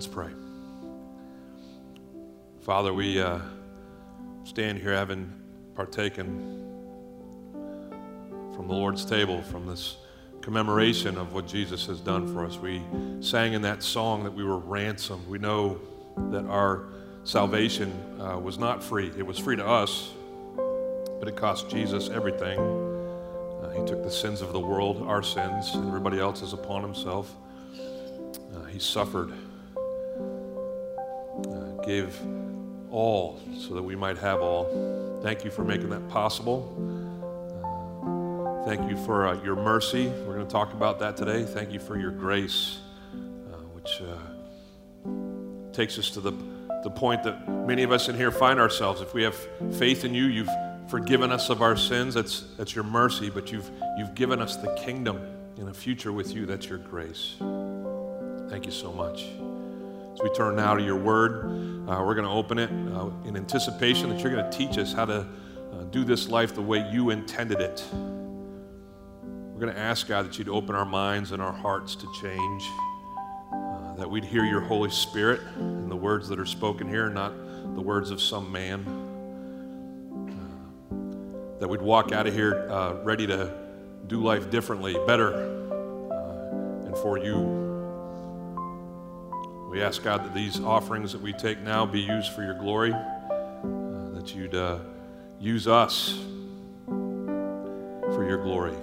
Let's 0.00 0.14
pray. 0.14 0.30
Father, 2.62 2.94
we 2.94 3.20
uh, 3.20 3.38
stand 4.44 4.78
here 4.78 4.94
having 4.94 5.30
partaken 5.74 6.38
from 8.56 8.66
the 8.66 8.72
Lord's 8.72 9.04
table, 9.04 9.42
from 9.42 9.66
this 9.66 9.98
commemoration 10.40 11.18
of 11.18 11.34
what 11.34 11.46
Jesus 11.46 11.84
has 11.84 12.00
done 12.00 12.32
for 12.32 12.46
us. 12.46 12.56
We 12.56 12.80
sang 13.20 13.52
in 13.52 13.60
that 13.60 13.82
song 13.82 14.24
that 14.24 14.30
we 14.30 14.42
were 14.42 14.56
ransomed. 14.56 15.28
We 15.28 15.36
know 15.36 15.78
that 16.30 16.46
our 16.46 16.86
salvation 17.24 17.92
uh, 18.18 18.38
was 18.38 18.56
not 18.56 18.82
free, 18.82 19.12
it 19.18 19.26
was 19.26 19.38
free 19.38 19.56
to 19.56 19.66
us, 19.66 20.12
but 21.18 21.28
it 21.28 21.36
cost 21.36 21.68
Jesus 21.68 22.08
everything. 22.08 22.58
Uh, 22.58 23.68
he 23.78 23.84
took 23.84 24.02
the 24.02 24.10
sins 24.10 24.40
of 24.40 24.54
the 24.54 24.60
world, 24.60 25.02
our 25.06 25.22
sins, 25.22 25.74
and 25.74 25.86
everybody 25.88 26.18
else's 26.18 26.54
upon 26.54 26.80
himself. 26.80 27.36
Uh, 27.76 28.64
he 28.64 28.78
suffered, 28.78 29.34
gave 31.90 32.16
all 32.92 33.40
so 33.58 33.74
that 33.74 33.82
we 33.82 33.96
might 33.96 34.16
have 34.16 34.40
all. 34.40 35.20
Thank 35.24 35.44
you 35.44 35.50
for 35.50 35.64
making 35.64 35.90
that 35.90 36.08
possible. 36.08 36.58
Uh, 37.64 38.64
thank 38.64 38.88
you 38.88 38.96
for 39.04 39.26
uh, 39.26 39.42
your 39.42 39.56
mercy. 39.56 40.06
We're 40.06 40.36
going 40.36 40.46
to 40.46 40.52
talk 40.52 40.72
about 40.72 41.00
that 41.00 41.16
today. 41.16 41.42
Thank 41.44 41.72
you 41.72 41.80
for 41.80 41.98
your 41.98 42.12
grace, 42.12 42.78
uh, 43.12 43.56
which 43.74 44.02
uh, 44.02 45.72
takes 45.72 45.98
us 45.98 46.10
to 46.10 46.20
the, 46.20 46.30
the 46.84 46.90
point 46.90 47.24
that 47.24 47.48
many 47.66 47.82
of 47.82 47.90
us 47.90 48.08
in 48.08 48.14
here 48.14 48.30
find 48.30 48.60
ourselves. 48.60 49.00
If 49.00 49.12
we 49.12 49.24
have 49.24 49.34
faith 49.76 50.04
in 50.04 50.14
you, 50.14 50.26
you've 50.26 50.56
forgiven 50.88 51.32
us 51.32 51.50
of 51.50 51.60
our 51.60 51.76
sins. 51.76 52.14
That's, 52.14 52.44
that's 52.56 52.72
your 52.72 52.84
mercy, 52.84 53.30
but 53.30 53.50
you've, 53.50 53.68
you've 53.98 54.14
given 54.14 54.40
us 54.40 54.54
the 54.56 54.72
kingdom 54.76 55.20
in 55.58 55.66
a 55.66 55.74
future 55.74 56.12
with 56.12 56.36
you. 56.36 56.46
That's 56.46 56.68
your 56.68 56.78
grace. 56.78 57.34
Thank 58.48 58.64
you 58.66 58.72
so 58.72 58.92
much. 58.92 59.24
As 60.20 60.20
we 60.22 60.30
turn 60.34 60.56
now 60.56 60.74
to 60.74 60.82
your 60.82 60.96
word, 60.96 61.79
uh, 61.88 62.02
we're 62.04 62.14
going 62.14 62.26
to 62.26 62.30
open 62.30 62.58
it 62.58 62.70
uh, 62.70 63.10
in 63.26 63.36
anticipation 63.36 64.10
that 64.10 64.20
you're 64.20 64.32
going 64.32 64.48
to 64.48 64.56
teach 64.56 64.78
us 64.78 64.92
how 64.92 65.04
to 65.04 65.26
uh, 65.72 65.84
do 65.90 66.04
this 66.04 66.28
life 66.28 66.54
the 66.54 66.62
way 66.62 66.86
you 66.90 67.10
intended 67.10 67.60
it. 67.60 67.84
We're 67.92 69.60
going 69.60 69.74
to 69.74 69.78
ask, 69.78 70.06
God, 70.06 70.26
that 70.26 70.38
you'd 70.38 70.48
open 70.48 70.74
our 70.74 70.84
minds 70.84 71.32
and 71.32 71.42
our 71.42 71.52
hearts 71.52 71.94
to 71.96 72.06
change, 72.20 72.64
uh, 73.52 73.94
that 73.94 74.08
we'd 74.08 74.24
hear 74.24 74.44
your 74.44 74.60
Holy 74.60 74.90
Spirit 74.90 75.40
and 75.56 75.90
the 75.90 75.96
words 75.96 76.28
that 76.28 76.38
are 76.38 76.46
spoken 76.46 76.88
here, 76.88 77.08
not 77.08 77.32
the 77.74 77.82
words 77.82 78.10
of 78.10 78.20
some 78.20 78.50
man. 78.52 78.84
Uh, 80.30 81.60
that 81.60 81.68
we'd 81.68 81.82
walk 81.82 82.12
out 82.12 82.26
of 82.26 82.34
here 82.34 82.68
uh, 82.70 82.94
ready 83.02 83.26
to 83.26 83.52
do 84.06 84.22
life 84.22 84.50
differently, 84.50 84.96
better, 85.06 85.32
and 86.86 86.96
for 86.98 87.18
you. 87.18 87.69
We 89.70 89.80
ask, 89.82 90.02
God, 90.02 90.24
that 90.24 90.34
these 90.34 90.58
offerings 90.58 91.12
that 91.12 91.22
we 91.22 91.32
take 91.32 91.60
now 91.60 91.86
be 91.86 92.00
used 92.00 92.32
for 92.32 92.42
your 92.42 92.54
glory, 92.54 92.92
uh, 92.92 94.10
that 94.14 94.34
you'd 94.34 94.56
uh, 94.56 94.80
use 95.38 95.68
us 95.68 96.18
for 96.86 98.26
your 98.28 98.42
glory. 98.42 98.74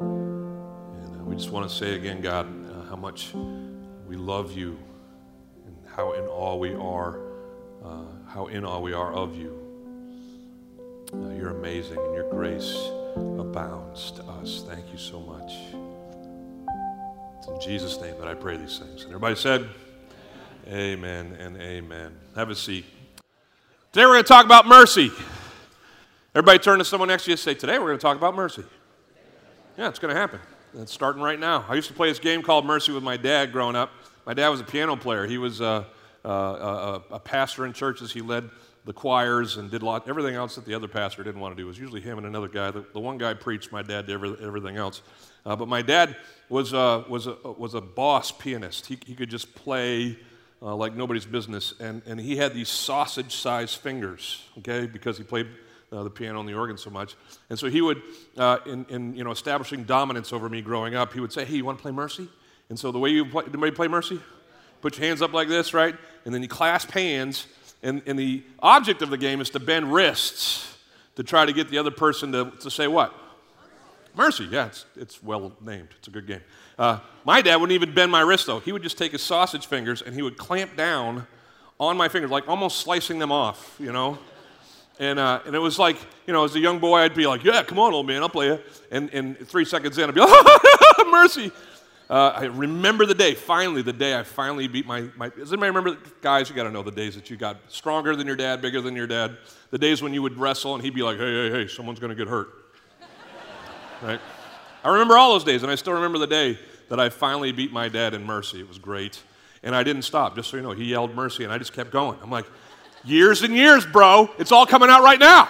And 0.00 1.20
uh, 1.20 1.24
we 1.24 1.36
just 1.36 1.50
want 1.50 1.70
to 1.70 1.74
say 1.74 1.94
again, 1.94 2.20
God, 2.20 2.48
uh, 2.68 2.82
how 2.90 2.96
much 2.96 3.32
we 4.08 4.16
love 4.16 4.56
you 4.56 4.76
and 5.64 5.76
how 5.86 6.14
in 6.14 6.24
awe 6.24 6.56
we 6.56 6.74
are, 6.74 7.20
uh, 7.84 8.06
how 8.26 8.46
in 8.46 8.64
awe 8.64 8.80
we 8.80 8.92
are 8.92 9.12
of 9.12 9.36
you. 9.36 9.56
Uh, 11.12 11.28
you're 11.28 11.56
amazing 11.56 11.96
and 11.96 12.12
your 12.16 12.28
grace 12.28 12.74
abounds 13.38 14.10
to 14.10 14.24
us. 14.24 14.64
Thank 14.66 14.90
you 14.90 14.98
so 14.98 15.20
much. 15.20 15.52
It's 17.40 17.48
in 17.48 17.58
Jesus' 17.58 17.98
name 17.98 18.18
that 18.18 18.28
I 18.28 18.34
pray 18.34 18.58
these 18.58 18.78
things. 18.78 19.04
And 19.04 19.12
everybody 19.12 19.34
said, 19.34 19.66
Amen, 20.66 21.28
amen 21.34 21.36
and 21.40 21.56
amen. 21.56 22.14
Have 22.36 22.50
a 22.50 22.54
seat. 22.54 22.84
Today 23.92 24.04
we're 24.04 24.12
going 24.12 24.24
to 24.24 24.28
talk 24.28 24.44
about 24.44 24.68
mercy. 24.68 25.10
Everybody 26.34 26.58
turn 26.58 26.80
to 26.80 26.84
someone 26.84 27.08
next 27.08 27.24
to 27.24 27.30
you 27.30 27.32
and 27.32 27.40
say, 27.40 27.54
Today 27.54 27.78
we're 27.78 27.86
going 27.86 27.96
to 27.96 28.02
talk 28.02 28.18
about 28.18 28.34
mercy. 28.34 28.62
Yeah, 29.78 29.88
it's 29.88 29.98
going 29.98 30.14
to 30.14 30.20
happen. 30.20 30.38
It's 30.74 30.92
starting 30.92 31.22
right 31.22 31.40
now. 31.40 31.64
I 31.66 31.76
used 31.76 31.88
to 31.88 31.94
play 31.94 32.10
this 32.10 32.18
game 32.18 32.42
called 32.42 32.66
Mercy 32.66 32.92
with 32.92 33.02
my 33.02 33.16
dad 33.16 33.52
growing 33.52 33.74
up. 33.74 33.90
My 34.26 34.34
dad 34.34 34.50
was 34.50 34.60
a 34.60 34.64
piano 34.64 34.94
player. 34.94 35.26
He 35.26 35.38
was 35.38 35.62
uh, 35.62 35.84
uh, 36.22 36.28
a, 36.28 37.14
a, 37.14 37.18
pastor 37.18 37.64
in 37.64 37.72
churches. 37.72 38.12
He 38.12 38.20
led 38.20 38.50
the 38.84 38.92
choirs 38.92 39.56
and 39.56 39.70
did 39.70 39.80
a 39.80 39.86
lot, 39.86 40.06
everything 40.06 40.34
else 40.34 40.56
that 40.56 40.66
the 40.66 40.74
other 40.74 40.88
pastor 40.88 41.24
didn't 41.24 41.40
want 41.40 41.56
to 41.56 41.62
do. 41.62 41.66
It 41.66 41.70
was 41.70 41.78
usually 41.78 42.02
him 42.02 42.18
and 42.18 42.26
another 42.26 42.48
guy. 42.48 42.70
The, 42.70 42.84
the 42.92 43.00
one 43.00 43.16
guy 43.16 43.32
preached, 43.32 43.72
my 43.72 43.80
dad 43.80 44.06
did 44.08 44.12
every, 44.12 44.36
everything 44.42 44.76
else. 44.76 45.00
Uh, 45.46 45.56
but 45.56 45.68
my 45.68 45.80
dad 45.80 46.16
was, 46.50 46.74
uh, 46.74 47.04
was, 47.08 47.26
a, 47.26 47.36
was 47.56 47.74
a 47.74 47.80
boss 47.80 48.30
pianist. 48.30 48.86
He, 48.86 48.98
he 49.06 49.14
could 49.14 49.30
just 49.30 49.54
play 49.54 50.18
uh, 50.60 50.74
like 50.74 50.94
nobody's 50.94 51.24
business. 51.24 51.72
And, 51.80 52.02
and 52.06 52.20
he 52.20 52.36
had 52.36 52.52
these 52.52 52.68
sausage 52.68 53.34
sized 53.34 53.78
fingers, 53.78 54.44
okay, 54.58 54.86
because 54.86 55.16
he 55.16 55.24
played 55.24 55.46
uh, 55.92 56.02
the 56.02 56.10
piano 56.10 56.40
and 56.40 56.48
the 56.48 56.54
organ 56.54 56.76
so 56.76 56.90
much. 56.90 57.14
And 57.48 57.58
so 57.58 57.68
he 57.68 57.80
would, 57.80 58.02
uh, 58.36 58.58
in, 58.66 58.84
in 58.88 59.14
you 59.14 59.24
know, 59.24 59.30
establishing 59.30 59.84
dominance 59.84 60.32
over 60.32 60.48
me 60.48 60.60
growing 60.60 60.94
up, 60.94 61.12
he 61.12 61.20
would 61.20 61.32
say, 61.32 61.44
Hey, 61.44 61.56
you 61.56 61.64
want 61.64 61.78
to 61.78 61.82
play 61.82 61.92
Mercy? 61.92 62.28
And 62.68 62.78
so 62.78 62.92
the 62.92 62.98
way 62.98 63.10
you 63.10 63.24
play, 63.24 63.44
anybody 63.46 63.72
play 63.72 63.88
Mercy? 63.88 64.20
Put 64.80 64.98
your 64.98 65.06
hands 65.06 65.22
up 65.22 65.32
like 65.32 65.48
this, 65.48 65.72
right? 65.72 65.94
And 66.24 66.34
then 66.34 66.42
you 66.42 66.48
clasp 66.48 66.90
hands. 66.90 67.46
And, 67.82 68.02
and 68.06 68.18
the 68.18 68.42
object 68.60 69.02
of 69.02 69.10
the 69.10 69.18
game 69.18 69.40
is 69.40 69.50
to 69.50 69.60
bend 69.60 69.92
wrists 69.92 70.76
to 71.16 71.22
try 71.22 71.44
to 71.44 71.52
get 71.52 71.68
the 71.68 71.78
other 71.78 71.90
person 71.90 72.32
to, 72.32 72.50
to 72.60 72.70
say 72.70 72.86
what? 72.86 73.14
Mercy, 74.16 74.48
yeah, 74.50 74.66
it's, 74.66 74.86
it's 74.96 75.22
well 75.22 75.52
named. 75.60 75.88
It's 75.98 76.08
a 76.08 76.10
good 76.10 76.26
game. 76.26 76.40
Uh, 76.78 76.98
my 77.24 77.42
dad 77.42 77.56
wouldn't 77.56 77.74
even 77.74 77.94
bend 77.94 78.10
my 78.10 78.20
wrist, 78.20 78.46
though. 78.46 78.60
He 78.60 78.72
would 78.72 78.82
just 78.82 78.98
take 78.98 79.12
his 79.12 79.22
sausage 79.22 79.66
fingers 79.66 80.02
and 80.02 80.14
he 80.14 80.22
would 80.22 80.36
clamp 80.36 80.76
down 80.76 81.26
on 81.78 81.96
my 81.96 82.08
fingers, 82.08 82.30
like 82.30 82.48
almost 82.48 82.80
slicing 82.80 83.18
them 83.18 83.32
off, 83.32 83.76
you 83.78 83.92
know? 83.92 84.18
And, 84.98 85.18
uh, 85.18 85.40
and 85.46 85.54
it 85.54 85.58
was 85.58 85.78
like, 85.78 85.96
you 86.26 86.32
know, 86.32 86.44
as 86.44 86.54
a 86.54 86.58
young 86.58 86.78
boy, 86.78 86.98
I'd 86.98 87.14
be 87.14 87.26
like, 87.26 87.42
yeah, 87.42 87.62
come 87.62 87.78
on, 87.78 87.94
old 87.94 88.06
man, 88.06 88.22
I'll 88.22 88.28
play 88.28 88.48
you. 88.48 88.58
And, 88.90 89.08
and 89.14 89.38
three 89.48 89.64
seconds 89.64 89.96
in, 89.96 90.08
I'd 90.08 90.14
be 90.14 90.20
like, 90.20 91.06
mercy. 91.10 91.50
Uh, 92.10 92.32
I 92.34 92.44
remember 92.46 93.06
the 93.06 93.14
day, 93.14 93.34
finally, 93.34 93.82
the 93.82 93.92
day 93.92 94.18
I 94.18 94.24
finally 94.24 94.66
beat 94.66 94.84
my, 94.84 95.08
my. 95.16 95.28
Does 95.28 95.52
anybody 95.52 95.70
remember, 95.70 95.96
guys, 96.20 96.50
you 96.50 96.56
got 96.56 96.64
to 96.64 96.70
know 96.70 96.82
the 96.82 96.90
days 96.90 97.14
that 97.14 97.30
you 97.30 97.36
got 97.36 97.56
stronger 97.68 98.16
than 98.16 98.26
your 98.26 98.36
dad, 98.36 98.60
bigger 98.60 98.80
than 98.80 98.96
your 98.96 99.06
dad. 99.06 99.36
The 99.70 99.78
days 99.78 100.02
when 100.02 100.12
you 100.12 100.20
would 100.20 100.36
wrestle 100.36 100.74
and 100.74 100.82
he'd 100.82 100.94
be 100.94 101.02
like, 101.02 101.18
hey, 101.18 101.48
hey, 101.48 101.50
hey, 101.50 101.66
someone's 101.68 102.00
going 102.00 102.10
to 102.10 102.16
get 102.16 102.26
hurt 102.26 102.59
right? 104.02 104.20
I 104.82 104.88
remember 104.90 105.16
all 105.16 105.32
those 105.32 105.44
days, 105.44 105.62
and 105.62 105.70
I 105.70 105.74
still 105.74 105.92
remember 105.92 106.18
the 106.18 106.26
day 106.26 106.58
that 106.88 106.98
I 106.98 107.08
finally 107.08 107.52
beat 107.52 107.72
my 107.72 107.88
dad 107.88 108.14
in 108.14 108.24
mercy. 108.24 108.60
It 108.60 108.68
was 108.68 108.78
great. 108.78 109.22
And 109.62 109.74
I 109.74 109.82
didn't 109.82 110.02
stop, 110.02 110.34
just 110.34 110.50
so 110.50 110.56
you 110.56 110.62
know. 110.62 110.72
He 110.72 110.84
yelled 110.84 111.14
mercy, 111.14 111.44
and 111.44 111.52
I 111.52 111.58
just 111.58 111.72
kept 111.72 111.90
going. 111.90 112.18
I'm 112.22 112.30
like, 112.30 112.46
years 113.04 113.42
and 113.42 113.54
years, 113.54 113.84
bro. 113.84 114.30
It's 114.38 114.52
all 114.52 114.66
coming 114.66 114.88
out 114.88 115.02
right 115.02 115.18
now. 115.18 115.48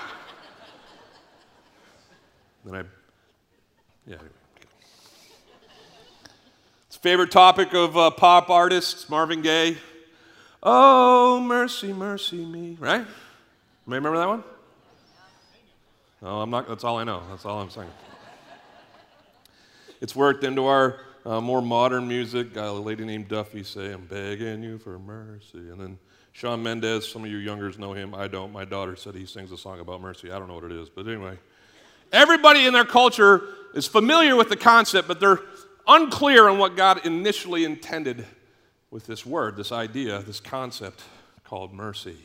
Then 2.65 2.75
I, 2.75 2.83
yeah. 4.07 4.17
It's 6.89 6.97
favorite 6.97 7.31
topic 7.31 7.73
of 7.73 7.97
uh, 7.97 8.11
pop 8.11 8.51
artists, 8.51 9.09
Marvin 9.09 9.43
Gaye. 9.43 9.79
Oh, 10.63 11.41
mercy, 11.41 11.93
mercy 11.93 12.45
me, 12.45 12.77
right? 12.79 13.07
Remember 13.87 14.19
that 14.19 14.29
one? 14.29 14.45
No, 16.21 16.43
I'm 16.43 16.51
not, 16.51 16.69
that's 16.69 16.85
all 16.85 16.99
I 16.99 17.05
know. 17.05 17.23
That's 17.31 17.47
all 17.47 17.61
I'm 17.61 17.71
saying. 17.71 17.89
It's 20.01 20.17
worked 20.17 20.45
into 20.45 20.67
our 20.67 21.01
uh, 21.27 21.41
more 21.41 21.61
modern 21.61 22.09
music. 22.09 22.57
A 22.57 22.71
lady 22.71 23.05
named 23.05 23.29
Duffy 23.29 23.63
say, 23.63 23.93
I'm 23.93 24.07
begging 24.07 24.63
you 24.63 24.79
for 24.79 24.99
mercy. 24.99 25.59
And 25.59 25.81
then 25.81 25.99
Shawn 26.33 26.63
Mendes, 26.63 27.07
some 27.07 27.25
of 27.25 27.31
you 27.31 27.37
youngers 27.37 27.79
know 27.79 27.93
him. 27.93 28.15
I 28.15 28.29
don't. 28.29 28.53
My 28.53 28.65
daughter 28.65 28.97
said 28.97 29.15
he 29.15 29.27
sings 29.27 29.53
a 29.53 29.59
song 29.59 29.81
about 29.81 30.01
mercy. 30.01 30.31
I 30.31 30.39
don't 30.39 30.49
know 30.49 30.55
what 30.55 30.65
it 30.65 30.73
is. 30.73 30.89
But 30.89 31.07
anyway, 31.07 31.39
everybody 32.13 32.67
in 32.67 32.73
their 32.73 32.85
culture 32.85 33.43
is 33.75 33.87
familiar 33.87 34.37
with 34.37 34.49
the 34.49 34.57
concept, 34.57 35.07
but 35.07 35.21
they're 35.21 35.41
unclear 35.87 36.49
on 36.49 36.59
what 36.59 36.77
God 36.77 37.05
initially 37.05 37.65
intended 37.65 38.25
with 38.91 39.07
this 39.07 39.27
word, 39.27 39.57
this 39.57 39.73
idea, 39.73 40.23
this 40.23 40.41
concept 40.41 41.03
called 41.45 41.73
mercy. 41.73 42.17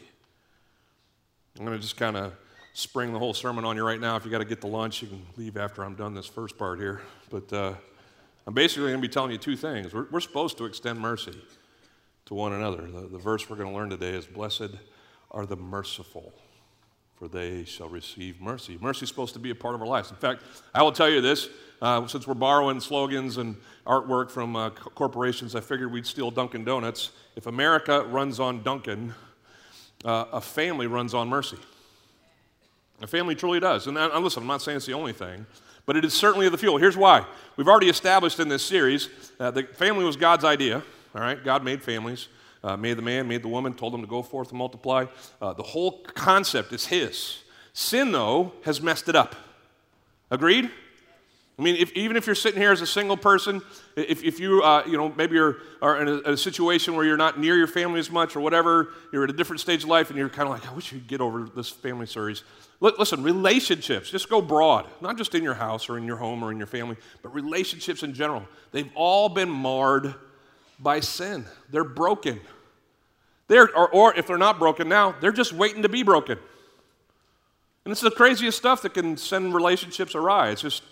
I'm 1.57 1.65
going 1.65 1.77
to 1.77 1.81
just 1.81 1.97
kind 1.97 2.17
of 2.17 2.33
spring 2.75 3.13
the 3.13 3.19
whole 3.19 3.33
sermon 3.33 3.63
on 3.63 3.77
you 3.77 3.85
right 3.85 4.01
now. 4.01 4.17
If 4.17 4.25
you 4.25 4.31
got 4.31 4.39
to 4.39 4.45
get 4.45 4.59
to 4.59 4.67
lunch, 4.67 5.01
you 5.01 5.07
can 5.07 5.25
leave 5.37 5.55
after 5.55 5.81
I'm 5.81 5.95
done 5.95 6.13
this 6.13 6.25
first 6.25 6.57
part 6.57 6.77
here. 6.77 7.01
But 7.29 7.51
uh, 7.53 7.73
I'm 8.45 8.53
basically 8.53 8.89
going 8.89 9.01
to 9.01 9.07
be 9.07 9.11
telling 9.11 9.31
you 9.31 9.37
two 9.37 9.55
things. 9.55 9.93
We're, 9.93 10.07
we're 10.11 10.19
supposed 10.19 10.57
to 10.57 10.65
extend 10.65 10.99
mercy 10.99 11.41
to 12.25 12.33
one 12.33 12.51
another. 12.51 12.81
The, 12.81 13.07
the 13.07 13.17
verse 13.17 13.49
we're 13.49 13.55
going 13.55 13.69
to 13.69 13.75
learn 13.75 13.89
today 13.89 14.09
is 14.09 14.25
Blessed 14.25 14.75
are 15.31 15.45
the 15.45 15.55
merciful, 15.55 16.33
for 17.15 17.29
they 17.29 17.63
shall 17.63 17.87
receive 17.87 18.41
mercy. 18.41 18.77
Mercy 18.81 19.03
is 19.03 19.09
supposed 19.09 19.33
to 19.35 19.39
be 19.39 19.51
a 19.51 19.55
part 19.55 19.73
of 19.73 19.81
our 19.81 19.87
lives. 19.87 20.11
In 20.11 20.17
fact, 20.17 20.43
I 20.73 20.83
will 20.83 20.91
tell 20.91 21.09
you 21.09 21.21
this 21.21 21.47
uh, 21.81 22.05
since 22.07 22.27
we're 22.27 22.33
borrowing 22.33 22.81
slogans 22.81 23.37
and 23.37 23.55
artwork 23.87 24.29
from 24.29 24.57
uh, 24.57 24.69
corporations, 24.71 25.55
I 25.55 25.61
figured 25.61 25.93
we'd 25.93 26.05
steal 26.05 26.29
Dunkin' 26.29 26.65
Donuts. 26.65 27.11
If 27.37 27.47
America 27.47 28.03
runs 28.03 28.41
on 28.41 28.63
Dunkin', 28.63 29.13
uh, 30.03 30.25
a 30.33 30.41
family 30.41 30.87
runs 30.87 31.13
on 31.13 31.29
mercy. 31.29 31.57
A 33.01 33.07
family 33.07 33.35
truly 33.35 33.59
does. 33.59 33.87
And, 33.87 33.95
listen, 34.23 34.43
I'm 34.43 34.47
not 34.47 34.61
saying 34.61 34.77
it's 34.77 34.85
the 34.85 34.93
only 34.93 35.13
thing, 35.13 35.45
but 35.85 35.97
it 35.97 36.05
is 36.05 36.13
certainly 36.13 36.47
the 36.49 36.57
fuel. 36.57 36.77
Here's 36.77 36.97
why. 36.97 37.25
We've 37.57 37.67
already 37.67 37.89
established 37.89 38.39
in 38.39 38.47
this 38.47 38.63
series 38.63 39.09
that 39.37 39.53
the 39.53 39.63
family 39.63 40.05
was 40.05 40.15
God's 40.15 40.45
idea, 40.45 40.81
all 41.13 41.21
right? 41.21 41.43
God 41.43 41.63
made 41.63 41.83
families, 41.83 42.27
uh, 42.63 42.77
made 42.77 42.97
the 42.97 43.01
man, 43.01 43.27
made 43.27 43.43
the 43.43 43.49
woman, 43.49 43.73
told 43.73 43.93
them 43.93 44.01
to 44.01 44.07
go 44.07 44.21
forth 44.21 44.49
and 44.49 44.57
multiply. 44.57 45.05
Uh, 45.41 45.53
the 45.53 45.63
whole 45.63 45.99
concept 46.13 46.71
is 46.73 46.85
His. 46.87 47.43
Sin, 47.73 48.11
though, 48.11 48.53
has 48.63 48.81
messed 48.81 49.09
it 49.09 49.15
up. 49.15 49.35
Agreed? 50.31 50.71
I 51.57 51.61
mean, 51.61 51.77
if, 51.77 51.93
even 51.93 52.17
if 52.17 52.25
you're 52.25 52.35
sitting 52.35 52.59
here 52.59 52.73
as 52.73 52.81
a 52.81 52.87
single 52.87 53.15
person, 53.15 53.61
if, 53.95 54.23
if 54.23 54.41
you, 54.41 54.61
uh, 54.61 54.83
you 54.85 54.97
know, 54.97 55.13
maybe 55.15 55.35
you're 55.35 55.57
are 55.81 56.01
in 56.01 56.07
a, 56.09 56.31
a, 56.31 56.37
situation 56.37 56.95
where 56.95 57.05
you're 57.05 57.15
not 57.15 57.39
near 57.39 57.55
your 57.55 57.67
family 57.67 57.99
as 57.99 58.11
much 58.11 58.35
or 58.35 58.41
whatever, 58.41 58.89
you're 59.13 59.23
at 59.23 59.29
a 59.29 59.33
different 59.33 59.61
stage 59.61 59.83
of 59.83 59.89
life 59.89 60.09
and 60.09 60.19
you're 60.19 60.27
kind 60.27 60.49
of 60.49 60.53
like, 60.53 60.67
I 60.69 60.73
wish 60.73 60.91
you'd 60.91 61.07
get 61.07 61.21
over 61.21 61.43
this 61.55 61.69
family 61.69 62.07
series. 62.07 62.43
listen, 62.81 63.23
relationships, 63.23 64.09
just 64.09 64.29
go 64.29 64.41
broad, 64.41 64.85
not 64.99 65.17
just 65.17 65.33
in 65.33 65.43
your 65.43 65.53
house 65.53 65.87
or 65.87 65.97
in 65.97 66.03
your 66.03 66.17
home 66.17 66.43
or 66.43 66.51
in 66.51 66.57
your 66.57 66.67
family, 66.67 66.97
but 67.21 67.33
relationships 67.33 68.03
in 68.03 68.13
general. 68.13 68.43
They've 68.73 68.91
all 68.93 69.29
been 69.29 69.49
marred 69.49 70.13
by 70.77 70.99
sin. 70.99 71.45
They're 71.69 71.85
broken. 71.85 72.41
They're, 73.47 73.73
or, 73.77 73.87
or 73.89 74.13
if 74.15 74.27
they're 74.27 74.37
not 74.37 74.59
broken 74.59 74.89
now, 74.89 75.15
they're 75.21 75.31
just 75.31 75.53
waiting 75.53 75.83
to 75.83 75.89
be 75.89 76.03
broken. 76.03 76.37
And 77.85 77.91
it's 77.91 78.01
the 78.01 78.11
craziest 78.11 78.57
stuff 78.57 78.81
that 78.81 78.93
can 78.93 79.15
send 79.15 79.53
relationships 79.53 80.15
awry. 80.15 80.49
It's 80.49 80.61
just 80.61 80.83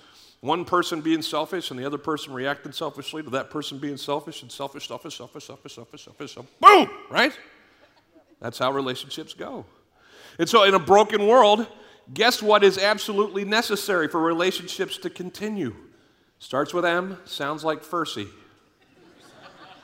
one 0.44 0.66
person 0.66 1.00
being 1.00 1.22
selfish 1.22 1.72
and 1.72 1.80
the 1.80 1.86
other 1.86 1.98
person 1.98 2.34
reacting 2.34 2.74
selfishly 2.74 3.24
to 3.24 3.30
that 3.30 3.50
person 3.50 3.78
being 3.78 3.96
selfish 3.96 4.42
and 4.42 4.52
selfish, 4.52 4.90
selfish, 4.90 5.16
selfish, 5.16 5.46
selfish, 5.46 5.74
selfish, 5.74 6.04
selfish, 6.04 6.34
selfish. 6.34 6.52
Boom! 6.60 6.90
Right? 7.10 7.32
That's 8.42 8.60
how 8.60 8.74
relationships 8.74 9.34
go. 9.34 9.66
And 10.38 10.50
so, 10.50 10.64
in 10.64 10.74
a 10.74 10.80
broken 10.80 11.28
world, 11.28 11.66
guess 12.14 12.42
what 12.42 12.62
is 12.62 12.78
absolutely 12.78 13.46
necessary 13.46 14.10
for 14.10 14.20
relationships 14.20 14.98
to 14.98 15.10
continue? 15.10 15.74
Starts 16.40 16.74
with 16.74 16.84
M, 16.84 17.20
sounds 17.24 17.64
like 17.64 17.82
Fursey. 17.82 18.28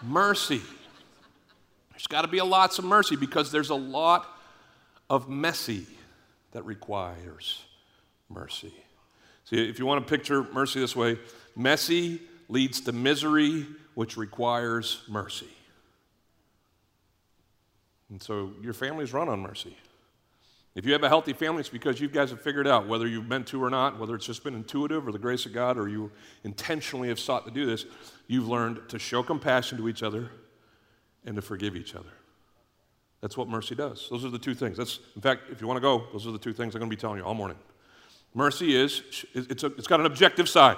mercy. 0.01 0.61
There's 1.91 2.07
got 2.07 2.23
to 2.23 2.27
be 2.27 2.39
a 2.39 2.45
lots 2.45 2.79
of 2.79 2.83
mercy 2.83 3.15
because 3.15 3.49
there's 3.49 3.69
a 3.69 3.75
lot 3.75 4.27
of 5.09 5.29
messy 5.29 5.87
that 6.51 6.65
requires 6.65 7.63
mercy. 8.27 8.73
See, 9.49 9.67
if 9.67 9.79
you 9.79 9.87
want 9.87 10.05
to 10.05 10.09
picture 10.09 10.43
mercy 10.53 10.79
this 10.79 10.95
way, 10.95 11.17
messy 11.55 12.21
leads 12.49 12.81
to 12.81 12.91
misery, 12.91 13.65
which 13.95 14.15
requires 14.15 15.01
mercy. 15.09 15.49
And 18.11 18.21
so 18.21 18.51
your 18.61 18.73
family's 18.73 19.11
run 19.11 19.27
on 19.27 19.39
mercy. 19.39 19.75
If 20.75 20.85
you 20.85 20.93
have 20.93 21.01
a 21.01 21.07
healthy 21.07 21.33
family, 21.33 21.61
it's 21.61 21.69
because 21.69 21.99
you 21.99 22.07
guys 22.07 22.29
have 22.29 22.41
figured 22.41 22.67
out 22.67 22.87
whether 22.87 23.07
you've 23.07 23.27
meant 23.27 23.47
to 23.47 23.63
or 23.63 23.71
not, 23.71 23.99
whether 23.99 24.13
it's 24.13 24.27
just 24.27 24.43
been 24.43 24.53
intuitive 24.53 25.07
or 25.07 25.11
the 25.11 25.17
grace 25.17 25.47
of 25.47 25.53
God, 25.53 25.79
or 25.79 25.89
you 25.89 26.11
intentionally 26.43 27.07
have 27.07 27.19
sought 27.19 27.43
to 27.45 27.51
do 27.51 27.65
this, 27.65 27.85
you've 28.27 28.47
learned 28.47 28.87
to 28.89 28.99
show 28.99 29.23
compassion 29.23 29.79
to 29.79 29.89
each 29.89 30.03
other 30.03 30.29
and 31.25 31.35
to 31.35 31.41
forgive 31.41 31.75
each 31.75 31.95
other. 31.95 32.11
That's 33.21 33.35
what 33.35 33.47
mercy 33.47 33.73
does. 33.73 34.07
Those 34.11 34.23
are 34.23 34.29
the 34.29 34.37
two 34.37 34.53
things. 34.53 34.77
That's, 34.77 34.99
in 35.15 35.23
fact, 35.23 35.49
if 35.51 35.59
you 35.59 35.65
want 35.65 35.77
to 35.77 35.81
go, 35.81 36.03
those 36.13 36.27
are 36.27 36.31
the 36.31 36.37
two 36.37 36.53
things 36.53 36.75
I'm 36.75 36.79
going 36.79 36.91
to 36.91 36.95
be 36.95 37.01
telling 37.01 37.17
you 37.17 37.25
all 37.25 37.33
morning. 37.33 37.57
Mercy 38.33 38.75
is, 38.75 39.01
it's, 39.33 39.63
a, 39.63 39.67
it's 39.67 39.87
got 39.87 39.99
an 39.99 40.05
objective 40.05 40.47
side. 40.47 40.77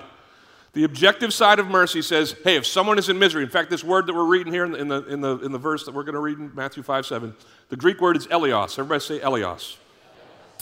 The 0.74 0.86
objective 0.86 1.34
side 1.34 1.60
of 1.60 1.68
mercy 1.68 2.02
says, 2.02 2.36
hey, 2.46 2.56
if 2.56 2.66
someone 2.66 2.98
is 2.98 3.10
in 3.10 3.20
misery, 3.20 3.44
in 3.44 3.50
fact, 3.50 3.70
this 3.70 3.84
word 3.84 4.08
that 4.08 4.14
we're 4.14 4.26
reading 4.26 4.54
here 4.54 4.64
in 4.64 4.72
the, 4.72 4.78
in 4.80 4.88
the, 4.88 5.06
in 5.08 5.22
the, 5.22 5.38
in 5.40 5.52
the 5.52 5.58
verse 5.58 5.84
that 5.86 5.94
we're 5.94 6.04
going 6.04 6.16
to 6.16 6.22
read 6.22 6.38
in 6.38 6.56
Matthew 6.56 6.82
5 6.82 7.06
7, 7.06 7.36
the 7.68 7.76
Greek 7.76 8.00
word 8.00 8.16
is 8.16 8.28
eleos. 8.28 8.80
Everybody 8.80 9.02
say 9.02 9.20
eleos. 9.20 9.76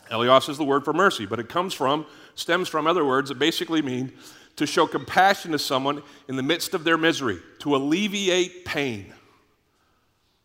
Eleos 0.09 0.49
is 0.49 0.57
the 0.57 0.63
word 0.63 0.83
for 0.83 0.93
mercy, 0.93 1.27
but 1.27 1.39
it 1.39 1.47
comes 1.47 1.75
from, 1.75 2.07
stems 2.33 2.67
from 2.67 2.87
other 2.87 3.05
words 3.05 3.29
that 3.29 3.37
basically 3.37 3.83
mean 3.83 4.11
to 4.55 4.65
show 4.65 4.87
compassion 4.87 5.51
to 5.51 5.59
someone 5.59 6.01
in 6.27 6.35
the 6.35 6.43
midst 6.43 6.73
of 6.73 6.83
their 6.83 6.97
misery, 6.97 7.39
to 7.59 7.75
alleviate 7.75 8.65
pain. 8.65 9.13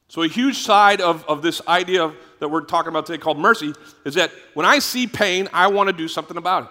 So, 0.09 0.23
a 0.23 0.29
huge 0.29 0.59
side 0.59 1.01
of, 1.01 1.25
of 1.25 1.43
this 1.43 1.61
idea 1.67 2.05
of, 2.05 2.17
that 2.39 2.49
we're 2.49 2.61
talking 2.62 2.91
about 2.91 3.06
today 3.06 3.19
called 3.19 3.39
mercy 3.39 3.73
is 4.05 4.15
that 4.15 4.31
when 4.53 4.67
I 4.67 4.79
see 4.79 5.06
pain, 5.06 5.49
I 5.53 5.69
want 5.69 5.89
to 5.89 5.93
do 5.93 6.09
something 6.09 6.37
about 6.37 6.65
it. 6.65 6.71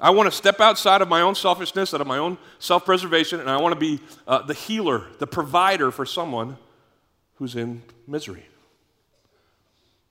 I 0.00 0.10
want 0.10 0.30
to 0.30 0.36
step 0.36 0.60
outside 0.60 1.00
of 1.00 1.08
my 1.08 1.22
own 1.22 1.34
selfishness, 1.34 1.92
out 1.94 2.00
of 2.00 2.06
my 2.06 2.18
own 2.18 2.38
self 2.58 2.84
preservation, 2.84 3.40
and 3.40 3.48
I 3.48 3.56
want 3.60 3.74
to 3.74 3.80
be 3.80 4.00
uh, 4.26 4.42
the 4.42 4.54
healer, 4.54 5.04
the 5.18 5.26
provider 5.26 5.90
for 5.90 6.04
someone 6.06 6.56
who's 7.36 7.54
in 7.54 7.82
misery. 8.06 8.44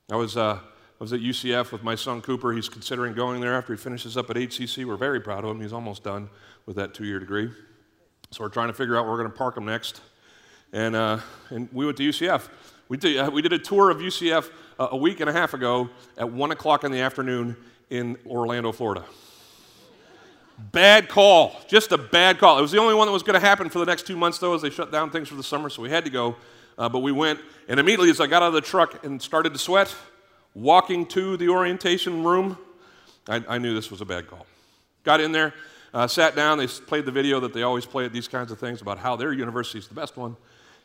I 0.09 0.15
was, 0.15 0.38
uh, 0.38 0.59
I 0.59 1.04
was 1.04 1.12
at 1.12 1.19
UCF 1.19 1.71
with 1.71 1.83
my 1.83 1.95
son 1.95 2.21
Cooper. 2.21 2.54
He's 2.54 2.69
considering 2.69 3.13
going 3.13 3.42
there 3.42 3.54
after 3.54 3.74
he 3.74 3.77
finishes 3.77 4.15
up 4.15 4.30
at 4.30 4.38
HCC. 4.38 4.86
We're 4.86 4.95
very 4.95 5.19
proud 5.19 5.44
of 5.44 5.51
him. 5.51 5.62
He's 5.62 5.74
almost 5.74 6.04
done 6.04 6.30
with 6.65 6.77
that 6.77 6.94
two 6.94 7.06
year 7.06 7.19
degree. 7.19 7.50
So, 8.31 8.44
we're 8.44 8.50
trying 8.50 8.68
to 8.68 8.74
figure 8.74 8.98
out 8.98 9.04
where 9.04 9.12
we're 9.12 9.19
going 9.19 9.31
to 9.31 9.38
park 9.38 9.57
him 9.57 9.65
next 9.65 10.01
and, 10.73 10.95
uh, 10.95 11.19
and 11.49 11.69
we 11.71 11.85
went 11.85 11.97
to 11.97 12.03
UCF. 12.03 12.47
We 12.89 12.97
did, 12.97 13.17
uh, 13.17 13.29
we 13.31 13.41
did 13.41 13.53
a 13.53 13.59
tour 13.59 13.89
of 13.89 13.97
UCF 13.97 14.49
uh, 14.79 14.89
a 14.91 14.97
week 14.97 15.19
and 15.19 15.29
a 15.29 15.33
half 15.33 15.53
ago 15.53 15.89
at 16.17 16.31
1 16.31 16.51
o'clock 16.51 16.83
in 16.83 16.91
the 16.91 17.01
afternoon 17.01 17.57
in 17.89 18.17
Orlando, 18.25 18.71
Florida. 18.71 19.03
Bad 20.57 21.07
call, 21.07 21.55
just 21.67 21.91
a 21.91 21.97
bad 21.97 22.39
call. 22.39 22.57
It 22.57 22.61
was 22.61 22.71
the 22.71 22.79
only 22.79 22.95
one 22.95 23.07
that 23.07 23.11
was 23.11 23.23
going 23.23 23.39
to 23.39 23.45
happen 23.45 23.69
for 23.69 23.79
the 23.79 23.85
next 23.85 24.07
two 24.07 24.17
months, 24.17 24.39
though, 24.39 24.55
as 24.55 24.61
they 24.61 24.71
shut 24.71 24.91
down 24.91 25.11
things 25.11 25.27
for 25.27 25.35
the 25.35 25.43
summer, 25.43 25.69
so 25.69 25.81
we 25.81 25.89
had 25.89 26.03
to 26.05 26.09
go. 26.09 26.35
Uh, 26.77 26.89
but 26.89 26.99
we 26.99 27.11
went, 27.11 27.39
and 27.67 27.79
immediately 27.79 28.09
as 28.09 28.19
I 28.19 28.27
got 28.27 28.41
out 28.41 28.49
of 28.49 28.53
the 28.53 28.61
truck 28.61 29.03
and 29.03 29.21
started 29.21 29.53
to 29.53 29.59
sweat, 29.59 29.93
walking 30.53 31.05
to 31.07 31.37
the 31.37 31.49
orientation 31.49 32.23
room, 32.23 32.57
I, 33.27 33.43
I 33.47 33.57
knew 33.59 33.75
this 33.75 33.91
was 33.91 34.01
a 34.01 34.05
bad 34.05 34.27
call. 34.27 34.45
Got 35.03 35.21
in 35.21 35.31
there, 35.31 35.53
uh, 35.93 36.07
sat 36.07 36.35
down, 36.35 36.57
they 36.57 36.67
played 36.67 37.05
the 37.05 37.11
video 37.11 37.39
that 37.39 37.53
they 37.53 37.63
always 37.63 37.85
play 37.85 38.05
at 38.05 38.13
these 38.13 38.27
kinds 38.27 38.51
of 38.51 38.59
things 38.59 38.81
about 38.81 38.97
how 38.97 39.15
their 39.15 39.33
university 39.33 39.79
is 39.79 39.87
the 39.87 39.95
best 39.95 40.17
one. 40.17 40.35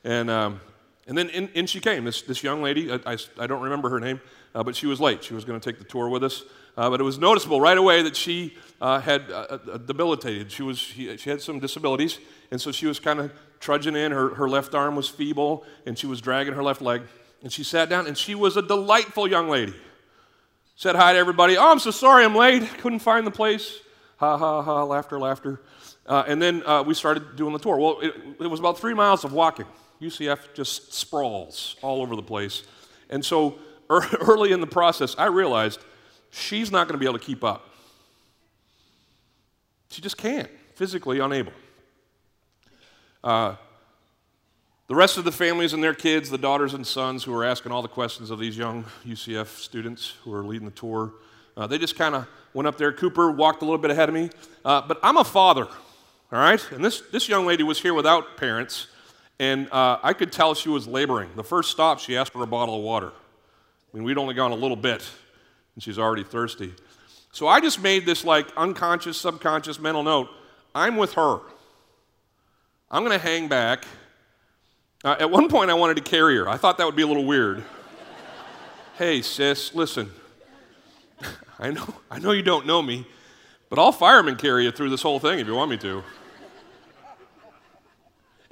And, 0.04 0.30
um, 0.30 0.60
and 1.06 1.16
then 1.16 1.28
in, 1.30 1.48
in, 1.48 1.66
she 1.66 1.80
came, 1.80 2.04
this, 2.04 2.22
this 2.22 2.42
young 2.42 2.62
lady. 2.62 2.90
I, 2.92 3.00
I, 3.06 3.16
I 3.38 3.46
don't 3.46 3.62
remember 3.62 3.88
her 3.90 4.00
name, 4.00 4.20
uh, 4.54 4.62
but 4.62 4.76
she 4.76 4.86
was 4.86 5.00
late. 5.00 5.24
She 5.24 5.34
was 5.34 5.44
going 5.44 5.58
to 5.58 5.70
take 5.70 5.78
the 5.78 5.84
tour 5.84 6.08
with 6.08 6.24
us. 6.24 6.44
Uh, 6.76 6.88
but 6.88 7.00
it 7.00 7.04
was 7.04 7.18
noticeable 7.18 7.60
right 7.60 7.76
away 7.76 8.02
that 8.02 8.16
she 8.16 8.56
uh, 8.80 8.98
had 9.00 9.30
uh, 9.30 9.58
uh, 9.72 9.76
debilitated. 9.78 10.50
She, 10.50 10.62
was, 10.62 10.78
she, 10.78 11.16
she, 11.18 11.28
had 11.28 11.42
some 11.42 11.58
disabilities, 11.58 12.18
and 12.50 12.58
so 12.58 12.72
she 12.72 12.86
was 12.86 12.98
kind 12.98 13.20
of 13.20 13.32
trudging 13.60 13.94
in. 13.94 14.10
Her, 14.10 14.34
her 14.34 14.48
left 14.48 14.74
arm 14.74 14.96
was 14.96 15.08
feeble, 15.08 15.64
and 15.84 15.98
she 15.98 16.06
was 16.06 16.20
dragging 16.20 16.54
her 16.54 16.62
left 16.62 16.80
leg. 16.80 17.02
And 17.42 17.52
she 17.52 17.62
sat 17.62 17.90
down, 17.90 18.06
and 18.06 18.16
she 18.16 18.34
was 18.34 18.56
a 18.56 18.62
delightful 18.62 19.28
young 19.28 19.50
lady. 19.50 19.74
Said 20.76 20.96
hi 20.96 21.12
to 21.12 21.18
everybody. 21.18 21.58
Oh, 21.58 21.70
I'm 21.70 21.78
so 21.78 21.90
sorry 21.90 22.24
I'm 22.24 22.34
late. 22.34 22.62
Couldn't 22.78 23.00
find 23.00 23.26
the 23.26 23.30
place. 23.30 23.78
Ha, 24.16 24.38
ha, 24.38 24.62
ha, 24.62 24.84
laughter, 24.84 25.18
laughter. 25.18 25.60
Uh, 26.06 26.24
and 26.26 26.40
then 26.40 26.62
we 26.86 26.94
started 26.94 27.36
doing 27.36 27.52
the 27.52 27.58
tour. 27.58 27.76
Well, 27.76 28.00
it, 28.00 28.14
it 28.40 28.46
was 28.46 28.60
about 28.60 28.78
three 28.78 28.94
miles 28.94 29.24
of 29.24 29.32
walking. 29.32 29.66
UCF 30.02 30.52
just 30.52 30.92
sprawls 30.92 31.76
all 31.80 32.02
over 32.02 32.16
the 32.16 32.22
place. 32.22 32.64
And 33.08 33.24
so 33.24 33.58
early 33.90 34.52
in 34.52 34.60
the 34.60 34.66
process, 34.66 35.14
I 35.16 35.26
realized 35.26 35.80
she's 36.30 36.72
not 36.72 36.88
going 36.88 36.94
to 36.94 36.98
be 36.98 37.06
able 37.06 37.18
to 37.18 37.24
keep 37.24 37.44
up. 37.44 37.68
She 39.90 40.02
just 40.02 40.16
can't, 40.16 40.50
physically 40.74 41.20
unable. 41.20 41.52
Uh, 43.22 43.54
the 44.88 44.94
rest 44.96 45.18
of 45.18 45.24
the 45.24 45.32
families 45.32 45.72
and 45.72 45.82
their 45.82 45.94
kids, 45.94 46.30
the 46.30 46.38
daughters 46.38 46.74
and 46.74 46.84
sons 46.84 47.22
who 47.22 47.32
are 47.34 47.44
asking 47.44 47.70
all 47.70 47.82
the 47.82 47.88
questions 47.88 48.30
of 48.30 48.38
these 48.38 48.58
young 48.58 48.84
UCF 49.06 49.46
students 49.58 50.14
who 50.24 50.34
are 50.34 50.42
leading 50.42 50.64
the 50.64 50.74
tour, 50.74 51.12
uh, 51.56 51.66
they 51.66 51.78
just 51.78 51.96
kind 51.96 52.14
of 52.14 52.26
went 52.54 52.66
up 52.66 52.76
there. 52.76 52.92
Cooper 52.92 53.30
walked 53.30 53.62
a 53.62 53.64
little 53.64 53.78
bit 53.78 53.90
ahead 53.90 54.08
of 54.08 54.14
me. 54.14 54.30
Uh, 54.64 54.82
but 54.82 54.98
I'm 55.02 55.18
a 55.18 55.24
father, 55.24 55.66
all 55.66 56.38
right? 56.38 56.72
And 56.72 56.84
this, 56.84 57.00
this 57.12 57.28
young 57.28 57.46
lady 57.46 57.62
was 57.62 57.80
here 57.80 57.94
without 57.94 58.36
parents. 58.36 58.88
And 59.42 59.68
uh, 59.72 59.98
I 60.04 60.12
could 60.12 60.30
tell 60.30 60.54
she 60.54 60.68
was 60.68 60.86
laboring. 60.86 61.30
The 61.34 61.42
first 61.42 61.72
stop, 61.72 61.98
she 61.98 62.16
asked 62.16 62.32
for 62.32 62.44
a 62.44 62.46
bottle 62.46 62.76
of 62.76 62.82
water. 62.82 63.08
I 63.08 63.96
mean, 63.96 64.04
we'd 64.04 64.16
only 64.16 64.34
gone 64.34 64.52
a 64.52 64.54
little 64.54 64.76
bit, 64.76 65.04
and 65.74 65.82
she's 65.82 65.98
already 65.98 66.22
thirsty. 66.22 66.72
So 67.32 67.48
I 67.48 67.58
just 67.58 67.82
made 67.82 68.06
this 68.06 68.24
like 68.24 68.46
unconscious, 68.56 69.16
subconscious 69.16 69.80
mental 69.80 70.04
note 70.04 70.28
I'm 70.76 70.96
with 70.96 71.14
her. 71.14 71.40
I'm 72.88 73.04
going 73.04 73.18
to 73.18 73.26
hang 73.26 73.48
back. 73.48 73.84
Uh, 75.02 75.16
at 75.18 75.28
one 75.28 75.48
point, 75.48 75.72
I 75.72 75.74
wanted 75.74 75.96
to 75.96 76.04
carry 76.08 76.36
her. 76.36 76.48
I 76.48 76.56
thought 76.56 76.78
that 76.78 76.86
would 76.86 76.94
be 76.94 77.02
a 77.02 77.08
little 77.08 77.24
weird. 77.24 77.64
hey, 78.96 79.22
sis, 79.22 79.74
listen. 79.74 80.08
I 81.58 81.72
know, 81.72 81.94
I 82.08 82.20
know 82.20 82.30
you 82.30 82.42
don't 82.42 82.64
know 82.64 82.80
me, 82.80 83.08
but 83.70 83.80
I'll 83.80 83.90
fireman 83.90 84.36
carry 84.36 84.66
you 84.66 84.70
through 84.70 84.90
this 84.90 85.02
whole 85.02 85.18
thing 85.18 85.40
if 85.40 85.48
you 85.48 85.56
want 85.56 85.68
me 85.68 85.78
to. 85.78 86.04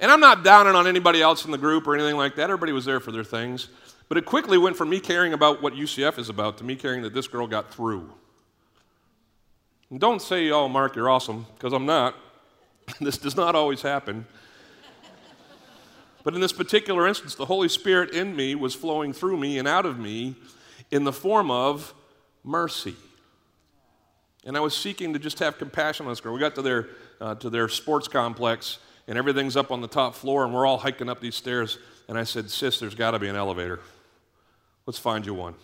And 0.01 0.11
I'm 0.11 0.19
not 0.19 0.43
downing 0.43 0.75
on 0.75 0.87
anybody 0.87 1.21
else 1.21 1.45
in 1.45 1.51
the 1.51 1.59
group 1.59 1.85
or 1.85 1.93
anything 1.93 2.17
like 2.17 2.35
that. 2.35 2.45
Everybody 2.45 2.71
was 2.71 2.85
there 2.85 2.99
for 2.99 3.11
their 3.11 3.23
things. 3.23 3.69
But 4.09 4.17
it 4.17 4.25
quickly 4.25 4.57
went 4.57 4.75
from 4.75 4.89
me 4.89 4.99
caring 4.99 5.31
about 5.31 5.61
what 5.61 5.73
UCF 5.73 6.17
is 6.17 6.27
about 6.27 6.57
to 6.57 6.63
me 6.63 6.75
caring 6.75 7.03
that 7.03 7.13
this 7.13 7.27
girl 7.27 7.45
got 7.45 7.71
through. 7.73 8.11
And 9.91 9.99
don't 9.99 10.21
say, 10.21 10.49
oh, 10.49 10.67
Mark, 10.67 10.95
you're 10.95 11.09
awesome, 11.09 11.45
because 11.53 11.71
I'm 11.71 11.85
not. 11.85 12.15
this 12.99 13.17
does 13.17 13.35
not 13.35 13.55
always 13.55 13.83
happen. 13.83 14.25
But 16.23 16.33
in 16.33 16.41
this 16.41 16.51
particular 16.51 17.07
instance, 17.07 17.35
the 17.35 17.45
Holy 17.45 17.69
Spirit 17.69 18.11
in 18.11 18.35
me 18.35 18.55
was 18.55 18.73
flowing 18.73 19.13
through 19.13 19.37
me 19.37 19.59
and 19.59 19.67
out 19.67 19.85
of 19.85 19.99
me 19.99 20.35
in 20.89 21.03
the 21.03 21.13
form 21.13 21.51
of 21.51 21.93
mercy. 22.43 22.95
And 24.45 24.57
I 24.57 24.59
was 24.61 24.75
seeking 24.75 25.13
to 25.13 25.19
just 25.19 25.39
have 25.39 25.57
compassion 25.57 26.07
on 26.07 26.11
this 26.11 26.21
girl. 26.21 26.33
We 26.33 26.39
got 26.39 26.55
to 26.55 26.61
their, 26.61 26.89
uh, 27.19 27.35
to 27.35 27.49
their 27.49 27.69
sports 27.69 28.07
complex, 28.07 28.79
and 29.11 29.17
everything's 29.17 29.57
up 29.57 29.71
on 29.71 29.81
the 29.81 29.89
top 29.89 30.15
floor, 30.15 30.45
and 30.45 30.53
we're 30.53 30.65
all 30.65 30.77
hiking 30.77 31.09
up 31.09 31.19
these 31.19 31.35
stairs. 31.35 31.79
And 32.07 32.17
I 32.17 32.23
said, 32.23 32.49
Sis, 32.49 32.79
there's 32.79 32.95
got 32.95 33.11
to 33.11 33.19
be 33.19 33.27
an 33.27 33.35
elevator. 33.35 33.81
Let's 34.85 34.99
find 34.99 35.25
you 35.25 35.33
one. 35.33 35.55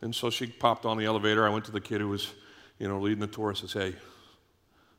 And 0.00 0.14
so 0.14 0.30
she 0.30 0.46
popped 0.46 0.86
on 0.86 0.96
the 0.96 1.04
elevator. 1.04 1.46
I 1.46 1.50
went 1.50 1.66
to 1.66 1.72
the 1.72 1.80
kid 1.80 2.00
who 2.00 2.08
was, 2.08 2.32
you 2.78 2.88
know, 2.88 2.98
leading 2.98 3.18
the 3.18 3.26
tour. 3.26 3.50
I 3.50 3.54
says, 3.54 3.74
Hey, 3.74 3.96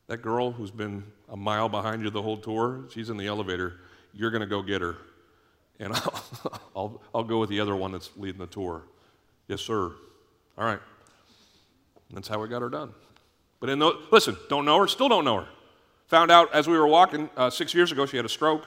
that 0.06 0.18
girl 0.18 0.52
who's 0.52 0.70
been 0.70 1.02
a 1.28 1.36
mile 1.36 1.68
behind 1.68 2.04
you 2.04 2.10
the 2.10 2.22
whole 2.22 2.36
tour, 2.36 2.84
she's 2.92 3.10
in 3.10 3.16
the 3.16 3.26
elevator. 3.26 3.80
You're 4.14 4.30
going 4.30 4.42
to 4.42 4.46
go 4.46 4.62
get 4.62 4.80
her. 4.80 4.94
And 5.80 5.92
I'll, 5.94 6.60
I'll, 6.76 7.02
I'll 7.12 7.24
go 7.24 7.40
with 7.40 7.50
the 7.50 7.58
other 7.58 7.74
one 7.74 7.90
that's 7.90 8.10
leading 8.16 8.38
the 8.38 8.46
tour. 8.46 8.84
Yes, 9.48 9.60
sir. 9.60 9.86
All 10.56 10.64
right. 10.64 10.80
That's 12.12 12.28
how 12.28 12.40
we 12.40 12.46
got 12.46 12.62
her 12.62 12.70
done. 12.70 12.94
But 13.58 13.70
in 13.70 13.80
the, 13.80 13.98
listen, 14.12 14.36
don't 14.48 14.64
know 14.64 14.78
her, 14.78 14.86
still 14.86 15.08
don't 15.08 15.24
know 15.24 15.38
her. 15.38 15.48
Found 16.08 16.30
out 16.30 16.52
as 16.54 16.66
we 16.66 16.76
were 16.76 16.86
walking 16.86 17.28
uh, 17.36 17.50
six 17.50 17.74
years 17.74 17.92
ago, 17.92 18.06
she 18.06 18.16
had 18.16 18.24
a 18.24 18.30
stroke, 18.30 18.66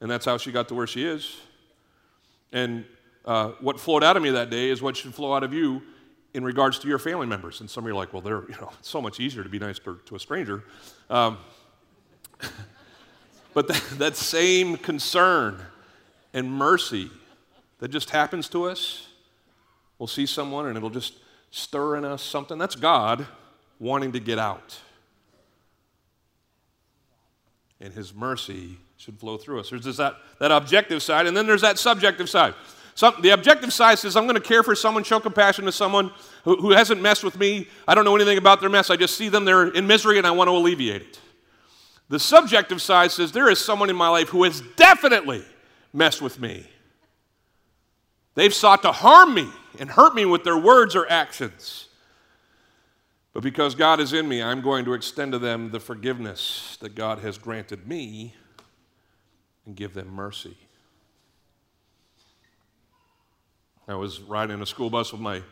and 0.00 0.10
that's 0.10 0.26
how 0.26 0.36
she 0.36 0.52
got 0.52 0.68
to 0.68 0.74
where 0.74 0.86
she 0.86 1.04
is. 1.04 1.40
And 2.52 2.84
uh, 3.24 3.52
what 3.60 3.80
flowed 3.80 4.04
out 4.04 4.16
of 4.16 4.22
me 4.22 4.30
that 4.30 4.50
day 4.50 4.68
is 4.68 4.82
what 4.82 4.96
should 4.96 5.14
flow 5.14 5.34
out 5.34 5.42
of 5.42 5.52
you 5.54 5.82
in 6.34 6.44
regards 6.44 6.78
to 6.80 6.88
your 6.88 6.98
family 6.98 7.26
members. 7.26 7.60
And 7.60 7.70
some 7.70 7.84
of 7.84 7.88
you 7.88 7.94
are 7.94 7.98
like, 7.98 8.12
well, 8.12 8.20
they're, 8.20 8.42
you 8.42 8.56
know, 8.60 8.70
it's 8.78 8.88
so 8.88 9.00
much 9.00 9.18
easier 9.18 9.42
to 9.42 9.48
be 9.48 9.58
nice 9.58 9.78
to, 9.80 9.98
to 10.04 10.16
a 10.16 10.20
stranger. 10.20 10.62
Um, 11.08 11.38
but 13.54 13.66
that, 13.68 13.82
that 13.92 14.16
same 14.16 14.76
concern 14.76 15.62
and 16.34 16.52
mercy 16.52 17.10
that 17.78 17.88
just 17.88 18.10
happens 18.10 18.48
to 18.50 18.64
us, 18.64 19.08
we'll 19.98 20.06
see 20.06 20.26
someone 20.26 20.66
and 20.66 20.76
it'll 20.76 20.90
just 20.90 21.14
stir 21.50 21.96
in 21.96 22.04
us 22.04 22.22
something. 22.22 22.58
That's 22.58 22.76
God 22.76 23.26
wanting 23.78 24.12
to 24.12 24.20
get 24.20 24.38
out. 24.38 24.78
And 27.80 27.92
His 27.92 28.14
mercy 28.14 28.78
should 28.96 29.18
flow 29.18 29.36
through 29.36 29.60
us. 29.60 29.70
There's 29.70 29.96
that, 29.98 30.16
that 30.40 30.50
objective 30.50 31.02
side, 31.02 31.26
and 31.26 31.36
then 31.36 31.46
there's 31.46 31.60
that 31.60 31.78
subjective 31.78 32.28
side. 32.28 32.54
Some, 32.94 33.14
the 33.20 33.30
objective 33.30 33.74
side 33.74 33.98
says, 33.98 34.16
I'm 34.16 34.24
going 34.24 34.36
to 34.36 34.40
care 34.40 34.62
for 34.62 34.74
someone, 34.74 35.04
show 35.04 35.20
compassion 35.20 35.66
to 35.66 35.72
someone 35.72 36.10
who, 36.44 36.56
who 36.56 36.70
hasn't 36.70 37.02
messed 37.02 37.22
with 37.22 37.38
me. 37.38 37.68
I 37.86 37.94
don't 37.94 38.06
know 38.06 38.16
anything 38.16 38.38
about 38.38 38.60
their 38.60 38.70
mess. 38.70 38.88
I 38.88 38.96
just 38.96 39.18
see 39.18 39.28
them, 39.28 39.44
they're 39.44 39.68
in 39.68 39.86
misery, 39.86 40.16
and 40.16 40.26
I 40.26 40.30
want 40.30 40.48
to 40.48 40.52
alleviate 40.52 41.02
it. 41.02 41.20
The 42.08 42.18
subjective 42.18 42.80
side 42.80 43.10
says, 43.12 43.32
There 43.32 43.50
is 43.50 43.58
someone 43.58 43.90
in 43.90 43.96
my 43.96 44.08
life 44.08 44.28
who 44.28 44.44
has 44.44 44.62
definitely 44.76 45.44
messed 45.92 46.22
with 46.22 46.40
me. 46.40 46.66
They've 48.34 48.54
sought 48.54 48.82
to 48.82 48.92
harm 48.92 49.34
me 49.34 49.48
and 49.78 49.90
hurt 49.90 50.14
me 50.14 50.24
with 50.24 50.44
their 50.44 50.56
words 50.56 50.96
or 50.96 51.10
actions. 51.10 51.85
But 53.36 53.42
because 53.42 53.74
God 53.74 54.00
is 54.00 54.14
in 54.14 54.26
me, 54.26 54.42
I'm 54.42 54.62
going 54.62 54.86
to 54.86 54.94
extend 54.94 55.32
to 55.32 55.38
them 55.38 55.70
the 55.70 55.78
forgiveness 55.78 56.78
that 56.80 56.94
God 56.94 57.18
has 57.18 57.36
granted 57.36 57.86
me 57.86 58.32
and 59.66 59.76
give 59.76 59.92
them 59.92 60.08
mercy. 60.08 60.56
I 63.86 63.94
was 63.94 64.22
riding 64.22 64.62
a 64.62 64.64
school 64.64 64.88
bus 64.88 65.12
with 65.12 65.20
my 65.20 65.42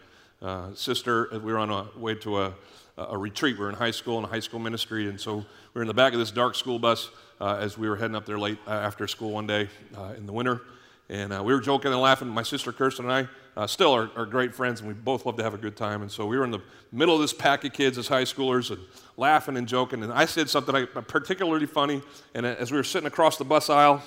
uh, 0.41 0.75
sister. 0.75 1.29
We 1.33 1.53
were 1.53 1.59
on 1.59 1.71
our 1.71 1.87
way 1.95 2.15
to 2.15 2.41
a, 2.41 2.55
a 2.97 3.19
retreat. 3.19 3.59
We 3.59 3.65
were 3.65 3.69
in 3.69 3.77
high 3.77 3.91
school 3.91 4.17
in 4.19 4.25
a 4.25 4.29
high 4.29 4.41
school 4.41 4.61
ministry, 4.61 5.11
and 5.11 5.21
so 5.21 5.37
we 5.37 5.45
were 5.75 5.83
in 5.83 5.89
the 5.89 5.93
back 5.93 6.15
of 6.15 6.19
this 6.19 6.31
dark 6.31 6.55
school 6.55 6.79
bus 6.79 7.11
uh, 7.39 7.59
as 7.61 7.77
we 7.77 7.87
were 7.87 7.97
heading 7.97 8.17
up 8.17 8.25
there 8.25 8.39
late 8.39 8.57
uh, 8.67 8.71
after 8.71 9.07
school 9.07 9.33
one 9.33 9.47
day 9.47 9.69
uh, 9.95 10.15
in 10.17 10.25
the 10.25 10.33
winter. 10.33 10.63
And 11.11 11.35
uh, 11.35 11.43
we 11.45 11.53
were 11.53 11.61
joking 11.61 11.93
and 11.93 12.01
laughing. 12.01 12.29
My 12.29 12.45
sister 12.45 12.73
Kirsten 12.73 13.05
and 13.05 13.13
I 13.13 13.29
uh, 13.57 13.67
still 13.67 13.93
are, 13.93 14.11
are, 14.17 14.27
great 14.27 14.55
friends, 14.55 14.81
and 14.81 14.89
we 14.89 14.95
both 14.95 15.27
love 15.27 15.37
to 15.37 15.43
have 15.43 15.55
a 15.55 15.59
good 15.59 15.77
time. 15.77 16.03
And 16.03 16.11
so 16.11 16.27
we 16.27 16.37
were 16.37 16.45
in 16.45 16.51
the 16.51 16.63
middle 16.91 17.15
of 17.15 17.21
this 17.21 17.33
pack 17.33 17.65
of 17.65 17.73
kids 17.73 17.99
as 17.99 18.09
high 18.09 18.25
schoolers 18.25 18.71
and 18.71 18.81
laughing 19.17 19.57
and 19.57 19.69
joking. 19.69 20.03
And 20.03 20.13
I 20.13 20.25
said 20.25 20.51
something 20.51 20.87
particularly 21.07 21.67
funny. 21.67 22.03
And 22.35 22.45
as 22.45 22.73
we 22.73 22.77
were 22.77 22.85
sitting 22.85 23.07
across 23.07 23.37
the 23.37 23.45
bus 23.45 23.71
aisle, 23.71 24.03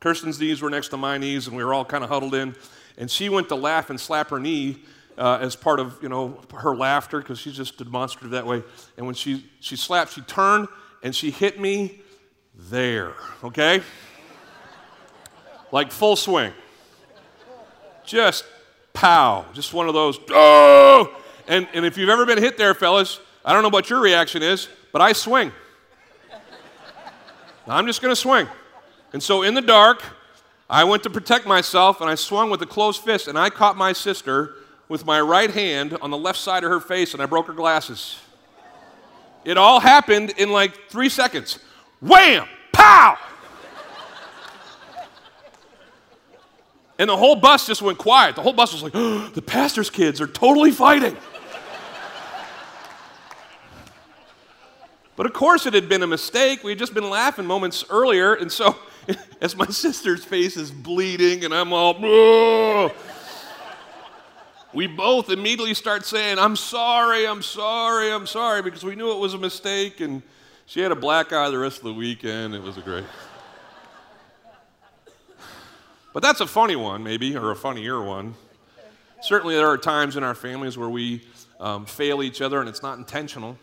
Kirsten's 0.00 0.38
knees 0.40 0.60
were 0.60 0.70
next 0.70 0.88
to 0.88 0.96
my 0.96 1.16
knees, 1.16 1.46
and 1.46 1.56
we 1.56 1.64
were 1.64 1.72
all 1.72 1.84
kind 1.84 2.04
of 2.04 2.10
huddled 2.10 2.34
in 2.34 2.54
and 2.96 3.10
she 3.10 3.28
went 3.28 3.48
to 3.48 3.54
laugh 3.54 3.90
and 3.90 4.00
slap 4.00 4.30
her 4.30 4.38
knee 4.38 4.78
uh, 5.18 5.38
as 5.40 5.56
part 5.56 5.80
of 5.80 5.98
you 6.02 6.08
know 6.08 6.40
her 6.54 6.74
laughter 6.74 7.18
because 7.18 7.38
she's 7.38 7.56
just 7.56 7.78
demonstrative 7.78 8.30
that 8.30 8.46
way. 8.46 8.62
And 8.96 9.06
when 9.06 9.14
she 9.14 9.46
she 9.60 9.76
slapped, 9.76 10.12
she 10.12 10.22
turned 10.22 10.68
and 11.02 11.14
she 11.14 11.30
hit 11.30 11.60
me 11.60 12.00
there. 12.54 13.14
Okay, 13.44 13.82
like 15.70 15.92
full 15.92 16.16
swing. 16.16 16.52
Just 18.04 18.44
pow, 18.92 19.44
just 19.52 19.72
one 19.72 19.88
of 19.88 19.94
those. 19.94 20.18
Oh! 20.30 21.16
And 21.48 21.66
and 21.74 21.84
if 21.84 21.98
you've 21.98 22.08
ever 22.08 22.24
been 22.26 22.38
hit 22.38 22.56
there, 22.56 22.74
fellas, 22.74 23.20
I 23.44 23.52
don't 23.52 23.62
know 23.62 23.68
what 23.68 23.90
your 23.90 24.00
reaction 24.00 24.42
is, 24.42 24.68
but 24.92 25.02
I 25.02 25.12
swing. 25.12 25.52
I'm 27.66 27.86
just 27.86 28.02
going 28.02 28.12
to 28.12 28.20
swing. 28.20 28.48
And 29.12 29.22
so 29.22 29.42
in 29.42 29.54
the 29.54 29.62
dark, 29.62 30.02
I 30.68 30.84
went 30.84 31.02
to 31.04 31.10
protect 31.10 31.46
myself 31.46 32.00
and 32.00 32.10
I 32.10 32.14
swung 32.14 32.50
with 32.50 32.62
a 32.62 32.66
closed 32.66 33.02
fist 33.02 33.28
and 33.28 33.38
I 33.38 33.50
caught 33.50 33.76
my 33.76 33.92
sister 33.92 34.54
with 34.88 35.06
my 35.06 35.20
right 35.20 35.50
hand 35.50 35.96
on 36.00 36.10
the 36.10 36.16
left 36.16 36.38
side 36.38 36.64
of 36.64 36.70
her 36.70 36.80
face 36.80 37.12
and 37.12 37.22
I 37.22 37.26
broke 37.26 37.46
her 37.46 37.52
glasses. 37.52 38.16
It 39.44 39.56
all 39.56 39.80
happened 39.80 40.30
in 40.38 40.50
like 40.50 40.88
three 40.88 41.08
seconds. 41.08 41.58
Wham! 42.00 42.46
Pow! 42.72 43.18
And 47.02 47.08
the 47.08 47.16
whole 47.16 47.34
bus 47.34 47.66
just 47.66 47.82
went 47.82 47.98
quiet. 47.98 48.36
The 48.36 48.42
whole 48.42 48.52
bus 48.52 48.72
was 48.72 48.80
like, 48.80 48.92
oh, 48.94 49.28
the 49.34 49.42
pastor's 49.42 49.90
kids 49.90 50.20
are 50.20 50.28
totally 50.28 50.70
fighting. 50.70 51.16
but 55.16 55.26
of 55.26 55.32
course, 55.32 55.66
it 55.66 55.74
had 55.74 55.88
been 55.88 56.04
a 56.04 56.06
mistake. 56.06 56.62
We 56.62 56.70
had 56.70 56.78
just 56.78 56.94
been 56.94 57.10
laughing 57.10 57.44
moments 57.44 57.84
earlier, 57.90 58.34
and 58.34 58.52
so 58.52 58.76
as 59.40 59.56
my 59.56 59.66
sister's 59.66 60.24
face 60.24 60.56
is 60.56 60.70
bleeding 60.70 61.44
and 61.44 61.52
I'm 61.52 61.72
all, 61.72 62.92
we 64.72 64.86
both 64.86 65.28
immediately 65.28 65.74
start 65.74 66.06
saying, 66.06 66.38
I'm 66.38 66.54
sorry, 66.54 67.26
I'm 67.26 67.42
sorry, 67.42 68.12
I'm 68.12 68.28
sorry, 68.28 68.62
because 68.62 68.84
we 68.84 68.94
knew 68.94 69.10
it 69.10 69.18
was 69.18 69.34
a 69.34 69.38
mistake. 69.38 70.00
And 70.00 70.22
she 70.66 70.78
had 70.78 70.92
a 70.92 70.96
black 70.96 71.32
eye 71.32 71.50
the 71.50 71.58
rest 71.58 71.78
of 71.78 71.84
the 71.84 71.94
weekend. 71.94 72.54
It 72.54 72.62
was 72.62 72.78
a 72.78 72.80
great. 72.80 73.02
But 76.12 76.22
that's 76.22 76.40
a 76.40 76.46
funny 76.46 76.76
one, 76.76 77.02
maybe, 77.02 77.36
or 77.36 77.50
a 77.50 77.56
funnier 77.56 78.02
one. 78.02 78.34
Certainly, 79.22 79.54
there 79.54 79.68
are 79.68 79.78
times 79.78 80.16
in 80.16 80.24
our 80.24 80.34
families 80.34 80.76
where 80.76 80.90
we 80.90 81.22
um, 81.60 81.86
fail 81.86 82.22
each 82.22 82.42
other 82.42 82.60
and 82.60 82.68
it's 82.68 82.82
not 82.82 82.98
intentional. 82.98 83.56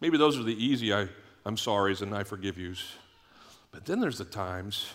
Maybe 0.00 0.16
those 0.16 0.38
are 0.38 0.42
the 0.44 0.64
easy 0.64 0.94
I, 0.94 1.08
I'm 1.44 1.56
sorry's 1.56 2.00
and 2.00 2.14
I 2.14 2.22
forgive 2.22 2.56
yous. 2.56 2.92
But 3.70 3.84
then 3.84 4.00
there's 4.00 4.18
the 4.18 4.24
times 4.24 4.92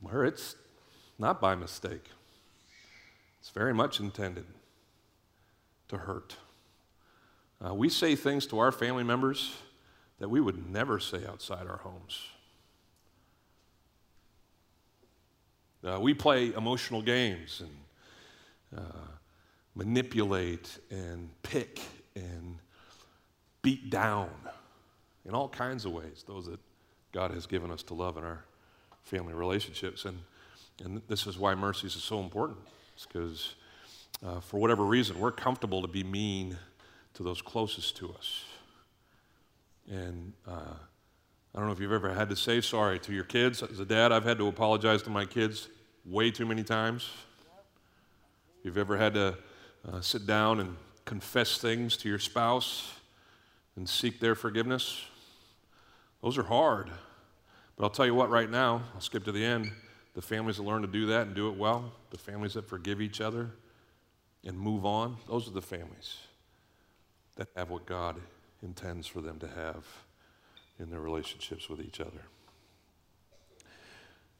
where 0.00 0.24
it's 0.24 0.56
not 1.18 1.40
by 1.40 1.54
mistake, 1.54 2.10
it's 3.40 3.50
very 3.50 3.72
much 3.72 4.00
intended 4.00 4.46
to 5.88 5.98
hurt. 5.98 6.36
Uh, 7.64 7.74
we 7.74 7.88
say 7.88 8.16
things 8.16 8.46
to 8.46 8.58
our 8.58 8.72
family 8.72 9.04
members 9.04 9.54
that 10.18 10.28
we 10.28 10.40
would 10.40 10.68
never 10.70 10.98
say 10.98 11.24
outside 11.26 11.66
our 11.68 11.78
homes. 11.78 12.31
Uh, 15.84 15.98
we 16.00 16.14
play 16.14 16.52
emotional 16.54 17.02
games 17.02 17.60
and 17.60 18.80
uh, 18.80 19.06
manipulate 19.74 20.78
and 20.90 21.28
pick 21.42 21.80
and 22.14 22.58
beat 23.62 23.90
down 23.90 24.30
in 25.24 25.34
all 25.34 25.48
kinds 25.48 25.84
of 25.84 25.92
ways, 25.92 26.24
those 26.26 26.46
that 26.46 26.60
God 27.12 27.30
has 27.32 27.46
given 27.46 27.70
us 27.70 27.82
to 27.84 27.94
love 27.94 28.16
in 28.16 28.24
our 28.24 28.44
family 29.02 29.34
relationships. 29.34 30.04
And, 30.04 30.18
and 30.84 31.02
this 31.08 31.26
is 31.26 31.38
why 31.38 31.54
mercies 31.54 31.96
is 31.96 32.02
so 32.02 32.20
important. 32.20 32.58
It's 32.94 33.06
because 33.06 33.54
uh, 34.24 34.40
for 34.40 34.58
whatever 34.58 34.84
reason, 34.84 35.18
we're 35.18 35.32
comfortable 35.32 35.82
to 35.82 35.88
be 35.88 36.04
mean 36.04 36.56
to 37.14 37.22
those 37.22 37.42
closest 37.42 37.96
to 37.96 38.12
us. 38.12 38.44
And 39.90 40.32
uh, 40.46 40.74
I 41.54 41.58
don't 41.58 41.66
know 41.66 41.72
if 41.74 41.80
you've 41.80 41.92
ever 41.92 42.14
had 42.14 42.30
to 42.30 42.36
say 42.36 42.62
sorry 42.62 42.98
to 43.00 43.12
your 43.12 43.24
kids. 43.24 43.62
As 43.62 43.78
a 43.78 43.84
dad, 43.84 44.10
I've 44.10 44.24
had 44.24 44.38
to 44.38 44.48
apologize 44.48 45.02
to 45.02 45.10
my 45.10 45.26
kids 45.26 45.68
way 46.06 46.30
too 46.30 46.46
many 46.46 46.64
times. 46.64 47.10
You've 48.62 48.78
ever 48.78 48.96
had 48.96 49.12
to 49.14 49.36
uh, 49.86 50.00
sit 50.00 50.26
down 50.26 50.60
and 50.60 50.76
confess 51.04 51.58
things 51.58 51.98
to 51.98 52.08
your 52.08 52.18
spouse 52.18 52.94
and 53.76 53.86
seek 53.86 54.18
their 54.18 54.34
forgiveness? 54.34 55.04
Those 56.22 56.38
are 56.38 56.42
hard. 56.42 56.90
But 57.76 57.84
I'll 57.84 57.90
tell 57.90 58.06
you 58.06 58.14
what, 58.14 58.30
right 58.30 58.50
now, 58.50 58.82
I'll 58.94 59.00
skip 59.00 59.24
to 59.24 59.32
the 59.32 59.44
end. 59.44 59.72
The 60.14 60.22
families 60.22 60.56
that 60.56 60.62
learn 60.62 60.80
to 60.82 60.88
do 60.88 61.06
that 61.06 61.26
and 61.26 61.34
do 61.34 61.48
it 61.48 61.56
well, 61.56 61.92
the 62.10 62.18
families 62.18 62.54
that 62.54 62.66
forgive 62.66 63.02
each 63.02 63.20
other 63.20 63.50
and 64.44 64.58
move 64.58 64.86
on, 64.86 65.18
those 65.28 65.48
are 65.48 65.52
the 65.52 65.62
families 65.62 66.16
that 67.36 67.48
have 67.56 67.68
what 67.68 67.84
God 67.84 68.16
intends 68.62 69.06
for 69.06 69.20
them 69.20 69.38
to 69.38 69.48
have 69.48 69.84
in 70.78 70.90
their 70.90 71.00
relationships 71.00 71.68
with 71.68 71.80
each 71.80 72.00
other. 72.00 72.22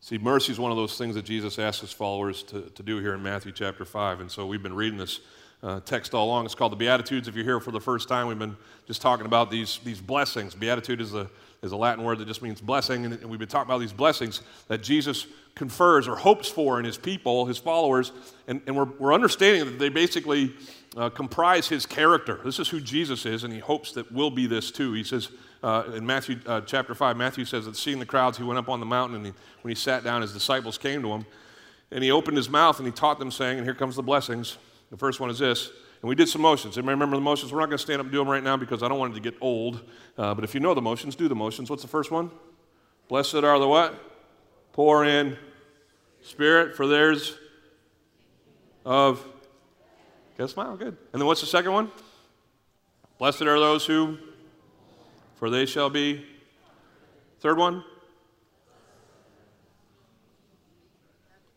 See, 0.00 0.18
mercy 0.18 0.50
is 0.50 0.58
one 0.58 0.72
of 0.72 0.76
those 0.76 0.98
things 0.98 1.14
that 1.14 1.24
Jesus 1.24 1.58
asks 1.60 1.80
his 1.80 1.92
followers 1.92 2.42
to, 2.44 2.62
to 2.70 2.82
do 2.82 2.98
here 2.98 3.14
in 3.14 3.22
Matthew 3.22 3.52
chapter 3.52 3.84
5. 3.84 4.20
And 4.20 4.30
so 4.30 4.46
we've 4.46 4.62
been 4.62 4.74
reading 4.74 4.98
this 4.98 5.20
uh, 5.62 5.78
text 5.80 6.12
all 6.12 6.26
along. 6.26 6.44
It's 6.44 6.56
called 6.56 6.72
the 6.72 6.76
Beatitudes. 6.76 7.28
If 7.28 7.36
you're 7.36 7.44
here 7.44 7.60
for 7.60 7.70
the 7.70 7.80
first 7.80 8.08
time, 8.08 8.26
we've 8.26 8.38
been 8.38 8.56
just 8.86 9.00
talking 9.00 9.26
about 9.26 9.48
these, 9.48 9.78
these 9.84 10.00
blessings. 10.00 10.56
Beatitude 10.56 11.00
is 11.00 11.14
a, 11.14 11.30
is 11.62 11.72
a 11.72 11.76
Latin 11.76 12.04
word 12.04 12.18
that 12.18 12.26
just 12.26 12.42
means 12.42 12.60
blessing, 12.60 13.04
and, 13.04 13.24
we've 13.24 13.38
been 13.38 13.48
talking 13.48 13.70
about 13.70 13.78
these 13.78 13.92
blessings 13.92 14.42
that 14.66 14.82
Jesus 14.82 15.26
confers 15.54 16.08
or 16.08 16.16
hopes 16.16 16.48
for 16.48 16.80
in 16.80 16.84
his 16.84 16.98
people, 16.98 17.46
his 17.46 17.58
followers, 17.58 18.10
and, 18.48 18.60
and 18.66 18.76
we're, 18.76 18.88
we're 18.98 19.14
understanding 19.14 19.64
that 19.66 19.78
they 19.78 19.88
basically 19.88 20.52
uh, 20.96 21.08
comprise 21.08 21.68
his 21.68 21.86
character. 21.86 22.40
This 22.44 22.58
is 22.58 22.68
who 22.68 22.80
Jesus 22.80 23.24
is, 23.26 23.44
and 23.44 23.52
he 23.52 23.60
hopes 23.60 23.92
that 23.92 24.10
we'll 24.10 24.30
be 24.30 24.46
this 24.46 24.72
too. 24.72 24.92
He 24.92 25.04
says 25.04 25.30
uh, 25.62 25.84
in 25.94 26.04
Matthew 26.04 26.40
uh, 26.46 26.62
chapter 26.62 26.96
5, 26.96 27.16
Matthew 27.16 27.44
says 27.44 27.66
that 27.66 27.76
seeing 27.76 28.00
the 28.00 28.06
crowds, 28.06 28.38
he 28.38 28.44
went 28.44 28.58
up 28.58 28.68
on 28.68 28.80
the 28.80 28.86
mountain, 28.86 29.16
and 29.16 29.26
he, 29.26 29.32
when 29.62 29.70
he 29.70 29.76
sat 29.76 30.02
down, 30.02 30.22
his 30.22 30.32
disciples 30.32 30.76
came 30.78 31.00
to 31.02 31.12
him, 31.12 31.24
and 31.92 32.02
he 32.02 32.10
opened 32.10 32.36
his 32.36 32.48
mouth 32.48 32.78
and 32.78 32.86
he 32.86 32.92
taught 32.92 33.18
them, 33.18 33.30
saying, 33.30 33.58
and 33.58 33.66
here 33.66 33.74
comes 33.74 33.94
the 33.94 34.02
blessings. 34.02 34.58
The 34.90 34.96
first 34.96 35.20
one 35.20 35.30
is 35.30 35.38
this. 35.38 35.70
And 36.02 36.08
we 36.08 36.16
did 36.16 36.28
some 36.28 36.42
motions. 36.42 36.76
Anybody 36.76 36.94
remember 36.94 37.16
the 37.16 37.22
motions? 37.22 37.52
We're 37.52 37.60
not 37.60 37.66
going 37.66 37.78
to 37.78 37.82
stand 37.82 38.00
up 38.00 38.06
and 38.06 38.12
do 38.12 38.18
them 38.18 38.28
right 38.28 38.42
now 38.42 38.56
because 38.56 38.82
I 38.82 38.88
don't 38.88 38.98
want 38.98 39.12
it 39.12 39.14
to 39.14 39.20
get 39.20 39.40
old. 39.40 39.82
Uh, 40.18 40.34
but 40.34 40.42
if 40.42 40.52
you 40.52 40.60
know 40.60 40.74
the 40.74 40.82
motions, 40.82 41.14
do 41.14 41.28
the 41.28 41.34
motions. 41.36 41.70
What's 41.70 41.82
the 41.82 41.88
first 41.88 42.10
one? 42.10 42.30
Blessed 43.08 43.36
are 43.36 43.58
the 43.58 43.68
what? 43.68 43.94
Poor 44.72 45.04
in 45.04 45.38
spirit, 46.20 46.76
for 46.76 46.88
theirs 46.88 47.36
of. 48.84 49.24
Get 50.36 50.44
a 50.44 50.48
smile, 50.48 50.76
good. 50.76 50.96
And 51.12 51.20
then 51.20 51.26
what's 51.26 51.40
the 51.40 51.46
second 51.46 51.72
one? 51.72 51.90
Blessed 53.18 53.42
are 53.42 53.60
those 53.60 53.86
who, 53.86 54.18
for 55.36 55.50
they 55.50 55.66
shall 55.66 55.90
be. 55.90 56.26
Third 57.40 57.58
one? 57.58 57.84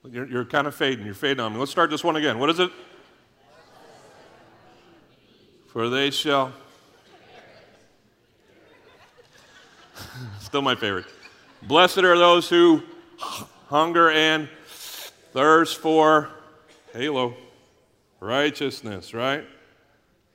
You're, 0.04 0.28
you're 0.28 0.46
kind 0.46 0.68
of 0.68 0.76
fading. 0.76 1.06
You're 1.06 1.16
fading 1.16 1.40
on 1.40 1.54
me. 1.54 1.60
Let's 1.60 1.72
start 1.72 1.90
this 1.90 2.04
one 2.04 2.16
again. 2.16 2.38
What 2.38 2.52
is 2.52 2.60
it? 2.60 2.70
For 5.76 5.90
they 5.90 6.10
shall. 6.10 6.54
Still 10.40 10.62
my 10.62 10.74
favorite. 10.74 11.04
Blessed 11.64 11.98
are 11.98 12.18
those 12.18 12.48
who 12.48 12.82
hunger 13.68 14.10
and 14.10 14.48
thirst 15.34 15.80
for 15.80 16.30
halo, 16.94 17.36
righteousness, 18.22 19.14
right? 19.14 19.44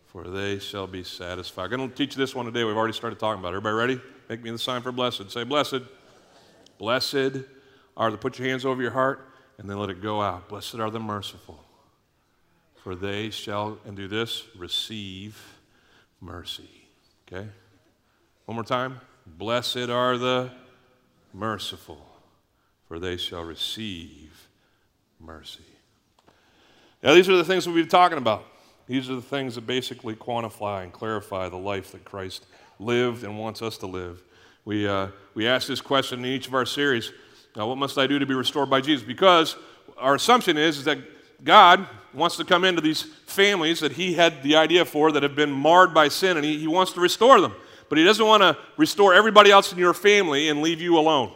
For 0.09 0.25
they 0.25 0.59
shall 0.59 0.87
be 0.87 1.03
satisfied. 1.05 1.73
I'm 1.73 1.79
going 1.79 1.89
to 1.89 1.97
teach 1.97 2.17
you 2.17 2.21
this 2.21 2.35
one 2.35 2.45
today. 2.45 2.65
We've 2.65 2.77
already 2.77 2.93
started 2.93 3.19
talking 3.19 3.41
about 3.41 3.55
it. 3.55 3.57
Everybody 3.57 3.77
ready? 3.77 4.01
Make 4.29 4.43
me 4.43 4.51
the 4.51 4.59
sign 4.59 4.83
for 4.83 4.93
blessed. 4.93 5.31
Say, 5.31 5.45
blessed. 5.45 5.81
Blessed 6.77 7.47
are 7.97 8.11
the, 8.11 8.19
put 8.19 8.39
your 8.39 8.47
hands 8.47 8.67
over 8.67 8.83
your 8.83 8.91
heart 8.91 9.27
and 9.57 9.71
then 9.71 9.79
let 9.79 9.89
it 9.89 10.03
go 10.03 10.21
out. 10.21 10.51
Blessed 10.51 10.75
are 10.75 10.91
the 10.91 11.01
merciful, 11.01 11.65
for 12.91 12.97
they 12.97 13.31
shall, 13.31 13.79
and 13.87 13.97
do 13.97 14.09
this, 14.09 14.43
receive 14.59 15.41
mercy. 16.21 16.89
Okay? 17.29 17.47
One 18.47 18.57
more 18.57 18.65
time. 18.65 19.01
Blessed 19.25 19.89
are 19.89 20.19
the 20.19 20.51
merciful, 21.33 22.05
for 22.89 22.99
they 22.99 23.17
shall 23.17 23.45
receive 23.45 24.49
mercy. 25.21 25.63
Now, 27.01 27.15
these 27.15 27.29
are 27.29 27.37
the 27.37 27.45
things 27.45 27.65
we've 27.65 27.77
been 27.77 27.87
talking 27.87 28.19
about. 28.19 28.45
These 28.89 29.09
are 29.09 29.15
the 29.15 29.23
things 29.23 29.55
that 29.55 29.69
basically 29.69 30.17
quantify 30.17 30.83
and 30.83 30.93
clarify 30.93 31.49
the 31.49 31.59
life 31.59 31.93
that 31.93 32.05
Christ 32.05 32.45
lived 32.81 33.23
and 33.23 33.39
wants 33.39 33.63
us 33.63 33.79
to 33.79 33.87
live. 33.87 34.21
We, 34.65 34.89
uh, 34.89 35.11
we 35.35 35.47
ask 35.47 35.69
this 35.69 35.81
question 35.81 36.25
in 36.25 36.27
each 36.27 36.49
of 36.49 36.55
our 36.55 36.67
series 36.67 37.13
now, 37.57 37.67
what 37.69 37.79
must 37.79 37.99
I 37.99 38.07
do 38.07 38.19
to 38.19 38.27
be 38.27 38.35
restored 38.35 38.71
by 38.71 38.81
Jesus? 38.81 39.07
Because 39.07 39.57
our 39.97 40.17
assumption 40.17 40.57
is, 40.57 40.79
is 40.79 40.85
that 40.85 40.99
God 41.45 41.87
wants 42.13 42.37
to 42.37 42.45
come 42.45 42.65
into 42.65 42.81
these 42.81 43.03
families 43.27 43.81
that 43.81 43.93
He 43.93 44.15
had 44.15 44.43
the 44.43 44.57
idea 44.57 44.85
for 44.85 45.13
that 45.13 45.23
have 45.23 45.37
been 45.37 45.53
marred 45.53 45.95
by 45.95 46.09
sin, 46.09 46.37
and 46.37 46.45
He, 46.45 46.59
he 46.59 46.67
wants 46.67 46.93
to 46.93 47.01
restore 47.01 47.41
them. 47.41 47.55
But 47.89 47.99
He 47.99 48.05
doesn't 48.05 48.25
want 48.25 48.43
to 48.43 48.57
restore 48.77 49.15
everybody 49.15 49.51
else 49.51 49.73
in 49.73 49.79
your 49.79 49.95
family 49.95 50.49
and 50.49 50.63
leave 50.63 50.81
you 50.81 50.99
alone. 50.99 51.33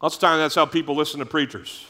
Lots 0.00 0.14
of 0.14 0.20
times 0.20 0.38
that's 0.38 0.54
how 0.54 0.66
people 0.66 0.94
listen 0.94 1.18
to 1.20 1.26
preachers. 1.26 1.86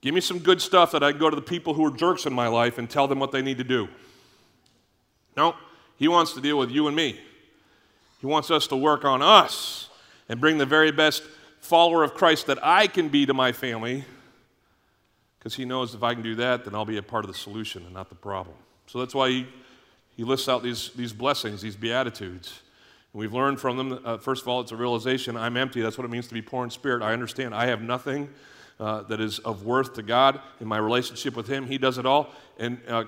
Give 0.00 0.14
me 0.14 0.20
some 0.20 0.38
good 0.38 0.60
stuff 0.60 0.92
that 0.92 1.02
I 1.02 1.12
can 1.12 1.20
go 1.20 1.30
to 1.30 1.36
the 1.36 1.42
people 1.42 1.74
who 1.74 1.84
are 1.86 1.90
jerks 1.90 2.26
in 2.26 2.32
my 2.32 2.48
life 2.48 2.78
and 2.78 2.88
tell 2.88 3.08
them 3.08 3.18
what 3.18 3.32
they 3.32 3.42
need 3.42 3.58
to 3.58 3.64
do. 3.64 3.88
No, 5.36 5.54
He 5.96 6.08
wants 6.08 6.32
to 6.34 6.40
deal 6.40 6.58
with 6.58 6.70
you 6.70 6.86
and 6.86 6.96
me. 6.96 7.18
He 8.20 8.26
wants 8.26 8.50
us 8.50 8.66
to 8.68 8.76
work 8.76 9.04
on 9.04 9.20
us 9.20 9.90
and 10.28 10.40
bring 10.40 10.58
the 10.58 10.66
very 10.66 10.90
best 10.90 11.22
follower 11.60 12.02
of 12.02 12.14
Christ 12.14 12.46
that 12.46 12.58
I 12.62 12.86
can 12.86 13.08
be 13.08 13.26
to 13.26 13.34
my 13.34 13.52
family 13.52 14.04
because 15.44 15.56
he 15.56 15.66
knows 15.66 15.94
if 15.94 16.02
I 16.02 16.14
can 16.14 16.22
do 16.22 16.36
that, 16.36 16.64
then 16.64 16.74
I'll 16.74 16.86
be 16.86 16.96
a 16.96 17.02
part 17.02 17.22
of 17.22 17.30
the 17.30 17.36
solution 17.36 17.84
and 17.84 17.92
not 17.92 18.08
the 18.08 18.14
problem. 18.14 18.56
So 18.86 18.98
that's 18.98 19.14
why 19.14 19.28
he, 19.28 19.46
he 20.16 20.24
lists 20.24 20.48
out 20.48 20.62
these, 20.62 20.88
these 20.96 21.12
blessings, 21.12 21.60
these 21.60 21.76
beatitudes. 21.76 22.62
And 23.12 23.20
we've 23.20 23.34
learned 23.34 23.60
from 23.60 23.76
them, 23.76 24.00
uh, 24.06 24.16
first 24.16 24.40
of 24.40 24.48
all, 24.48 24.62
it's 24.62 24.72
a 24.72 24.76
realization 24.76 25.36
I'm 25.36 25.58
empty. 25.58 25.82
That's 25.82 25.98
what 25.98 26.06
it 26.06 26.10
means 26.10 26.28
to 26.28 26.34
be 26.34 26.40
poor 26.40 26.64
in 26.64 26.70
spirit. 26.70 27.02
I 27.02 27.12
understand 27.12 27.54
I 27.54 27.66
have 27.66 27.82
nothing 27.82 28.30
uh, 28.80 29.02
that 29.02 29.20
is 29.20 29.38
of 29.40 29.64
worth 29.66 29.92
to 29.96 30.02
God 30.02 30.40
in 30.60 30.66
my 30.66 30.78
relationship 30.78 31.36
with 31.36 31.46
Him. 31.46 31.66
He 31.66 31.76
does 31.76 31.98
it 31.98 32.06
all. 32.06 32.30
And 32.58 32.80
uh, 32.88 33.04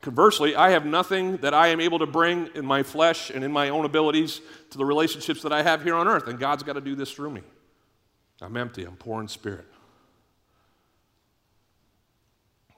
conversely, 0.00 0.54
I 0.54 0.70
have 0.70 0.86
nothing 0.86 1.38
that 1.38 1.54
I 1.54 1.68
am 1.68 1.80
able 1.80 1.98
to 1.98 2.06
bring 2.06 2.50
in 2.54 2.64
my 2.64 2.84
flesh 2.84 3.30
and 3.30 3.42
in 3.42 3.50
my 3.50 3.70
own 3.70 3.84
abilities 3.84 4.40
to 4.70 4.78
the 4.78 4.84
relationships 4.84 5.42
that 5.42 5.52
I 5.52 5.64
have 5.64 5.82
here 5.82 5.96
on 5.96 6.06
earth. 6.06 6.28
And 6.28 6.38
God's 6.38 6.62
got 6.62 6.74
to 6.74 6.80
do 6.80 6.94
this 6.94 7.10
through 7.10 7.32
me. 7.32 7.42
I'm 8.40 8.56
empty, 8.56 8.84
I'm 8.84 8.94
poor 8.94 9.20
in 9.20 9.26
spirit. 9.26 9.66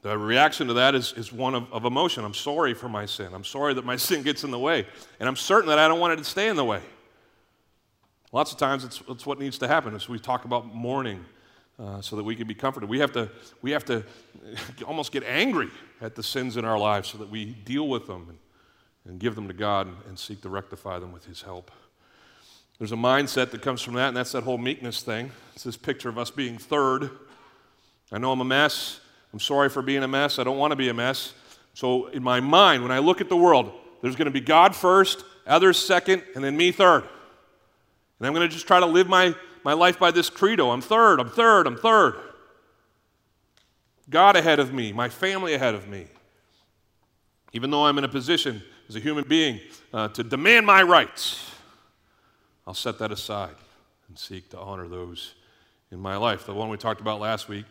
The 0.06 0.16
reaction 0.16 0.68
to 0.68 0.74
that 0.74 0.94
is, 0.94 1.12
is 1.14 1.32
one 1.32 1.56
of, 1.56 1.72
of 1.72 1.84
emotion. 1.84 2.24
I'm 2.24 2.32
sorry 2.32 2.74
for 2.74 2.88
my 2.88 3.06
sin. 3.06 3.34
I'm 3.34 3.42
sorry 3.42 3.74
that 3.74 3.84
my 3.84 3.96
sin 4.08 4.22
gets 4.22 4.44
in 4.44 4.52
the 4.52 4.58
way. 4.58 4.86
And 5.18 5.28
I'm 5.28 5.34
certain 5.34 5.68
that 5.68 5.80
I 5.80 5.88
don't 5.88 5.98
want 5.98 6.12
it 6.12 6.16
to 6.16 6.24
stay 6.24 6.48
in 6.48 6.54
the 6.54 6.64
way. 6.64 6.80
Lots 8.30 8.52
of 8.52 8.58
times 8.58 8.84
it's, 8.84 9.02
it's 9.08 9.26
what 9.26 9.40
needs 9.40 9.58
to 9.58 9.66
happen 9.66 9.96
as 9.96 10.08
we 10.08 10.20
talk 10.20 10.44
about 10.44 10.72
mourning 10.72 11.24
uh, 11.80 12.00
so 12.00 12.14
that 12.14 12.22
we 12.22 12.36
can 12.36 12.46
be 12.46 12.54
comforted. 12.54 12.88
We 12.88 13.00
have 13.00 13.10
to, 13.12 13.28
we 13.62 13.72
have 13.72 13.84
to 13.86 14.04
almost 14.86 15.10
get 15.10 15.24
angry 15.24 15.70
at 16.00 16.14
the 16.14 16.22
sins 16.22 16.56
in 16.56 16.64
our 16.64 16.78
lives 16.78 17.08
so 17.08 17.18
that 17.18 17.28
we 17.28 17.46
deal 17.64 17.88
with 17.88 18.06
them 18.06 18.26
and, 18.28 18.38
and 19.06 19.18
give 19.18 19.34
them 19.34 19.48
to 19.48 19.54
God 19.54 19.88
and, 19.88 19.96
and 20.06 20.16
seek 20.16 20.40
to 20.42 20.48
rectify 20.48 21.00
them 21.00 21.10
with 21.10 21.24
His 21.24 21.42
help. 21.42 21.72
There's 22.78 22.92
a 22.92 22.96
mindset 22.96 23.50
that 23.50 23.60
comes 23.60 23.82
from 23.82 23.94
that, 23.94 24.08
and 24.08 24.16
that's 24.16 24.32
that 24.32 24.44
whole 24.44 24.58
meekness 24.58 25.02
thing. 25.02 25.32
It's 25.54 25.64
this 25.64 25.76
picture 25.76 26.08
of 26.08 26.16
us 26.16 26.30
being 26.30 26.58
third. 26.58 27.10
I 28.12 28.18
know 28.18 28.30
I'm 28.30 28.40
a 28.40 28.44
mess. 28.44 29.00
I'm 29.32 29.40
sorry 29.40 29.68
for 29.68 29.82
being 29.82 30.02
a 30.02 30.08
mess. 30.08 30.38
I 30.38 30.44
don't 30.44 30.58
want 30.58 30.72
to 30.72 30.76
be 30.76 30.88
a 30.88 30.94
mess. 30.94 31.34
So, 31.74 32.06
in 32.06 32.22
my 32.22 32.40
mind, 32.40 32.82
when 32.82 32.92
I 32.92 33.00
look 33.00 33.20
at 33.20 33.28
the 33.28 33.36
world, 33.36 33.70
there's 34.00 34.16
going 34.16 34.26
to 34.26 34.30
be 34.30 34.40
God 34.40 34.74
first, 34.74 35.24
others 35.46 35.78
second, 35.78 36.22
and 36.34 36.42
then 36.42 36.56
me 36.56 36.72
third. 36.72 37.02
And 38.18 38.26
I'm 38.26 38.32
going 38.32 38.48
to 38.48 38.52
just 38.52 38.66
try 38.66 38.80
to 38.80 38.86
live 38.86 39.08
my, 39.08 39.34
my 39.62 39.74
life 39.74 39.98
by 39.98 40.10
this 40.10 40.30
credo 40.30 40.70
I'm 40.70 40.80
third, 40.80 41.20
I'm 41.20 41.28
third, 41.28 41.66
I'm 41.66 41.76
third. 41.76 42.14
God 44.08 44.36
ahead 44.36 44.60
of 44.60 44.72
me, 44.72 44.92
my 44.92 45.08
family 45.08 45.54
ahead 45.54 45.74
of 45.74 45.88
me. 45.88 46.06
Even 47.52 47.70
though 47.70 47.84
I'm 47.86 47.98
in 47.98 48.04
a 48.04 48.08
position 48.08 48.62
as 48.88 48.96
a 48.96 49.00
human 49.00 49.24
being 49.26 49.60
uh, 49.92 50.08
to 50.08 50.22
demand 50.22 50.66
my 50.66 50.82
rights, 50.82 51.50
I'll 52.66 52.74
set 52.74 52.98
that 52.98 53.10
aside 53.12 53.54
and 54.08 54.18
seek 54.18 54.50
to 54.50 54.58
honor 54.58 54.88
those 54.88 55.34
in 55.90 55.98
my 55.98 56.16
life. 56.16 56.46
The 56.46 56.54
one 56.54 56.68
we 56.68 56.76
talked 56.76 57.00
about 57.00 57.20
last 57.20 57.48
week 57.48 57.64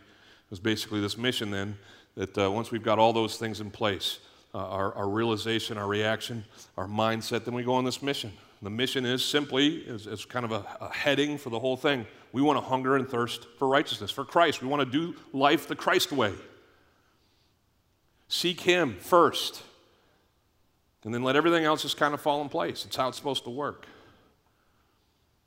was 0.50 0.60
basically 0.60 1.02
this 1.02 1.18
mission 1.18 1.52
then 1.52 1.78
that 2.16 2.38
uh, 2.38 2.50
once 2.50 2.72
we've 2.72 2.84
got 2.84 3.00
all 3.00 3.14
those 3.14 3.38
things 3.38 3.60
in 3.60 3.70
place, 3.70 4.20
uh, 4.54 4.60
our, 4.60 4.94
our, 4.94 5.10
realization, 5.10 5.78
our 5.78 5.88
reaction, 5.88 6.46
our 6.78 6.88
mindset, 6.88 7.44
then 7.44 7.54
we 7.54 7.64
go 7.64 7.74
on 7.74 7.84
this 7.84 8.02
mission. 8.02 8.32
The 8.62 8.70
mission 8.70 9.06
is 9.06 9.24
simply, 9.24 9.86
as 9.88 10.26
kind 10.26 10.46
of 10.46 10.52
a, 10.52 10.66
a 10.80 10.94
heading 10.94 11.38
for 11.38 11.50
the 11.50 11.60
whole 11.60 11.76
thing, 11.76 12.06
we 12.32 12.42
want 12.42 12.58
to 12.58 12.66
hunger 12.66 12.96
and 12.96 13.08
thirst 13.08 13.48
for 13.60 13.68
righteousness, 13.68 14.12
for 14.12 14.24
Christ. 14.24 14.62
We 14.62 14.68
want 14.68 14.90
to 14.90 14.98
do 14.98 15.16
life 15.34 15.68
the 15.68 15.76
Christ 15.76 16.12
way. 16.12 16.34
Seek 18.28 18.62
Him 18.62 18.96
first, 19.00 19.62
and 21.04 21.14
then 21.14 21.22
let 21.22 21.36
everything 21.36 21.66
else 21.66 21.84
just 21.84 21.98
kind 21.98 22.14
of 22.14 22.22
fall 22.22 22.42
in 22.42 22.50
place. 22.50 22.86
It's 22.86 22.96
how 22.96 23.10
it's 23.10 23.18
supposed 23.18 23.44
to 23.44 23.50
work. 23.50 23.86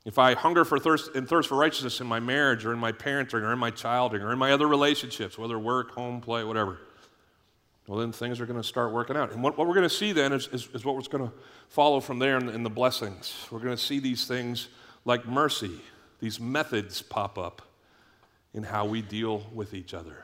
If 0.05 0.17
I 0.17 0.33
hunger 0.33 0.63
for 0.63 0.79
thirst 0.79 1.15
and 1.15 1.27
thirst 1.27 1.49
for 1.49 1.57
righteousness 1.57 1.99
in 1.99 2.07
my 2.07 2.19
marriage 2.19 2.65
or 2.65 2.71
in 2.71 2.79
my 2.79 2.91
parenting 2.91 3.43
or 3.43 3.51
in 3.51 3.59
my 3.59 3.69
childing 3.69 4.21
or 4.21 4.31
in 4.31 4.39
my 4.39 4.51
other 4.51 4.67
relationships, 4.67 5.37
whether 5.37 5.59
work, 5.59 5.91
home, 5.91 6.21
play, 6.21 6.43
whatever, 6.43 6.79
well, 7.87 7.99
then 7.99 8.11
things 8.11 8.39
are 8.39 8.45
going 8.45 8.61
to 8.61 8.67
start 8.67 8.93
working 8.93 9.17
out. 9.17 9.31
And 9.31 9.43
what, 9.43 9.57
what 9.57 9.67
we're 9.67 9.73
going 9.73 9.89
to 9.89 9.93
see 9.93 10.11
then 10.11 10.31
is, 10.31 10.47
is, 10.53 10.69
is 10.73 10.85
what 10.85 10.95
was 10.95 11.07
going 11.07 11.27
to 11.27 11.33
follow 11.69 11.99
from 11.99 12.19
there 12.19 12.37
in, 12.37 12.47
in 12.47 12.63
the 12.63 12.69
blessings. 12.69 13.47
We're 13.51 13.59
going 13.59 13.75
to 13.75 13.81
see 13.81 13.99
these 13.99 14.25
things 14.25 14.67
like 15.05 15.27
mercy, 15.27 15.79
these 16.19 16.39
methods 16.39 17.01
pop 17.01 17.37
up 17.37 17.63
in 18.53 18.63
how 18.63 18.85
we 18.85 19.01
deal 19.01 19.43
with 19.53 19.73
each 19.73 19.93
other. 19.93 20.23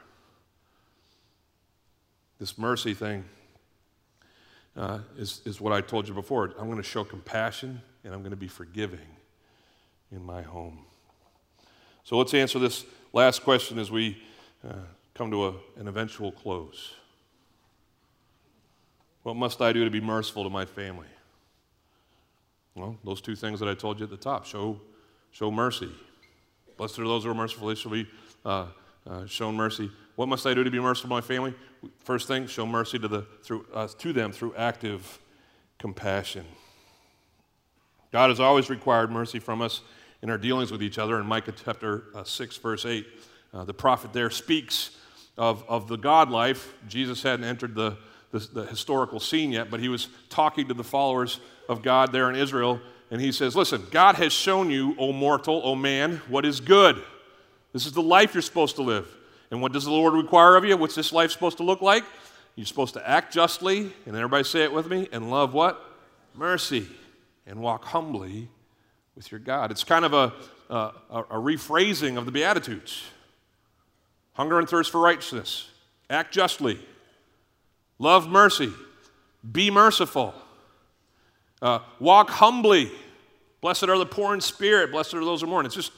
This 2.40 2.58
mercy 2.58 2.94
thing 2.94 3.24
uh, 4.78 5.00
is, 5.18 5.42
is 5.46 5.60
what 5.60 5.74
I 5.74 5.82
told 5.82 6.08
you 6.08 6.14
before. 6.14 6.54
I'm 6.60 6.66
going 6.66 6.78
to 6.78 6.84
show 6.84 7.04
compassion 7.04 7.82
and 8.04 8.14
I'm 8.14 8.20
going 8.20 8.32
to 8.32 8.38
be 8.38 8.48
forgiving 8.48 9.15
in 10.12 10.24
my 10.24 10.42
home. 10.42 10.86
So 12.04 12.18
let's 12.18 12.34
answer 12.34 12.60
this 12.60 12.86
last 13.14 13.44
question 13.44 13.80
as 13.80 13.92
we 13.92 14.22
uh, 14.68 14.74
come 15.14 15.32
to 15.32 15.48
a, 15.48 15.54
an 15.78 15.88
eventual 15.88 16.32
close. 16.32 16.94
What 19.24 19.36
must 19.36 19.62
I 19.62 19.74
do 19.74 19.84
to 19.84 19.90
be 19.90 20.02
merciful 20.02 20.44
to 20.44 20.50
my 20.50 20.66
family? 20.66 21.08
Well, 22.76 22.98
those 23.04 23.22
two 23.22 23.36
things 23.36 23.60
that 23.60 23.70
I 23.70 23.74
told 23.74 24.00
you 24.00 24.04
at 24.04 24.10
the 24.10 24.18
top 24.18 24.46
show, 24.46 24.80
show 25.32 25.50
mercy. 25.50 25.90
Blessed 26.78 27.00
are 27.00 27.08
those 27.08 27.24
who 27.24 27.32
are 27.32 27.36
merciful, 27.36 27.70
they 27.70 27.76
shall 27.76 27.92
be 27.92 28.08
uh, 28.46 28.68
uh, 29.10 29.26
shown 29.26 29.56
mercy. 29.56 29.90
What 30.16 30.28
must 30.28 30.46
I 30.46 30.54
do 30.54 30.64
to 30.64 30.70
be 30.70 30.80
merciful 30.80 31.10
to 31.10 31.16
my 31.16 31.22
family? 31.22 31.54
First 32.04 32.28
thing, 32.28 32.48
show 32.48 32.66
mercy 32.66 33.00
to, 33.00 33.08
the, 33.08 33.22
through, 33.44 33.66
uh, 33.74 33.88
to 33.88 34.14
them 34.14 34.32
through 34.32 34.54
active 34.56 35.20
compassion. 35.80 36.46
God 38.16 38.30
has 38.30 38.40
always 38.40 38.70
required 38.70 39.12
mercy 39.12 39.40
from 39.40 39.62
us 39.62 39.82
in 40.22 40.30
our 40.30 40.38
dealings 40.38 40.72
with 40.72 40.82
each 40.82 40.98
other. 40.98 41.20
In 41.20 41.26
Micah 41.26 41.52
chapter 41.52 42.06
uh, 42.16 42.24
6, 42.24 42.56
verse 42.60 42.86
8, 42.86 43.06
uh, 43.54 43.66
the 43.66 43.74
prophet 43.74 44.14
there 44.14 44.30
speaks 44.30 44.92
of, 45.38 45.66
of 45.68 45.90
the 45.90 45.98
God 45.98 46.30
life. 46.30 46.76
Jesus 46.88 47.22
hadn't 47.22 47.44
entered 47.44 47.76
the, 47.76 47.98
the, 48.32 48.40
the 48.40 48.66
historical 48.68 49.20
scene 49.20 49.52
yet, 49.52 49.70
but 49.70 49.82
he 49.82 49.90
was 49.90 50.08
talking 50.30 50.70
to 50.70 50.74
the 50.74 50.82
followers 50.82 51.42
of 51.68 51.84
God 51.84 52.14
there 52.14 52.30
in 52.30 52.38
Israel. 52.38 52.80
And 53.12 53.20
he 53.20 53.34
says, 53.34 53.54
Listen, 53.54 53.86
God 53.92 54.16
has 54.16 54.32
shown 54.32 54.70
you, 54.72 54.96
O 54.98 55.12
mortal, 55.12 55.60
O 55.66 55.76
man, 55.76 56.22
what 56.30 56.46
is 56.46 56.62
good. 56.62 57.04
This 57.74 57.86
is 57.86 57.92
the 57.92 58.02
life 58.02 58.34
you're 58.34 58.42
supposed 58.44 58.78
to 58.78 58.82
live. 58.82 59.14
And 59.52 59.62
what 59.62 59.74
does 59.74 59.84
the 59.84 59.92
Lord 59.92 60.14
require 60.14 60.56
of 60.56 60.64
you? 60.64 60.78
What's 60.78 60.96
this 60.96 61.12
life 61.12 61.32
supposed 61.32 61.58
to 61.58 61.64
look 61.64 61.82
like? 61.82 62.06
You're 62.56 62.66
supposed 62.66 62.94
to 62.94 63.06
act 63.06 63.34
justly, 63.34 63.92
and 64.06 64.16
everybody 64.16 64.46
say 64.46 64.64
it 64.64 64.72
with 64.72 64.88
me, 64.88 65.10
and 65.12 65.30
love 65.30 65.54
what? 65.54 65.82
Mercy, 66.34 66.88
and 67.46 67.60
walk 67.60 67.86
humbly 67.86 68.50
with 69.16 69.32
your 69.32 69.40
God. 69.40 69.72
It's 69.72 69.84
kind 69.84 70.06
of 70.06 70.14
a, 70.14 70.34
a, 70.70 70.92
a 71.12 71.36
rephrasing 71.36 72.18
of 72.18 72.26
the 72.26 72.32
Beatitudes 72.32 73.04
hunger 74.36 74.60
and 74.60 74.70
thirst 74.70 74.92
for 74.92 75.02
righteousness, 75.02 75.70
act 76.10 76.34
justly, 76.34 76.78
love 78.00 78.28
mercy, 78.28 78.72
be 79.50 79.72
merciful, 79.72 80.34
uh, 81.62 81.80
walk 82.00 82.30
humbly. 82.30 82.92
Blessed 83.62 83.86
are 83.86 83.98
the 83.98 84.06
poor 84.06 84.34
in 84.34 84.42
spirit, 84.42 84.92
blessed 84.92 85.14
are 85.14 85.24
those 85.24 85.42
who 85.42 85.48
mourn. 85.48 85.66
It's 85.66 85.74
just, 85.76 85.92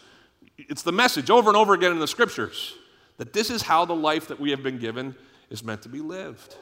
it's 0.57 0.83
the 0.83 0.91
message 0.91 1.29
over 1.29 1.49
and 1.49 1.57
over 1.57 1.73
again 1.73 1.91
in 1.91 1.99
the 1.99 2.07
scriptures 2.07 2.75
that 3.17 3.33
this 3.33 3.49
is 3.49 3.63
how 3.63 3.83
the 3.83 3.95
life 3.95 4.27
that 4.27 4.39
we 4.39 4.51
have 4.51 4.63
been 4.63 4.77
given 4.77 5.15
is 5.49 5.63
meant 5.63 5.81
to 5.81 5.89
be 5.89 5.99
lived. 5.99 6.55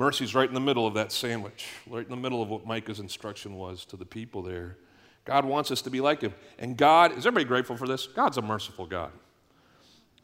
Mercy's 0.00 0.34
right 0.34 0.48
in 0.48 0.54
the 0.54 0.60
middle 0.60 0.86
of 0.86 0.94
that 0.94 1.12
sandwich, 1.12 1.66
right 1.86 2.02
in 2.02 2.08
the 2.08 2.16
middle 2.16 2.42
of 2.42 2.48
what 2.48 2.66
Micah's 2.66 3.00
instruction 3.00 3.56
was 3.56 3.84
to 3.84 3.98
the 3.98 4.06
people 4.06 4.40
there. 4.40 4.78
God 5.26 5.44
wants 5.44 5.70
us 5.70 5.82
to 5.82 5.90
be 5.90 6.00
like 6.00 6.22
him. 6.22 6.32
And 6.58 6.74
God, 6.74 7.12
is 7.12 7.26
everybody 7.26 7.44
grateful 7.44 7.76
for 7.76 7.86
this? 7.86 8.06
God's 8.06 8.38
a 8.38 8.42
merciful 8.42 8.86
God. 8.86 9.12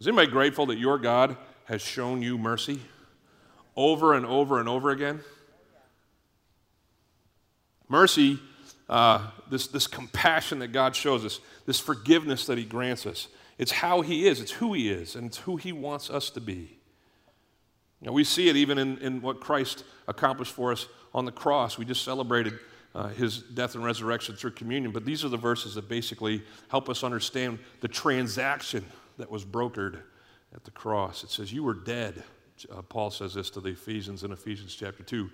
Is 0.01 0.09
anybody 0.09 0.31
grateful 0.31 0.65
that 0.67 0.79
your 0.79 0.97
God 0.97 1.37
has 1.67 1.83
shown 1.83 2.23
you 2.23 2.39
mercy 2.39 2.81
over 3.77 4.15
and 4.15 4.25
over 4.25 4.61
and 4.61 4.67
over 4.67 4.89
again? 4.89 5.21
Mercy, 7.87 8.39
uh, 8.89 9.29
this, 9.51 9.67
this 9.67 9.87
compassion 9.87 10.61
that 10.61 10.69
God 10.69 10.97
shows 10.97 11.23
us, 11.23 11.39
this 11.67 11.81
forgiveness 11.81 12.47
that 12.47 12.57
He 12.57 12.65
grants 12.65 13.05
us, 13.05 13.29
it's 13.59 13.73
how 13.73 14.01
He 14.01 14.27
is, 14.27 14.41
it's 14.41 14.53
who 14.53 14.73
He 14.73 14.91
is, 14.91 15.15
and 15.15 15.27
it's 15.27 15.39
who 15.41 15.59
He 15.59 15.71
wants 15.71 16.09
us 16.09 16.31
to 16.31 16.41
be. 16.41 16.79
Now, 18.01 18.13
we 18.13 18.25
see 18.25 18.49
it 18.49 18.57
even 18.57 18.79
in, 18.79 18.99
in 18.99 19.23
what 19.23 19.41
Christ 19.41 19.85
accomplished 20.07 20.53
for 20.53 20.73
us 20.73 20.87
on 21.15 21.25
the 21.25 21.33
cross. 21.33 21.79
We 21.79 21.85
just 21.85 22.05
celebrated 22.05 22.55
uh, 22.95 23.09
his 23.09 23.39
death 23.39 23.75
and 23.75 23.85
resurrection 23.85 24.37
through 24.37 24.53
communion, 24.53 24.93
but 24.93 25.05
these 25.05 25.25
are 25.25 25.29
the 25.29 25.37
verses 25.37 25.75
that 25.75 25.89
basically 25.89 26.43
help 26.69 26.89
us 26.89 27.05
understand 27.05 27.59
the 27.81 27.89
transaction 27.89 28.85
that 29.19 29.31
was 29.31 29.45
brokered 29.45 30.01
at 30.55 30.65
the 30.65 30.71
cross. 30.71 31.25
It 31.25 31.31
says, 31.31 31.53
You 31.53 31.63
were 31.63 31.75
dead. 31.75 32.23
Uh, 32.73 32.81
Paul 32.83 33.11
says 33.11 33.35
this 33.35 33.51
to 33.51 33.61
the 33.61 33.71
Ephesians 33.71 34.25
in 34.25 34.33
Ephesians 34.33 34.75
chapter 34.75 35.03
2. 35.03 35.31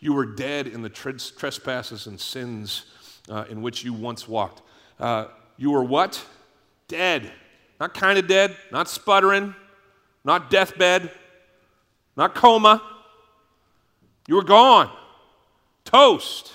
You 0.00 0.14
were 0.14 0.24
dead 0.24 0.66
in 0.66 0.82
the 0.82 0.88
trespasses 0.88 2.06
and 2.06 2.18
sins 2.18 2.86
uh, 3.28 3.44
in 3.50 3.62
which 3.62 3.84
you 3.84 3.92
once 3.92 4.26
walked. 4.26 4.62
Uh, 4.98 5.26
you 5.58 5.70
were 5.70 5.84
what? 5.84 6.24
Dead. 6.88 7.30
Not 7.78 7.94
kind 7.94 8.18
of 8.18 8.26
dead, 8.26 8.56
not 8.70 8.88
sputtering, 8.88 9.54
not 10.24 10.50
deathbed, 10.50 11.10
not 12.16 12.34
coma. 12.34 12.82
You 14.28 14.36
were 14.36 14.44
gone. 14.44 14.90
Toast. 15.84 16.52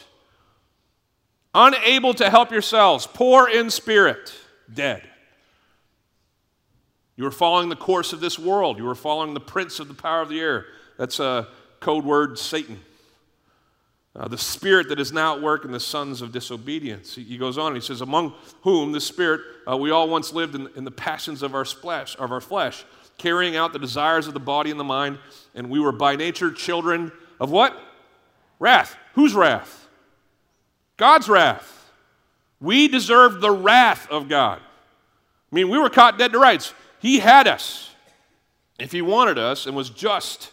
Unable 1.53 2.13
to 2.15 2.29
help 2.29 2.51
yourselves, 2.51 3.07
poor 3.07 3.49
in 3.49 3.69
spirit, 3.69 4.33
dead. 4.71 5.07
You 7.15 7.23
were 7.23 7.31
following 7.31 7.69
the 7.69 7.75
course 7.75 8.13
of 8.13 8.19
this 8.19 8.37
world. 8.37 8.77
You 8.77 8.83
were 8.83 8.95
following 8.95 9.33
the 9.33 9.39
prince 9.39 9.79
of 9.79 9.87
the 9.87 9.95
power 9.95 10.21
of 10.21 10.29
the 10.29 10.39
air. 10.39 10.67
That's 10.97 11.19
a 11.19 11.47
code 11.79 12.05
word 12.05 12.37
Satan. 12.37 12.79
Uh, 14.15 14.27
the 14.27 14.37
spirit 14.37 14.89
that 14.89 14.99
is 14.99 15.11
now 15.11 15.35
at 15.35 15.41
work 15.43 15.63
in 15.65 15.71
the 15.71 15.79
sons 15.79 16.21
of 16.21 16.31
disobedience. 16.31 17.15
He, 17.15 17.23
he 17.23 17.37
goes 17.37 17.57
on, 17.57 17.75
he 17.75 17.81
says, 17.81 18.01
Among 18.01 18.33
whom 18.61 18.91
the 18.91 19.01
spirit, 19.01 19.41
uh, 19.69 19.77
we 19.77 19.91
all 19.91 20.09
once 20.09 20.33
lived 20.33 20.55
in, 20.55 20.69
in 20.75 20.83
the 20.85 20.91
passions 20.91 21.43
of 21.43 21.53
our, 21.53 21.65
splash, 21.65 22.15
of 22.17 22.31
our 22.31 22.41
flesh, 22.41 22.83
carrying 23.17 23.55
out 23.55 23.73
the 23.73 23.79
desires 23.79 24.27
of 24.27 24.33
the 24.33 24.39
body 24.39 24.71
and 24.71 24.79
the 24.79 24.83
mind, 24.83 25.17
and 25.55 25.69
we 25.69 25.79
were 25.79 25.91
by 25.91 26.15
nature 26.15 26.51
children 26.51 27.11
of 27.39 27.51
what? 27.51 27.77
Wrath. 28.59 28.95
Whose 29.13 29.33
wrath? 29.33 29.87
God's 30.97 31.29
wrath. 31.29 31.91
We 32.59 32.87
deserved 32.87 33.41
the 33.41 33.51
wrath 33.51 34.09
of 34.09 34.29
God. 34.29 34.59
I 35.51 35.55
mean, 35.55 35.69
we 35.69 35.77
were 35.77 35.89
caught 35.89 36.17
dead 36.17 36.31
to 36.33 36.39
rights. 36.39 36.73
He 36.99 37.19
had 37.19 37.47
us 37.47 37.91
if 38.79 38.91
He 38.91 39.01
wanted 39.01 39.37
us 39.37 39.65
and 39.65 39.75
was 39.75 39.89
just 39.89 40.51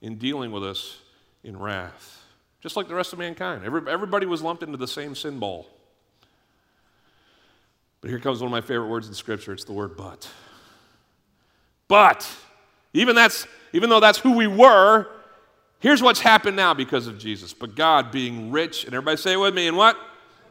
in 0.00 0.16
dealing 0.16 0.52
with 0.52 0.64
us 0.64 0.98
in 1.42 1.58
wrath, 1.58 2.22
just 2.60 2.76
like 2.76 2.88
the 2.88 2.94
rest 2.94 3.12
of 3.12 3.18
mankind. 3.18 3.64
Every, 3.64 3.90
everybody 3.90 4.26
was 4.26 4.42
lumped 4.42 4.62
into 4.62 4.76
the 4.76 4.88
same 4.88 5.14
sin 5.14 5.38
ball. 5.38 5.66
But 8.00 8.10
here 8.10 8.20
comes 8.20 8.40
one 8.40 8.46
of 8.46 8.52
my 8.52 8.60
favorite 8.60 8.88
words 8.88 9.08
in 9.08 9.14
Scripture 9.14 9.52
it's 9.52 9.64
the 9.64 9.72
word 9.72 9.96
but. 9.96 10.28
But, 11.88 12.30
even, 12.92 13.16
that's, 13.16 13.46
even 13.72 13.90
though 13.90 14.00
that's 14.00 14.18
who 14.18 14.32
we 14.32 14.46
were, 14.46 15.08
here's 15.80 16.02
what's 16.02 16.20
happened 16.20 16.56
now 16.56 16.74
because 16.74 17.06
of 17.06 17.18
Jesus. 17.18 17.54
But 17.54 17.74
God, 17.74 18.12
being 18.12 18.50
rich, 18.52 18.84
and 18.84 18.94
everybody 18.94 19.16
say 19.16 19.32
it 19.32 19.36
with 19.38 19.54
me, 19.54 19.66
in 19.66 19.76
what? 19.76 19.96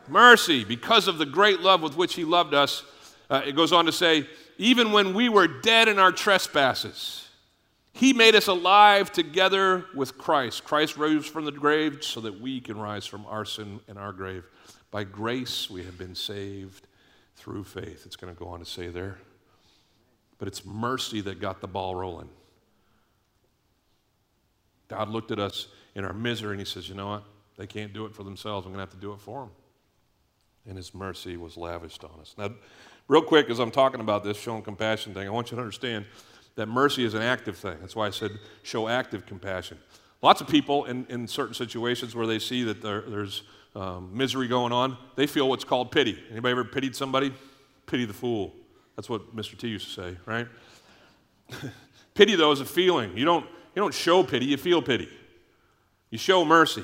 Mercy, 0.08 0.63
because 0.63 1.08
of 1.08 1.17
the 1.17 1.26
great 1.26 1.60
love 1.60 1.82
with 1.82 1.95
which 1.95 2.15
He 2.15 2.23
loved 2.23 2.54
us, 2.54 2.84
uh, 3.30 3.41
it 3.45 3.56
goes 3.56 3.71
on 3.71 3.86
to 3.86 3.91
say, 3.91 4.28
even 4.58 4.91
when 4.91 5.13
we 5.13 5.30
were 5.30 5.47
dead 5.47 5.88
in 5.88 6.00
our 6.00 6.12
trespasses, 6.12 7.28
He 7.93 8.13
made 8.13 8.34
us 8.34 8.47
alive 8.47 9.12
together 9.12 9.86
with 9.93 10.17
Christ. 10.17 10.63
Christ 10.63 10.97
rose 10.97 11.26
from 11.26 11.45
the 11.45 11.52
grave 11.52 12.04
so 12.04 12.21
that 12.21 12.39
we 12.39 12.62
can 12.62 12.80
rise 12.80 13.06
from 13.06 13.26
our 13.28 13.45
sin 13.45 13.80
and 13.88 14.00
our 14.00 14.13
grave. 14.13 14.43
By 14.89 15.04
grace, 15.04 15.69
we 15.69 15.84
have 15.84 15.97
been 15.97 16.15
saved 16.15 16.88
through 17.36 17.65
faith. 17.65 18.04
It's 18.06 18.15
going 18.15 18.34
to 18.34 18.39
go 18.39 18.47
on 18.47 18.60
to 18.60 18.65
say 18.65 18.88
there. 18.88 19.17
But 20.38 20.47
it's 20.47 20.65
mercy 20.65 21.21
that 21.21 21.39
got 21.39 21.62
the 21.62 21.67
ball 21.67 21.95
rolling. 21.95 22.30
God 24.88 25.10
looked 25.10 25.32
at 25.32 25.39
us 25.39 25.67
in 25.95 26.06
our 26.06 26.13
misery 26.13 26.52
and 26.52 26.60
He 26.60 26.65
says, 26.65 26.88
You 26.88 26.95
know 26.95 27.08
what? 27.08 27.23
They 27.58 27.67
can't 27.67 27.93
do 27.93 28.06
it 28.06 28.13
for 28.13 28.23
themselves. 28.23 28.65
I'm 28.65 28.71
going 28.71 28.86
to 28.86 28.89
have 28.89 28.93
to 28.93 29.02
do 29.02 29.13
it 29.13 29.19
for 29.19 29.41
them. 29.41 29.50
And 30.67 30.78
His 30.78 30.93
mercy 30.93 31.38
was 31.38 31.58
lavished 31.58 32.04
on 32.04 32.19
us. 32.19 32.36
Now, 32.38 32.52
Real 33.08 33.21
quick, 33.21 33.50
as 33.50 33.60
I'm 33.60 33.71
talking 33.71 34.02
about 34.02 34.26
this 34.26 34.38
showing 34.38 34.62
compassion 34.63 35.13
thing, 35.13 35.28
I 35.28 35.32
want 35.32 35.50
you 35.50 35.56
to 35.56 35.62
understand 35.62 36.06
that 36.56 36.65
mercy 36.65 37.06
is 37.06 37.13
an 37.13 37.21
active 37.21 37.58
thing. 37.58 37.78
That's 37.80 37.95
why 37.95 38.08
I 38.08 38.10
said 38.10 38.32
show 38.63 38.89
active 38.89 39.26
compassion. 39.26 39.78
Lots 40.21 40.41
of 40.41 40.47
people 40.47 40.86
in, 40.86 41.06
in 41.08 41.28
certain 41.28 41.54
situations 41.54 42.15
where 42.15 42.28
they 42.28 42.39
see 42.39 42.63
that 42.63 42.82
there, 42.82 43.02
there's 43.02 43.43
um, 43.76 44.10
misery 44.12 44.47
going 44.47 44.73
on, 44.73 44.97
they 45.15 45.28
feel 45.28 45.47
what's 45.47 45.63
called 45.63 45.91
pity. 45.91 46.21
Anybody 46.32 46.52
ever 46.52 46.63
pitied 46.65 46.95
somebody? 46.95 47.32
Pity 47.86 48.06
the 48.06 48.13
fool. 48.13 48.54
That's 48.97 49.10
what 49.10 49.33
Mr. 49.33 49.57
T 49.57 49.69
used 49.69 49.88
to 49.88 49.93
say, 49.93 50.17
right? 50.25 50.47
pity, 52.13 52.36
though, 52.36 52.51
is 52.51 52.60
a 52.60 52.65
feeling. 52.65 53.15
You 53.15 53.23
don't, 53.23 53.45
you 53.45 53.81
don't 53.81 53.93
show 53.93 54.21
pity, 54.23 54.47
you 54.47 54.57
feel 54.57 54.81
pity. 54.81 55.07
You 56.10 56.17
show 56.17 56.43
mercy. 56.43 56.83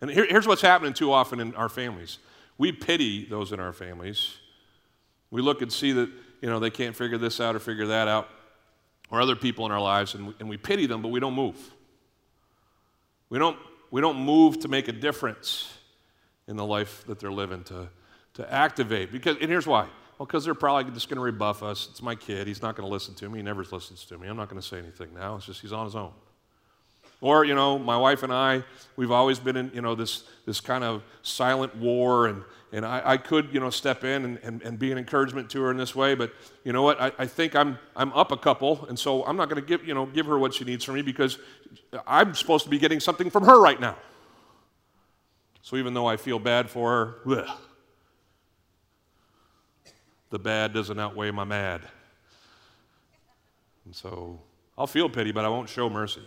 And 0.00 0.08
here, 0.10 0.26
here's 0.28 0.46
what's 0.46 0.62
happening 0.62 0.92
too 0.92 1.12
often 1.12 1.40
in 1.40 1.56
our 1.56 1.68
families 1.68 2.18
we 2.56 2.70
pity 2.70 3.24
those 3.24 3.52
in 3.52 3.58
our 3.58 3.72
families 3.72 4.36
we 5.30 5.42
look 5.42 5.62
and 5.62 5.72
see 5.72 5.92
that, 5.92 6.10
you 6.40 6.48
know, 6.48 6.58
they 6.58 6.70
can't 6.70 6.96
figure 6.96 7.18
this 7.18 7.40
out 7.40 7.54
or 7.54 7.60
figure 7.60 7.86
that 7.88 8.08
out, 8.08 8.28
or 9.10 9.20
other 9.20 9.36
people 9.36 9.66
in 9.66 9.72
our 9.72 9.80
lives, 9.80 10.14
and 10.14 10.28
we, 10.28 10.34
and 10.40 10.48
we 10.48 10.56
pity 10.56 10.86
them, 10.86 11.02
but 11.02 11.08
we 11.08 11.20
don't 11.20 11.34
move. 11.34 11.56
We 13.28 13.38
don't, 13.38 13.56
we 13.90 14.00
don't 14.00 14.18
move 14.18 14.60
to 14.60 14.68
make 14.68 14.88
a 14.88 14.92
difference 14.92 15.72
in 16.48 16.56
the 16.56 16.64
life 16.64 17.04
that 17.06 17.20
they're 17.20 17.32
living, 17.32 17.62
to, 17.64 17.88
to 18.34 18.52
activate. 18.52 19.12
Because, 19.12 19.36
and 19.40 19.48
here's 19.48 19.66
why. 19.66 19.86
Well, 20.20 20.26
because 20.26 20.44
they're 20.44 20.54
probably 20.54 20.92
just 20.92 21.08
going 21.08 21.16
to 21.16 21.22
rebuff 21.22 21.62
us. 21.62 21.88
It's 21.90 22.02
my 22.02 22.14
kid. 22.14 22.46
He's 22.46 22.60
not 22.60 22.76
going 22.76 22.86
to 22.86 22.92
listen 22.92 23.14
to 23.14 23.28
me. 23.30 23.38
He 23.38 23.42
never 23.42 23.64
listens 23.64 24.04
to 24.04 24.18
me. 24.18 24.28
I'm 24.28 24.36
not 24.36 24.50
going 24.50 24.60
to 24.60 24.66
say 24.66 24.76
anything 24.76 25.14
now. 25.14 25.36
It's 25.36 25.46
just 25.46 25.62
he's 25.62 25.72
on 25.72 25.86
his 25.86 25.96
own. 25.96 26.12
Or, 27.22 27.42
you 27.42 27.54
know, 27.54 27.78
my 27.78 27.96
wife 27.96 28.22
and 28.22 28.30
I, 28.30 28.62
we've 28.96 29.10
always 29.10 29.38
been 29.38 29.56
in, 29.56 29.70
you 29.72 29.80
know, 29.80 29.94
this, 29.94 30.24
this 30.44 30.60
kind 30.60 30.84
of 30.84 31.02
silent 31.22 31.74
war, 31.74 32.26
and, 32.26 32.42
and 32.70 32.84
I, 32.84 33.00
I 33.02 33.16
could, 33.16 33.48
you 33.50 33.60
know, 33.60 33.70
step 33.70 34.04
in 34.04 34.26
and, 34.26 34.38
and, 34.42 34.60
and 34.60 34.78
be 34.78 34.92
an 34.92 34.98
encouragement 34.98 35.48
to 35.52 35.62
her 35.62 35.70
in 35.70 35.78
this 35.78 35.94
way, 35.94 36.14
but 36.14 36.34
you 36.64 36.74
know 36.74 36.82
what? 36.82 37.00
I, 37.00 37.12
I 37.18 37.26
think 37.26 37.56
I'm, 37.56 37.78
I'm 37.96 38.12
up 38.12 38.30
a 38.30 38.36
couple, 38.36 38.84
and 38.90 38.98
so 38.98 39.24
I'm 39.24 39.38
not 39.38 39.48
going 39.48 39.62
to 39.62 39.66
give, 39.66 39.88
you 39.88 39.94
know, 39.94 40.04
give 40.04 40.26
her 40.26 40.38
what 40.38 40.52
she 40.52 40.64
needs 40.64 40.84
from 40.84 40.96
me 40.96 41.02
because 41.02 41.38
I'm 42.06 42.34
supposed 42.34 42.64
to 42.64 42.70
be 42.70 42.78
getting 42.78 43.00
something 43.00 43.30
from 43.30 43.44
her 43.44 43.58
right 43.58 43.80
now. 43.80 43.96
So 45.62 45.76
even 45.76 45.94
though 45.94 46.06
I 46.06 46.18
feel 46.18 46.38
bad 46.38 46.68
for 46.68 46.90
her, 46.90 47.14
bleh, 47.24 47.50
the 50.30 50.38
bad 50.38 50.72
doesn't 50.72 50.98
outweigh 50.98 51.30
my 51.30 51.44
mad. 51.44 51.82
And 53.84 53.94
so 53.94 54.40
I'll 54.78 54.86
feel 54.86 55.08
pity, 55.08 55.32
but 55.32 55.44
I 55.44 55.48
won't 55.48 55.68
show 55.68 55.90
mercy. 55.90 56.22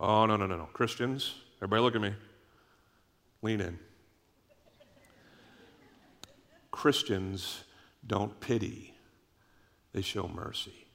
Oh, 0.00 0.26
no, 0.26 0.36
no, 0.36 0.46
no, 0.46 0.56
no. 0.56 0.64
Christians, 0.72 1.34
everybody 1.58 1.82
look 1.82 1.94
at 1.94 2.00
me. 2.00 2.14
Lean 3.42 3.60
in. 3.60 3.78
Christians 6.70 7.62
don't 8.06 8.38
pity, 8.40 8.94
they 9.92 10.02
show 10.02 10.28
mercy. 10.28 10.86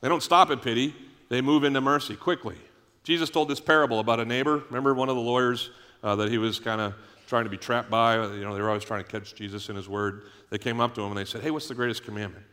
They 0.00 0.08
don't 0.08 0.22
stop 0.22 0.50
at 0.50 0.62
pity, 0.62 0.94
they 1.28 1.40
move 1.40 1.64
into 1.64 1.80
mercy 1.80 2.14
quickly. 2.14 2.56
Jesus 3.04 3.30
told 3.30 3.48
this 3.48 3.58
parable 3.58 3.98
about 3.98 4.20
a 4.20 4.24
neighbor. 4.24 4.62
Remember 4.68 4.94
one 4.94 5.08
of 5.08 5.16
the 5.16 5.22
lawyers 5.22 5.70
uh, 6.04 6.14
that 6.16 6.30
he 6.30 6.38
was 6.38 6.60
kind 6.60 6.80
of 6.80 6.94
trying 7.26 7.44
to 7.44 7.50
be 7.50 7.56
trapped 7.56 7.90
by? 7.90 8.16
You 8.16 8.44
know, 8.44 8.54
they 8.54 8.60
were 8.60 8.68
always 8.68 8.84
trying 8.84 9.04
to 9.04 9.10
catch 9.10 9.34
Jesus 9.34 9.68
in 9.68 9.76
his 9.76 9.88
word. 9.88 10.24
They 10.50 10.58
came 10.58 10.80
up 10.80 10.94
to 10.94 11.00
him 11.00 11.08
and 11.08 11.16
they 11.16 11.24
said, 11.24 11.42
Hey, 11.42 11.50
what's 11.50 11.68
the 11.68 11.74
greatest 11.74 12.04
commandment? 12.04 12.44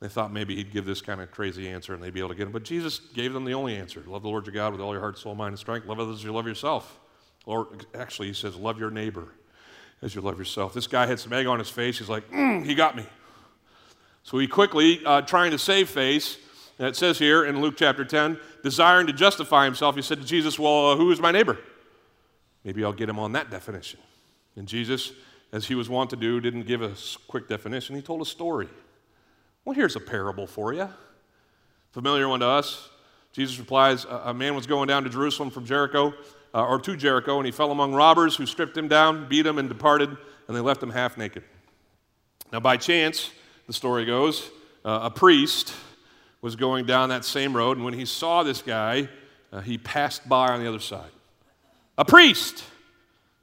They 0.00 0.08
thought 0.08 0.32
maybe 0.32 0.56
he'd 0.56 0.72
give 0.72 0.84
this 0.84 1.00
kind 1.00 1.20
of 1.20 1.30
crazy 1.30 1.68
answer 1.68 1.94
and 1.94 2.02
they'd 2.02 2.12
be 2.12 2.18
able 2.18 2.30
to 2.30 2.34
get 2.34 2.46
him. 2.46 2.52
But 2.52 2.64
Jesus 2.64 2.98
gave 2.98 3.32
them 3.32 3.44
the 3.44 3.54
only 3.54 3.76
answer 3.76 4.02
love 4.06 4.22
the 4.22 4.28
Lord 4.28 4.46
your 4.46 4.54
God 4.54 4.72
with 4.72 4.80
all 4.80 4.92
your 4.92 5.00
heart, 5.00 5.18
soul, 5.18 5.34
mind, 5.34 5.52
and 5.52 5.58
strength. 5.58 5.86
Love 5.86 6.00
others 6.00 6.16
as 6.16 6.24
you 6.24 6.32
love 6.32 6.46
yourself. 6.46 6.98
Or 7.46 7.68
actually, 7.94 8.28
he 8.28 8.34
says, 8.34 8.56
love 8.56 8.78
your 8.78 8.90
neighbor 8.90 9.28
as 10.00 10.14
you 10.14 10.20
love 10.20 10.38
yourself. 10.38 10.74
This 10.74 10.86
guy 10.86 11.06
had 11.06 11.20
some 11.20 11.32
egg 11.32 11.46
on 11.46 11.58
his 11.58 11.68
face. 11.68 11.98
He's 11.98 12.08
like, 12.08 12.28
mm, 12.30 12.64
he 12.64 12.74
got 12.74 12.96
me. 12.96 13.06
So 14.24 14.38
he 14.38 14.46
quickly, 14.46 15.00
uh, 15.04 15.22
trying 15.22 15.50
to 15.52 15.58
save 15.58 15.88
face, 15.88 16.38
it 16.78 16.96
says 16.96 17.18
here 17.18 17.44
in 17.44 17.60
Luke 17.60 17.74
chapter 17.76 18.04
10, 18.04 18.38
desiring 18.62 19.06
to 19.06 19.12
justify 19.12 19.64
himself, 19.64 19.94
he 19.94 20.02
said 20.02 20.20
to 20.20 20.26
Jesus, 20.26 20.58
Well, 20.58 20.90
uh, 20.90 20.96
who 20.96 21.10
is 21.10 21.20
my 21.20 21.30
neighbor? 21.30 21.58
Maybe 22.64 22.84
I'll 22.84 22.92
get 22.92 23.08
him 23.08 23.18
on 23.18 23.32
that 23.32 23.50
definition. 23.50 24.00
And 24.56 24.68
Jesus, 24.68 25.12
as 25.52 25.66
he 25.66 25.74
was 25.74 25.88
wont 25.88 26.10
to 26.10 26.16
do, 26.16 26.40
didn't 26.40 26.62
give 26.62 26.82
a 26.82 26.92
quick 27.26 27.48
definition. 27.48 27.96
He 27.96 28.02
told 28.02 28.22
a 28.22 28.26
story. 28.26 28.68
Well, 29.64 29.74
here's 29.74 29.96
a 29.96 30.00
parable 30.00 30.46
for 30.46 30.72
you. 30.72 30.88
Familiar 31.92 32.28
one 32.28 32.40
to 32.40 32.46
us. 32.46 32.88
Jesus 33.32 33.58
replies 33.58 34.04
A 34.04 34.34
man 34.34 34.54
was 34.54 34.66
going 34.66 34.88
down 34.88 35.04
to 35.04 35.10
Jerusalem 35.10 35.50
from 35.50 35.64
Jericho, 35.64 36.14
uh, 36.54 36.66
or 36.66 36.78
to 36.80 36.96
Jericho, 36.96 37.38
and 37.38 37.46
he 37.46 37.52
fell 37.52 37.70
among 37.70 37.94
robbers 37.94 38.36
who 38.36 38.46
stripped 38.46 38.76
him 38.76 38.88
down, 38.88 39.28
beat 39.28 39.46
him, 39.46 39.58
and 39.58 39.68
departed, 39.68 40.10
and 40.48 40.56
they 40.56 40.60
left 40.60 40.82
him 40.82 40.90
half 40.90 41.16
naked. 41.16 41.42
Now, 42.52 42.60
by 42.60 42.76
chance, 42.76 43.30
the 43.66 43.72
story 43.72 44.04
goes, 44.04 44.50
uh, 44.84 45.00
a 45.04 45.10
priest 45.10 45.74
was 46.42 46.56
going 46.56 46.84
down 46.84 47.08
that 47.08 47.24
same 47.24 47.56
road, 47.56 47.78
and 47.78 47.84
when 47.84 47.94
he 47.94 48.04
saw 48.04 48.42
this 48.42 48.60
guy, 48.60 49.08
uh, 49.52 49.60
he 49.60 49.78
passed 49.78 50.28
by 50.28 50.48
on 50.48 50.60
the 50.60 50.68
other 50.68 50.80
side. 50.80 51.10
A 51.98 52.04
priest, 52.04 52.64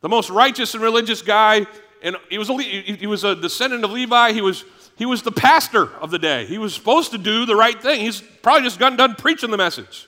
the 0.01 0.09
most 0.09 0.29
righteous 0.29 0.73
and 0.73 0.83
religious 0.83 1.21
guy, 1.21 1.67
and 2.01 2.15
he 2.29 2.37
was 2.37 2.49
a, 2.49 2.61
he 2.61 3.07
was 3.07 3.23
a 3.23 3.35
descendant 3.35 3.83
of 3.83 3.91
Levi. 3.91 4.31
He 4.31 4.41
was 4.41 4.65
he 4.97 5.05
was 5.05 5.21
the 5.21 5.31
pastor 5.31 5.93
of 5.97 6.11
the 6.11 6.19
day. 6.19 6.45
He 6.45 6.57
was 6.57 6.73
supposed 6.73 7.11
to 7.11 7.17
do 7.17 7.45
the 7.45 7.55
right 7.55 7.81
thing. 7.81 8.01
He's 8.01 8.19
probably 8.19 8.63
just 8.63 8.79
gotten 8.79 8.97
done 8.97 9.15
preaching 9.15 9.49
the 9.49 9.57
message 9.57 10.07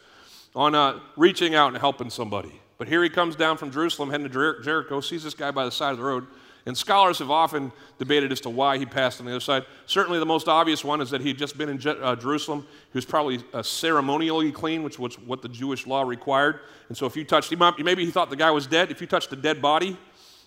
on 0.56 0.76
uh, 0.76 1.00
reaching 1.16 1.56
out 1.56 1.70
and 1.70 1.78
helping 1.78 2.10
somebody. 2.10 2.52
But 2.78 2.88
here 2.88 3.04
he 3.04 3.10
comes 3.10 3.36
down 3.36 3.58
from 3.58 3.72
Jerusalem, 3.72 4.10
heading 4.10 4.28
to 4.28 4.34
Jer- 4.34 4.62
Jericho, 4.62 5.02
sees 5.02 5.24
this 5.24 5.34
guy 5.34 5.52
by 5.52 5.66
the 5.66 5.72
side 5.72 5.92
of 5.92 5.98
the 5.98 6.04
road. 6.04 6.26
And 6.66 6.78
scholars 6.78 7.20
have 7.20 7.32
often 7.32 7.72
debated 7.98 8.32
as 8.32 8.42
to 8.42 8.50
why 8.50 8.78
he 8.78 8.86
passed 8.86 9.20
on 9.20 9.26
the 9.26 9.32
other 9.32 9.40
side. 9.40 9.66
Certainly, 9.88 10.20
the 10.20 10.26
most 10.26 10.48
obvious 10.48 10.84
one 10.84 11.02
is 11.02 11.10
that 11.10 11.22
he 11.22 11.30
had 11.30 11.38
just 11.38 11.58
been 11.58 11.70
in 11.70 11.80
Je- 11.80 11.90
uh, 11.90 12.16
Jerusalem. 12.16 12.68
He 12.92 12.98
was 12.98 13.06
probably 13.06 13.44
uh, 13.54 13.64
ceremonially 13.64 14.52
clean, 14.52 14.84
which 14.84 15.00
was 15.00 15.18
what 15.20 15.42
the 15.42 15.50
Jewish 15.50 15.88
law 15.88 16.04
required. 16.04 16.60
And 16.88 16.98
so, 16.98 17.06
if 17.06 17.16
you 17.16 17.24
touched 17.24 17.52
him 17.52 17.62
up, 17.62 17.80
maybe 17.80 18.06
he 18.06 18.12
thought 18.12 18.30
the 18.30 18.36
guy 18.36 18.52
was 18.52 18.68
dead. 18.68 18.92
If 18.92 19.02
you 19.02 19.08
touched 19.08 19.32
a 19.34 19.36
dead 19.36 19.62
body, 19.62 19.98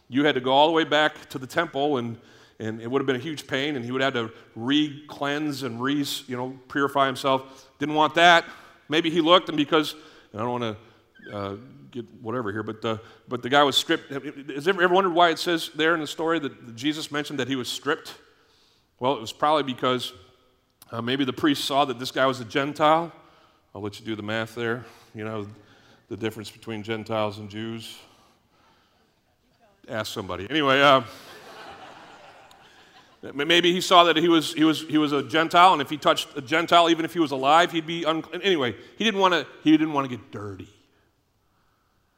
you 0.08 0.24
had 0.24 0.36
to 0.36 0.40
go 0.40 0.52
all 0.52 0.68
the 0.68 0.72
way 0.72 0.84
back 0.84 1.28
to 1.30 1.38
the 1.38 1.46
temple 1.46 1.96
and 1.98 2.18
and 2.60 2.80
it 2.80 2.88
would 2.88 3.00
have 3.00 3.06
been 3.06 3.16
a 3.16 3.20
huge 3.20 3.46
pain, 3.46 3.74
and 3.74 3.84
he 3.84 3.90
would 3.90 4.00
have 4.00 4.14
to 4.14 4.30
re-cleanse 4.54 5.64
and 5.64 5.82
re, 5.82 6.04
you 6.28 6.36
know, 6.36 6.56
purify 6.68 7.06
himself. 7.06 7.68
Didn't 7.78 7.96
want 7.96 8.14
that. 8.14 8.44
Maybe 8.88 9.10
he 9.10 9.20
looked, 9.20 9.48
and 9.48 9.56
because 9.56 9.94
and 10.32 10.40
I 10.40 10.44
don't 10.44 10.60
want 10.60 10.76
to 10.76 11.36
uh, 11.36 11.56
get 11.94 12.04
whatever 12.20 12.50
here, 12.50 12.64
but 12.64 12.82
the, 12.82 13.00
but 13.28 13.42
the 13.42 13.48
guy 13.48 13.62
was 13.62 13.76
stripped. 13.76 14.10
Has 14.50 14.66
ever, 14.66 14.82
ever 14.82 14.92
wondered 14.92 15.14
why 15.14 15.30
it 15.30 15.38
says 15.38 15.70
there 15.74 15.94
in 15.94 16.00
the 16.00 16.06
story 16.06 16.40
that 16.40 16.74
Jesus 16.74 17.12
mentioned 17.12 17.38
that 17.38 17.48
he 17.48 17.56
was 17.56 17.68
stripped? 17.68 18.14
Well, 18.98 19.14
it 19.14 19.20
was 19.20 19.32
probably 19.32 19.62
because 19.62 20.12
uh, 20.90 21.00
maybe 21.00 21.24
the 21.24 21.32
priest 21.32 21.64
saw 21.64 21.84
that 21.84 21.98
this 21.98 22.10
guy 22.10 22.26
was 22.26 22.40
a 22.40 22.44
Gentile. 22.44 23.12
I'll 23.74 23.80
let 23.80 23.98
you 24.00 24.04
do 24.04 24.16
the 24.16 24.22
math 24.22 24.54
there. 24.54 24.84
You 25.14 25.24
know, 25.24 25.46
the 26.08 26.16
difference 26.16 26.50
between 26.50 26.82
Gentiles 26.82 27.38
and 27.38 27.48
Jews. 27.48 27.96
Ask 29.88 30.12
somebody. 30.12 30.48
Anyway. 30.50 30.80
Uh, 30.80 31.02
Maybe 33.34 33.72
he 33.72 33.80
saw 33.80 34.04
that 34.04 34.18
he 34.18 34.28
was, 34.28 34.52
he, 34.52 34.64
was, 34.64 34.82
he 34.82 34.98
was 34.98 35.12
a 35.12 35.22
Gentile, 35.22 35.72
and 35.72 35.80
if 35.80 35.88
he 35.88 35.96
touched 35.96 36.36
a 36.36 36.42
Gentile, 36.42 36.90
even 36.90 37.06
if 37.06 37.14
he 37.14 37.20
was 37.20 37.30
alive, 37.30 37.72
he'd 37.72 37.86
be 37.86 38.04
unclean. 38.04 38.42
Anyway, 38.42 38.76
he 38.98 39.04
didn't 39.04 39.18
want 39.18 39.32
to 39.32 39.46
he 39.62 39.70
didn't 39.70 39.94
want 39.94 40.10
to 40.10 40.14
get 40.14 40.30
dirty. 40.30 40.68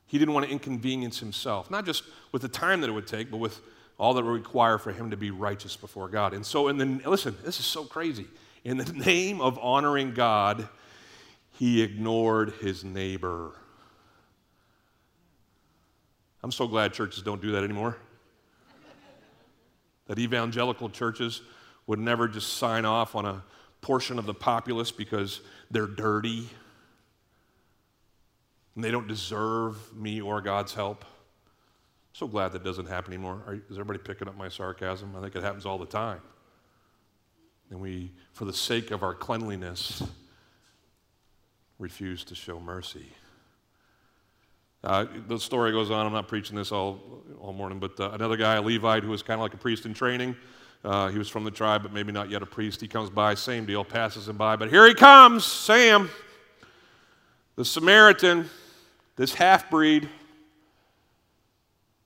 He 0.07 0.19
didn't 0.19 0.35
want 0.35 0.47
to 0.47 0.53
inconvenience 0.53 1.19
himself, 1.19 1.71
not 1.71 1.85
just 1.85 2.05
with 2.33 2.42
the 2.42 2.49
time 2.49 2.81
that 2.81 2.88
it 2.88 2.92
would 2.92 3.07
take, 3.07 3.31
but 3.31 3.38
with 3.38 3.61
all 3.99 4.14
that 4.14 4.25
would 4.25 4.31
require 4.31 4.79
for 4.79 4.92
him 4.92 5.11
to 5.11 5.16
be 5.16 5.31
righteous 5.31 5.77
before 5.77 6.09
God. 6.09 6.33
And 6.35 6.45
so, 6.45 6.69
in 6.69 6.79
the, 6.79 7.09
listen, 7.09 7.37
this 7.45 7.59
is 7.59 7.66
so 7.66 7.85
crazy. 7.85 8.27
In 8.64 8.77
the 8.77 8.92
name 8.92 9.40
of 9.40 9.59
honoring 9.59 10.14
God, 10.14 10.69
he 11.53 11.83
ignored 11.83 12.53
his 12.61 12.85
neighbor. 12.85 13.53
I'm 16.42 16.53
so 16.53 16.69
glad 16.69 16.92
churches 16.92 17.23
don't 17.23 17.42
do 17.42 17.53
that 17.53 17.64
anymore 17.64 17.97
that 20.07 20.19
evangelical 20.19 20.88
churches 20.88 21.42
would 21.87 21.99
never 21.99 22.29
just 22.29 22.55
sign 22.55 22.85
off 22.85 23.14
on 23.14 23.25
a 23.27 23.42
portion 23.81 24.19
of 24.19 24.27
the 24.27 24.35
populace 24.35 24.90
because 24.90 25.40
they're 25.71 25.87
dirty 25.87 26.49
and 28.77 28.85
they 28.85 28.91
don't 28.91 29.09
deserve 29.09 29.97
me 29.97 30.21
or 30.21 30.41
God's 30.41 30.75
help. 30.75 31.05
so 32.12 32.29
glad 32.29 32.53
that 32.53 32.62
doesn't 32.62 32.87
happen 32.87 33.12
anymore. 33.12 33.43
Are, 33.47 33.55
is 33.55 33.73
everybody 33.73 33.99
picking 33.99 34.29
up 34.29 34.37
my 34.37 34.49
sarcasm? 34.49 35.17
I 35.17 35.23
think 35.23 35.35
it 35.35 35.43
happens 35.43 35.67
all 35.67 35.79
the 35.79 35.87
time. 35.87 36.21
And 37.71 37.81
we, 37.81 38.12
for 38.33 38.45
the 38.45 38.53
sake 38.53 38.91
of 38.91 39.03
our 39.03 39.15
cleanliness, 39.15 40.03
refuse 41.79 42.23
to 42.25 42.35
show 42.35 42.61
mercy. 42.61 43.07
Uh, 44.85 45.07
the 45.27 45.39
story 45.39 45.73
goes 45.73 45.91
on. 45.91 46.07
I'm 46.07 46.12
not 46.12 46.29
preaching 46.29 46.55
this 46.55 46.71
all, 46.71 47.01
all 47.41 47.53
morning, 47.53 47.81
but 47.81 47.99
uh, 47.99 48.11
another 48.12 48.37
guy, 48.37 48.55
a 48.55 48.62
Levite, 48.62 49.03
who 49.03 49.11
was 49.11 49.23
kind 49.23 49.41
of 49.41 49.43
like 49.43 49.55
a 49.55 49.59
priest 49.59 49.85
in 49.85 49.95
training. 49.95 50.37
Uh, 50.85 51.09
he 51.09 51.19
was 51.19 51.29
from 51.29 51.43
the 51.45 51.51
tribe, 51.51 51.83
but 51.83 51.93
maybe 51.93 52.12
not 52.12 52.31
yet 52.31 52.43
a 52.43 52.47
priest. 52.47 52.81
He 52.81 52.87
comes 52.87 53.11
by, 53.11 53.35
same 53.35 53.65
deal, 53.65 53.85
passes 53.85 54.29
him 54.29 54.37
by. 54.37 54.55
But 54.55 54.71
here 54.71 54.87
he 54.87 54.95
comes, 54.95 55.45
Sam, 55.45 56.09
the 57.57 57.65
Samaritan, 57.65 58.49
this 59.16 59.35
half 59.35 59.70
breed. 59.70 60.09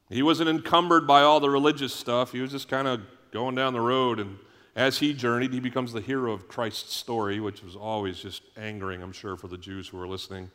He 0.09 0.23
wasn't 0.23 0.49
encumbered 0.49 1.07
by 1.07 1.23
all 1.23 1.39
the 1.41 1.51
religious 1.51 1.93
stuff. 1.93 2.33
He 2.33 2.41
was 2.41 2.51
just 2.51 2.69
kind 2.69 2.89
of 2.89 3.01
going 3.31 3.55
down 3.55 3.73
the 3.73 3.81
road. 3.81 4.19
And 4.19 4.39
as 4.75 4.99
he 4.99 5.13
journeyed, 5.13 5.53
he 5.53 5.61
becomes 5.61 5.93
the 5.93 6.01
hero 6.01 6.33
of 6.33 6.49
Christ's 6.49 6.95
story, 6.95 7.39
which 7.39 7.63
was 7.63 7.77
always 7.77 8.19
just 8.19 8.43
angering, 8.57 9.03
I'm 9.03 9.13
sure, 9.13 9.37
for 9.37 9.49
the 9.49 9.59
Jews 9.59 9.89
who 9.89 9.99
were 9.99 10.09
listening. 10.09 10.51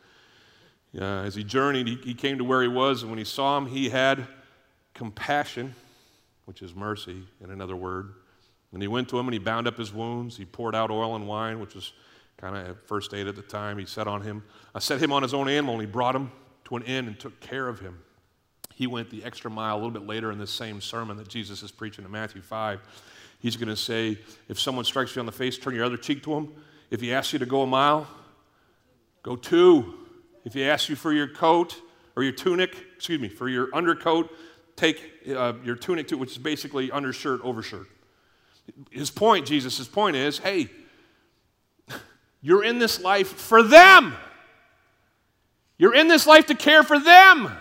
Uh, 0.98 1.24
as 1.24 1.36
he 1.36 1.44
journeyed, 1.44 1.88
he, 1.88 1.96
he 1.96 2.14
came 2.14 2.38
to 2.38 2.44
where 2.44 2.62
he 2.62 2.68
was, 2.68 3.02
and 3.02 3.12
when 3.12 3.20
he 3.20 3.26
saw 3.26 3.58
him, 3.58 3.66
he 3.66 3.90
had 3.90 4.28
compassion, 4.94 5.76
which 6.46 6.62
is 6.62 6.74
mercy 6.74 7.24
in 7.42 7.52
another 7.52 7.76
word. 7.76 8.14
And 8.72 8.82
he 8.82 8.88
went 8.88 9.08
to 9.10 9.20
him 9.20 9.28
and 9.28 9.34
he 9.34 9.40
bound 9.40 9.68
up 9.68 9.78
his 9.78 9.94
wounds. 9.94 10.36
He 10.36 10.44
poured 10.44 10.76
out 10.76 10.92
oil 10.92 11.16
and 11.16 11.28
wine, 11.28 11.60
which 11.60 11.76
was 11.76 11.94
kind 12.38 12.56
of 12.58 12.78
first 12.86 13.14
aid 13.14 13.28
at 13.28 13.36
the 13.36 13.42
time. 13.42 13.78
He 13.78 13.86
set 13.86 14.08
on 14.08 14.22
him, 14.22 14.44
I 14.74 14.80
set 14.80 15.02
him 15.02 15.14
on 15.14 15.22
his 15.22 15.34
own 15.34 15.48
animal, 15.48 15.76
and 15.76 15.82
he 15.82 15.88
brought 15.88 16.16
him 16.16 16.32
to 16.66 16.76
an 16.76 16.84
inn 16.84 17.08
and 17.08 17.20
took 17.20 17.40
care 17.40 17.68
of 17.68 17.80
him. 17.80 18.00
He 18.76 18.88
went 18.88 19.10
the 19.10 19.24
extra 19.24 19.50
mile 19.50 19.76
a 19.76 19.78
little 19.78 19.92
bit 19.92 20.06
later 20.06 20.32
in 20.32 20.38
this 20.38 20.52
same 20.52 20.82
sermon 20.82 21.16
that 21.18 21.30
Jesus 21.30 21.64
is 21.64 21.72
preaching 21.72 22.04
in 22.04 22.12
Matthew 22.12 22.42
5. 22.42 22.82
He's 23.40 23.56
going 23.56 23.70
to 23.70 23.76
say, 23.76 24.20
if 24.50 24.60
someone 24.60 24.84
strikes 24.84 25.16
you 25.16 25.22
on 25.22 25.26
the 25.26 25.32
face, 25.32 25.58
turn 25.58 25.76
your 25.76 25.86
other 25.86 25.98
cheek 25.98 26.24
to 26.24 26.34
him. 26.34 26.52
If 26.90 27.00
he 27.00 27.14
asks 27.14 27.32
you 27.32 27.40
to 27.40 27.46
go 27.46 27.62
a 27.62 27.68
mile, 27.68 28.08
go 29.24 29.36
two. 29.36 29.94
If 30.44 30.54
he 30.54 30.64
asks 30.66 30.90
you 30.90 30.96
for 30.96 31.14
your 31.14 31.28
coat 31.28 31.80
or 32.16 32.24
your 32.24 32.34
tunic, 32.34 32.76
excuse 32.96 33.20
me, 33.20 33.30
for 33.30 33.48
your 33.48 33.74
undercoat, 33.74 34.30
take 34.76 35.02
uh, 35.30 35.54
your 35.64 35.76
tunic 35.76 36.08
to, 36.10 36.18
which 36.18 36.32
is 36.32 36.38
basically 36.38 36.92
undershirt, 36.92 37.42
overshirt. 37.44 37.88
His 38.90 39.10
point, 39.10 39.46
Jesus' 39.46 39.88
point 39.88 40.16
is 40.16 40.40
hey, 40.40 40.70
you're 42.42 42.64
in 42.64 42.80
this 42.80 43.00
life 43.02 43.30
for 43.30 43.64
them. 43.64 44.16
You're 45.78 45.96
in 45.96 46.08
this 46.08 46.26
life 46.26 46.48
to 46.48 46.56
care 46.56 46.84
for 46.84 47.00
them. 47.00 47.52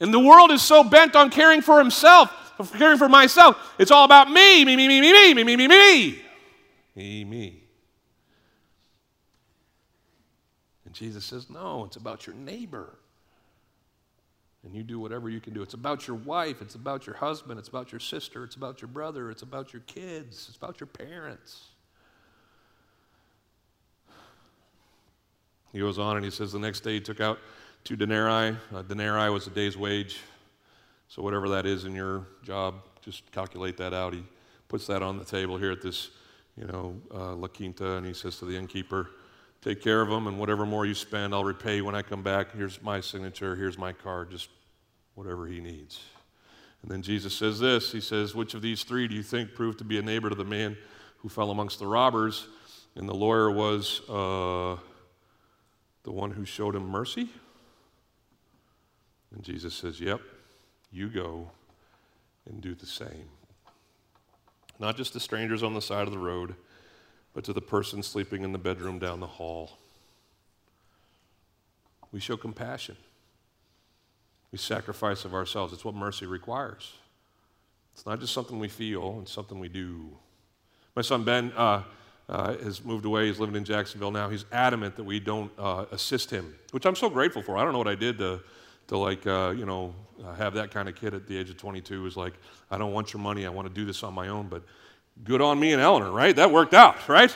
And 0.00 0.12
the 0.12 0.18
world 0.18 0.50
is 0.50 0.62
so 0.62 0.82
bent 0.82 1.14
on 1.14 1.30
caring 1.30 1.60
for 1.60 1.78
himself, 1.78 2.32
caring 2.72 2.98
for 2.98 3.08
myself. 3.08 3.74
It's 3.78 3.90
all 3.90 4.04
about 4.04 4.30
me, 4.30 4.64
me, 4.64 4.76
me, 4.76 4.88
me, 4.88 5.00
me, 5.00 5.12
me, 5.12 5.34
me, 5.34 5.44
me, 5.44 5.56
me, 5.56 5.68
me. 5.68 6.22
Me, 6.96 7.24
me. 7.24 7.62
And 10.84 10.94
Jesus 10.94 11.24
says, 11.24 11.48
No, 11.48 11.84
it's 11.84 11.96
about 11.96 12.26
your 12.26 12.34
neighbor. 12.34 12.98
And 14.64 14.74
you 14.74 14.82
do 14.82 14.98
whatever 14.98 15.30
you 15.30 15.40
can 15.40 15.54
do. 15.54 15.62
It's 15.62 15.74
about 15.74 16.06
your 16.06 16.16
wife, 16.16 16.60
it's 16.60 16.74
about 16.74 17.06
your 17.06 17.16
husband, 17.16 17.58
it's 17.58 17.68
about 17.68 17.92
your 17.92 18.00
sister, 18.00 18.44
it's 18.44 18.56
about 18.56 18.82
your 18.82 18.88
brother, 18.88 19.30
it's 19.30 19.42
about 19.42 19.72
your 19.72 19.80
kids, 19.82 20.46
it's 20.48 20.56
about 20.56 20.80
your 20.80 20.86
parents. 20.86 21.69
He 25.72 25.78
goes 25.78 25.98
on 25.98 26.16
and 26.16 26.24
he 26.24 26.30
says, 26.30 26.52
The 26.52 26.58
next 26.58 26.80
day 26.80 26.94
he 26.94 27.00
took 27.00 27.20
out 27.20 27.38
two 27.84 27.96
denarii. 27.96 28.56
A 28.74 28.82
denarii 28.82 29.30
was 29.30 29.46
a 29.46 29.50
day's 29.50 29.76
wage. 29.76 30.18
So, 31.08 31.22
whatever 31.22 31.48
that 31.48 31.66
is 31.66 31.84
in 31.84 31.94
your 31.94 32.26
job, 32.44 32.74
just 33.00 33.30
calculate 33.32 33.76
that 33.78 33.92
out. 33.92 34.12
He 34.12 34.22
puts 34.68 34.86
that 34.86 35.02
on 35.02 35.18
the 35.18 35.24
table 35.24 35.56
here 35.56 35.72
at 35.72 35.82
this, 35.82 36.10
you 36.56 36.66
know, 36.66 36.94
uh, 37.12 37.34
La 37.34 37.48
Quinta, 37.48 37.92
and 37.94 38.06
he 38.06 38.14
says 38.14 38.38
to 38.38 38.44
the 38.44 38.56
innkeeper, 38.56 39.10
Take 39.62 39.82
care 39.82 40.00
of 40.00 40.08
them, 40.08 40.26
and 40.26 40.38
whatever 40.38 40.64
more 40.64 40.86
you 40.86 40.94
spend, 40.94 41.34
I'll 41.34 41.44
repay 41.44 41.82
when 41.82 41.94
I 41.94 42.02
come 42.02 42.22
back. 42.22 42.54
Here's 42.54 42.80
my 42.80 43.00
signature, 43.00 43.56
here's 43.56 43.76
my 43.76 43.92
card, 43.92 44.30
just 44.30 44.48
whatever 45.14 45.46
he 45.46 45.60
needs. 45.60 46.00
And 46.82 46.90
then 46.90 47.02
Jesus 47.02 47.34
says 47.34 47.60
this 47.60 47.92
He 47.92 48.00
says, 48.00 48.34
Which 48.34 48.54
of 48.54 48.62
these 48.62 48.84
three 48.84 49.08
do 49.08 49.14
you 49.14 49.22
think 49.22 49.54
proved 49.54 49.78
to 49.78 49.84
be 49.84 49.98
a 49.98 50.02
neighbor 50.02 50.28
to 50.28 50.34
the 50.34 50.44
man 50.44 50.76
who 51.18 51.28
fell 51.28 51.50
amongst 51.50 51.78
the 51.78 51.86
robbers? 51.86 52.46
And 52.96 53.08
the 53.08 53.14
lawyer 53.14 53.50
was 53.50 54.00
uh, 54.08 54.76
the 56.02 56.12
one 56.12 56.30
who 56.32 56.44
showed 56.44 56.74
him 56.74 56.88
mercy? 56.88 57.28
And 59.34 59.42
Jesus 59.42 59.74
says, 59.74 60.00
Yep, 60.00 60.20
you 60.90 61.08
go 61.08 61.50
and 62.48 62.60
do 62.60 62.74
the 62.74 62.86
same. 62.86 63.28
Not 64.78 64.96
just 64.96 65.12
to 65.12 65.20
strangers 65.20 65.62
on 65.62 65.74
the 65.74 65.82
side 65.82 66.06
of 66.06 66.12
the 66.12 66.18
road 66.18 66.54
but 67.34 67.44
to 67.44 67.52
the 67.52 67.60
person 67.60 68.02
sleeping 68.02 68.42
in 68.42 68.52
the 68.52 68.58
bedroom 68.58 68.98
down 68.98 69.20
the 69.20 69.26
hall. 69.26 69.78
We 72.12 72.20
show 72.20 72.36
compassion. 72.36 72.96
We 74.50 74.58
sacrifice 74.58 75.24
of 75.24 75.32
ourselves. 75.32 75.72
It's 75.72 75.84
what 75.84 75.94
mercy 75.94 76.26
requires. 76.26 76.94
It's 77.92 78.04
not 78.04 78.18
just 78.18 78.32
something 78.32 78.58
we 78.58 78.68
feel, 78.68 79.20
it's 79.22 79.32
something 79.32 79.60
we 79.60 79.68
do. 79.68 80.10
My 80.96 81.02
son 81.02 81.22
Ben 81.22 81.52
uh, 81.56 81.82
uh, 82.30 82.56
has 82.58 82.84
moved 82.84 83.04
away. 83.04 83.26
He's 83.26 83.40
living 83.40 83.56
in 83.56 83.64
Jacksonville 83.64 84.12
now. 84.12 84.28
He's 84.30 84.44
adamant 84.52 84.96
that 84.96 85.04
we 85.04 85.18
don't 85.18 85.50
uh, 85.58 85.86
assist 85.90 86.30
him, 86.30 86.54
which 86.70 86.86
I'm 86.86 86.94
so 86.94 87.10
grateful 87.10 87.42
for. 87.42 87.58
I 87.58 87.64
don't 87.64 87.72
know 87.72 87.78
what 87.78 87.88
I 87.88 87.96
did 87.96 88.18
to, 88.18 88.40
to 88.86 88.96
like, 88.96 89.26
uh, 89.26 89.52
you 89.56 89.66
know, 89.66 89.94
uh, 90.24 90.34
have 90.34 90.54
that 90.54 90.70
kind 90.70 90.88
of 90.88 90.94
kid 90.94 91.12
at 91.12 91.26
the 91.26 91.36
age 91.36 91.50
of 91.50 91.56
22 91.56 92.06
is 92.06 92.16
like, 92.16 92.34
I 92.70 92.78
don't 92.78 92.92
want 92.92 93.12
your 93.12 93.20
money. 93.20 93.46
I 93.46 93.48
want 93.48 93.66
to 93.66 93.74
do 93.74 93.84
this 93.84 94.04
on 94.04 94.14
my 94.14 94.28
own. 94.28 94.46
But 94.46 94.62
good 95.24 95.40
on 95.40 95.58
me 95.58 95.72
and 95.72 95.82
Eleanor, 95.82 96.12
right? 96.12 96.34
That 96.36 96.52
worked 96.52 96.72
out, 96.72 97.08
right? 97.08 97.34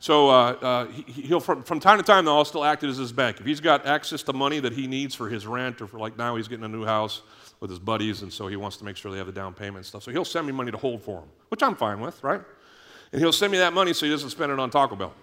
So 0.00 0.28
uh, 0.28 0.32
uh, 0.32 0.86
he, 0.86 1.32
will 1.32 1.40
from, 1.40 1.64
from, 1.64 1.80
time 1.80 1.98
to 1.98 2.04
time, 2.04 2.24
though, 2.24 2.36
I'll 2.36 2.44
still 2.44 2.64
act 2.64 2.84
as 2.84 2.98
his 2.98 3.10
bank. 3.10 3.40
If 3.40 3.46
he's 3.46 3.58
got 3.58 3.84
access 3.84 4.22
to 4.24 4.32
money 4.32 4.60
that 4.60 4.72
he 4.72 4.86
needs 4.86 5.16
for 5.16 5.28
his 5.28 5.44
rent, 5.44 5.82
or 5.82 5.88
for 5.88 5.98
like 5.98 6.16
now 6.16 6.36
he's 6.36 6.46
getting 6.46 6.64
a 6.64 6.68
new 6.68 6.84
house 6.84 7.22
with 7.58 7.68
his 7.68 7.80
buddies, 7.80 8.22
and 8.22 8.32
so 8.32 8.46
he 8.46 8.54
wants 8.54 8.76
to 8.76 8.84
make 8.84 8.96
sure 8.96 9.10
they 9.10 9.18
have 9.18 9.26
the 9.26 9.32
down 9.32 9.54
payment 9.54 9.78
and 9.78 9.86
stuff. 9.86 10.04
So 10.04 10.12
he'll 10.12 10.24
send 10.24 10.46
me 10.46 10.52
money 10.52 10.70
to 10.70 10.78
hold 10.78 11.02
for 11.02 11.18
him, 11.18 11.28
which 11.48 11.64
I'm 11.64 11.74
fine 11.74 11.98
with, 11.98 12.22
right? 12.22 12.40
And 13.12 13.20
he'll 13.20 13.32
send 13.32 13.52
me 13.52 13.58
that 13.58 13.72
money 13.72 13.92
so 13.92 14.06
he 14.06 14.12
doesn't 14.12 14.30
spend 14.30 14.52
it 14.52 14.58
on 14.58 14.70
Taco 14.70 14.96
Bell. 14.96 15.14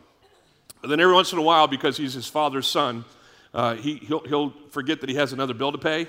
And 0.82 0.91
then 0.91 1.00
every 1.00 1.13
once 1.13 1.32
in 1.32 1.39
a 1.39 1.41
while, 1.41 1.67
because 1.67 1.98
he's 1.98 2.13
his 2.13 2.28
father's 2.28 2.67
son, 2.67 3.06
uh, 3.54 3.76
he, 3.76 3.95
he'll, 3.95 4.19
he'll 4.21 4.54
forget 4.69 5.02
that 5.02 5.10
he 5.10 5.15
has 5.15 5.34
another 5.34 5.54
bill 5.54 5.71
to 5.71 5.78
pay, 5.78 6.08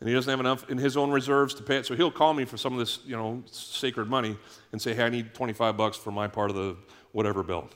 and 0.00 0.08
he 0.08 0.14
doesn't 0.14 0.30
have 0.30 0.38
enough 0.38 0.68
in 0.70 0.78
his 0.78 0.96
own 0.96 1.10
reserves 1.10 1.54
to 1.54 1.62
pay 1.62 1.78
it. 1.78 1.86
So 1.86 1.96
he'll 1.96 2.10
call 2.10 2.34
me 2.34 2.44
for 2.44 2.56
some 2.56 2.72
of 2.72 2.78
this, 2.78 3.00
you 3.04 3.16
know, 3.16 3.42
sacred 3.46 4.08
money 4.08 4.36
and 4.70 4.80
say, 4.80 4.94
"Hey, 4.94 5.04
I 5.04 5.08
need 5.08 5.34
25 5.34 5.76
bucks 5.76 5.96
for 5.96 6.12
my 6.12 6.28
part 6.28 6.50
of 6.50 6.56
the 6.56 6.76
whatever 7.12 7.42
bill." 7.42 7.68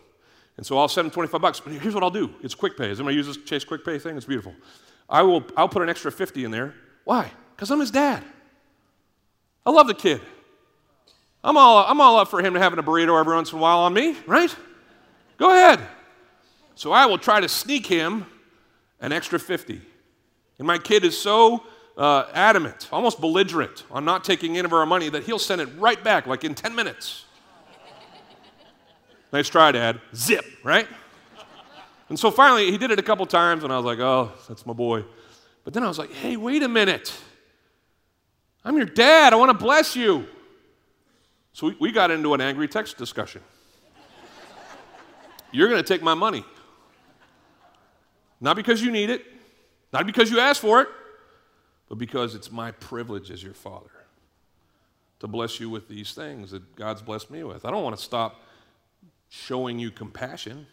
And 0.57 0.67
so 0.67 0.79
I'll 0.79 0.89
send 0.89 1.07
him 1.07 1.11
25 1.11 1.41
bucks. 1.41 1.59
But 1.61 1.73
here's 1.73 1.95
what 1.95 2.05
I'll 2.05 2.11
do: 2.11 2.31
it's 2.43 2.55
quick 2.55 2.77
pay. 2.77 2.91
Is 2.91 3.01
anybody 3.01 3.17
use 3.17 3.27
this 3.27 3.39
Chase 3.39 3.65
Quick 3.65 3.85
Pay 3.85 3.99
thing? 3.99 4.17
It's 4.17 4.27
beautiful. 4.27 4.55
I 5.09 5.23
will. 5.23 5.45
I'll 5.57 5.69
put 5.69 5.83
an 5.83 5.89
extra 5.89 6.13
50 6.13 6.45
in 6.45 6.51
there. 6.51 6.75
Why? 7.05 7.33
Because 7.57 7.71
I'm 7.71 7.81
his 7.81 7.91
dad. 7.91 8.23
I 9.65 9.71
love 9.71 9.87
the 9.87 9.95
kid. 9.95 10.21
I'm 11.45 11.57
all, 11.57 11.85
I'm 11.85 12.01
all 12.01 12.19
up 12.19 12.29
for 12.29 12.41
him 12.41 12.55
to 12.55 12.61
having 12.61 12.79
a 12.79 12.83
burrito 12.83 13.19
every 13.19 13.35
once 13.35 13.53
in 13.53 13.59
a 13.59 13.61
while 13.61 13.81
on 13.81 13.93
me, 13.93 14.17
right? 14.27 14.55
Go 15.39 15.51
ahead. 15.51 15.81
So 16.75 16.93
I 16.93 17.07
will 17.07 17.19
try 17.19 17.41
to 17.41 17.49
sneak 17.49 17.87
him 17.87 18.27
an 19.01 19.13
extra 19.13 19.39
50. 19.39 19.81
And 20.59 20.67
my 20.67 20.79
kid 20.79 21.05
is 21.05 21.19
so 21.19 21.65
uh, 21.97 22.27
adamant, 22.33 22.89
almost 22.93 23.21
belligerent 23.21 23.85
on 23.91 24.05
not 24.05 24.25
taking 24.25 24.57
any 24.57 24.65
of 24.65 24.73
our 24.73 24.87
money 24.87 25.09
that 25.09 25.25
he'll 25.25 25.39
send 25.39 25.61
it 25.61 25.69
right 25.77 26.03
back, 26.03 26.27
like 26.27 26.45
in 26.45 26.55
10 26.55 26.75
minutes. 26.75 27.25
nice 29.33 29.49
try, 29.49 29.73
Dad. 29.73 30.01
Zip, 30.15 30.45
right? 30.63 30.87
And 32.09 32.19
so 32.19 32.31
finally, 32.31 32.71
he 32.71 32.79
did 32.79 32.91
it 32.91 32.99
a 32.99 33.03
couple 33.03 33.27
times, 33.27 33.65
and 33.65 33.73
I 33.73 33.77
was 33.77 33.85
like, 33.85 33.99
oh, 33.99 34.33
that's 34.49 34.65
my 34.65 34.75
boy. 34.75 35.05
But 35.65 35.75
then 35.75 35.83
I 35.83 35.89
was 35.89 35.99
like, 35.99 36.13
hey, 36.13 36.37
wait 36.37 36.63
a 36.63 36.69
minute. 36.69 37.13
I'm 38.65 38.77
your 38.77 38.87
dad. 38.87 39.33
I 39.33 39.37
want 39.37 39.51
to 39.51 39.59
bless 39.59 39.97
you. 39.97 40.27
So 41.53 41.69
we, 41.69 41.77
we 41.79 41.93
got 41.93 42.11
into 42.11 42.35
an 42.35 42.41
angry 42.41 42.69
text 42.69 42.97
discussion. 42.97 43.43
You're 45.51 45.69
going 45.69 45.83
to 45.83 45.87
take 45.87 46.03
my 46.03 46.15
money. 46.15 46.45
Not 48.41 48.57
because 48.57 48.83
you 48.83 48.91
need 48.91 49.11
it, 49.11 49.25
not 49.93 50.07
because 50.07 50.31
you 50.31 50.41
asked 50.41 50.61
for 50.61 50.81
it, 50.81 50.89
but 51.89 51.99
because 51.99 52.35
it's 52.35 52.51
my 52.51 52.73
privilege 52.73 53.31
as 53.31 53.43
your 53.43 53.55
father 53.55 53.91
to 55.21 55.29
bless 55.29 55.61
you 55.61 55.71
with 55.71 55.87
these 55.89 56.15
things 56.15 56.51
that 56.51 56.75
God's 56.75 57.01
blessed 57.01 57.31
me 57.31 57.45
with. 57.45 57.65
I 57.65 57.71
don't 57.71 57.85
want 57.85 57.97
to 57.97 58.03
stop 58.03 58.41
showing 59.29 59.79
you 59.79 59.93
compassion. 59.93 60.67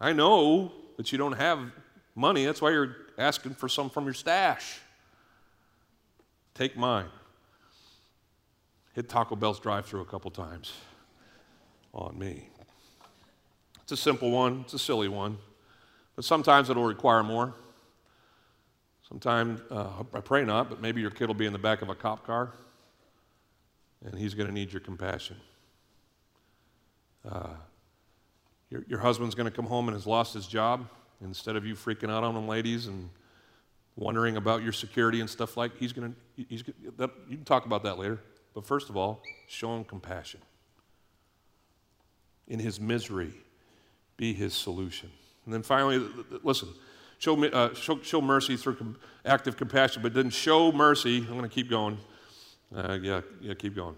I 0.00 0.12
know 0.12 0.72
that 0.96 1.12
you 1.12 1.18
don't 1.18 1.36
have 1.36 1.70
money, 2.16 2.44
that's 2.44 2.60
why 2.60 2.70
you're 2.70 2.96
asking 3.18 3.54
for 3.54 3.68
some 3.68 3.90
from 3.90 4.04
your 4.04 4.14
stash. 4.14 4.80
Take 6.54 6.76
mine. 6.76 7.06
Hit 8.94 9.08
Taco 9.08 9.36
Bell's 9.36 9.60
drive 9.60 9.86
through 9.86 10.00
a 10.00 10.06
couple 10.06 10.30
times 10.30 10.72
on 11.92 12.18
me. 12.18 12.48
It's 13.82 13.92
a 13.92 13.96
simple 13.96 14.30
one, 14.30 14.62
it's 14.62 14.74
a 14.74 14.78
silly 14.78 15.08
one, 15.08 15.36
but 16.16 16.24
sometimes 16.24 16.70
it'll 16.70 16.84
require 16.84 17.22
more. 17.22 17.54
Sometimes, 19.08 19.60
uh, 19.70 20.02
I 20.14 20.20
pray 20.20 20.44
not, 20.44 20.70
but 20.70 20.80
maybe 20.80 21.00
your 21.00 21.10
kid 21.10 21.26
will 21.26 21.34
be 21.34 21.44
in 21.44 21.52
the 21.52 21.58
back 21.58 21.82
of 21.82 21.90
a 21.90 21.94
cop 21.94 22.26
car 22.26 22.52
and 24.04 24.18
he's 24.18 24.34
going 24.34 24.46
to 24.46 24.52
need 24.52 24.72
your 24.72 24.80
compassion. 24.80 25.36
Uh, 27.28 27.54
your, 28.70 28.84
your 28.88 28.98
husband's 28.98 29.34
going 29.34 29.50
to 29.50 29.54
come 29.54 29.66
home 29.66 29.88
and 29.88 29.96
has 29.96 30.06
lost 30.06 30.34
his 30.34 30.46
job. 30.46 30.86
Instead 31.22 31.56
of 31.56 31.64
you 31.64 31.74
freaking 31.74 32.10
out 32.10 32.22
on 32.22 32.36
him, 32.36 32.46
ladies, 32.46 32.86
and 32.86 33.08
wondering 33.96 34.36
about 34.36 34.62
your 34.62 34.72
security 34.72 35.20
and 35.20 35.30
stuff 35.30 35.56
like, 35.56 35.76
he's 35.78 35.92
going 35.92 36.12
to, 36.12 36.44
he's, 36.48 36.64
you 36.66 37.36
can 37.36 37.44
talk 37.44 37.66
about 37.66 37.82
that 37.84 37.98
later. 37.98 38.20
But 38.54 38.64
first 38.64 38.88
of 38.88 38.96
all, 38.96 39.22
show 39.48 39.76
him 39.76 39.84
compassion. 39.84 40.40
In 42.46 42.58
his 42.58 42.80
misery, 42.80 43.32
be 44.16 44.32
his 44.32 44.54
solution. 44.54 45.10
And 45.44 45.52
then 45.52 45.62
finally, 45.62 46.06
listen, 46.42 46.68
Show, 47.24 47.42
uh, 47.42 47.72
show, 47.74 47.98
show, 48.02 48.20
mercy 48.20 48.54
through 48.54 48.74
com- 48.74 48.96
active 49.24 49.56
compassion, 49.56 50.02
but 50.02 50.12
then 50.12 50.28
show 50.28 50.70
mercy. 50.70 51.18
I'm 51.18 51.38
going 51.38 51.42
to 51.42 51.48
keep 51.48 51.70
going. 51.70 51.96
Uh, 52.74 52.98
yeah, 53.00 53.22
yeah, 53.40 53.54
keep 53.54 53.74
going. 53.74 53.96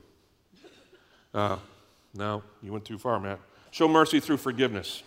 Uh, 1.34 1.56
no, 2.14 2.44
you 2.62 2.72
went 2.72 2.84
too 2.84 2.98
far, 2.98 3.18
Matt. 3.18 3.40
Show 3.72 3.88
mercy 3.88 4.20
through 4.20 4.36
forgiveness. 4.36 5.02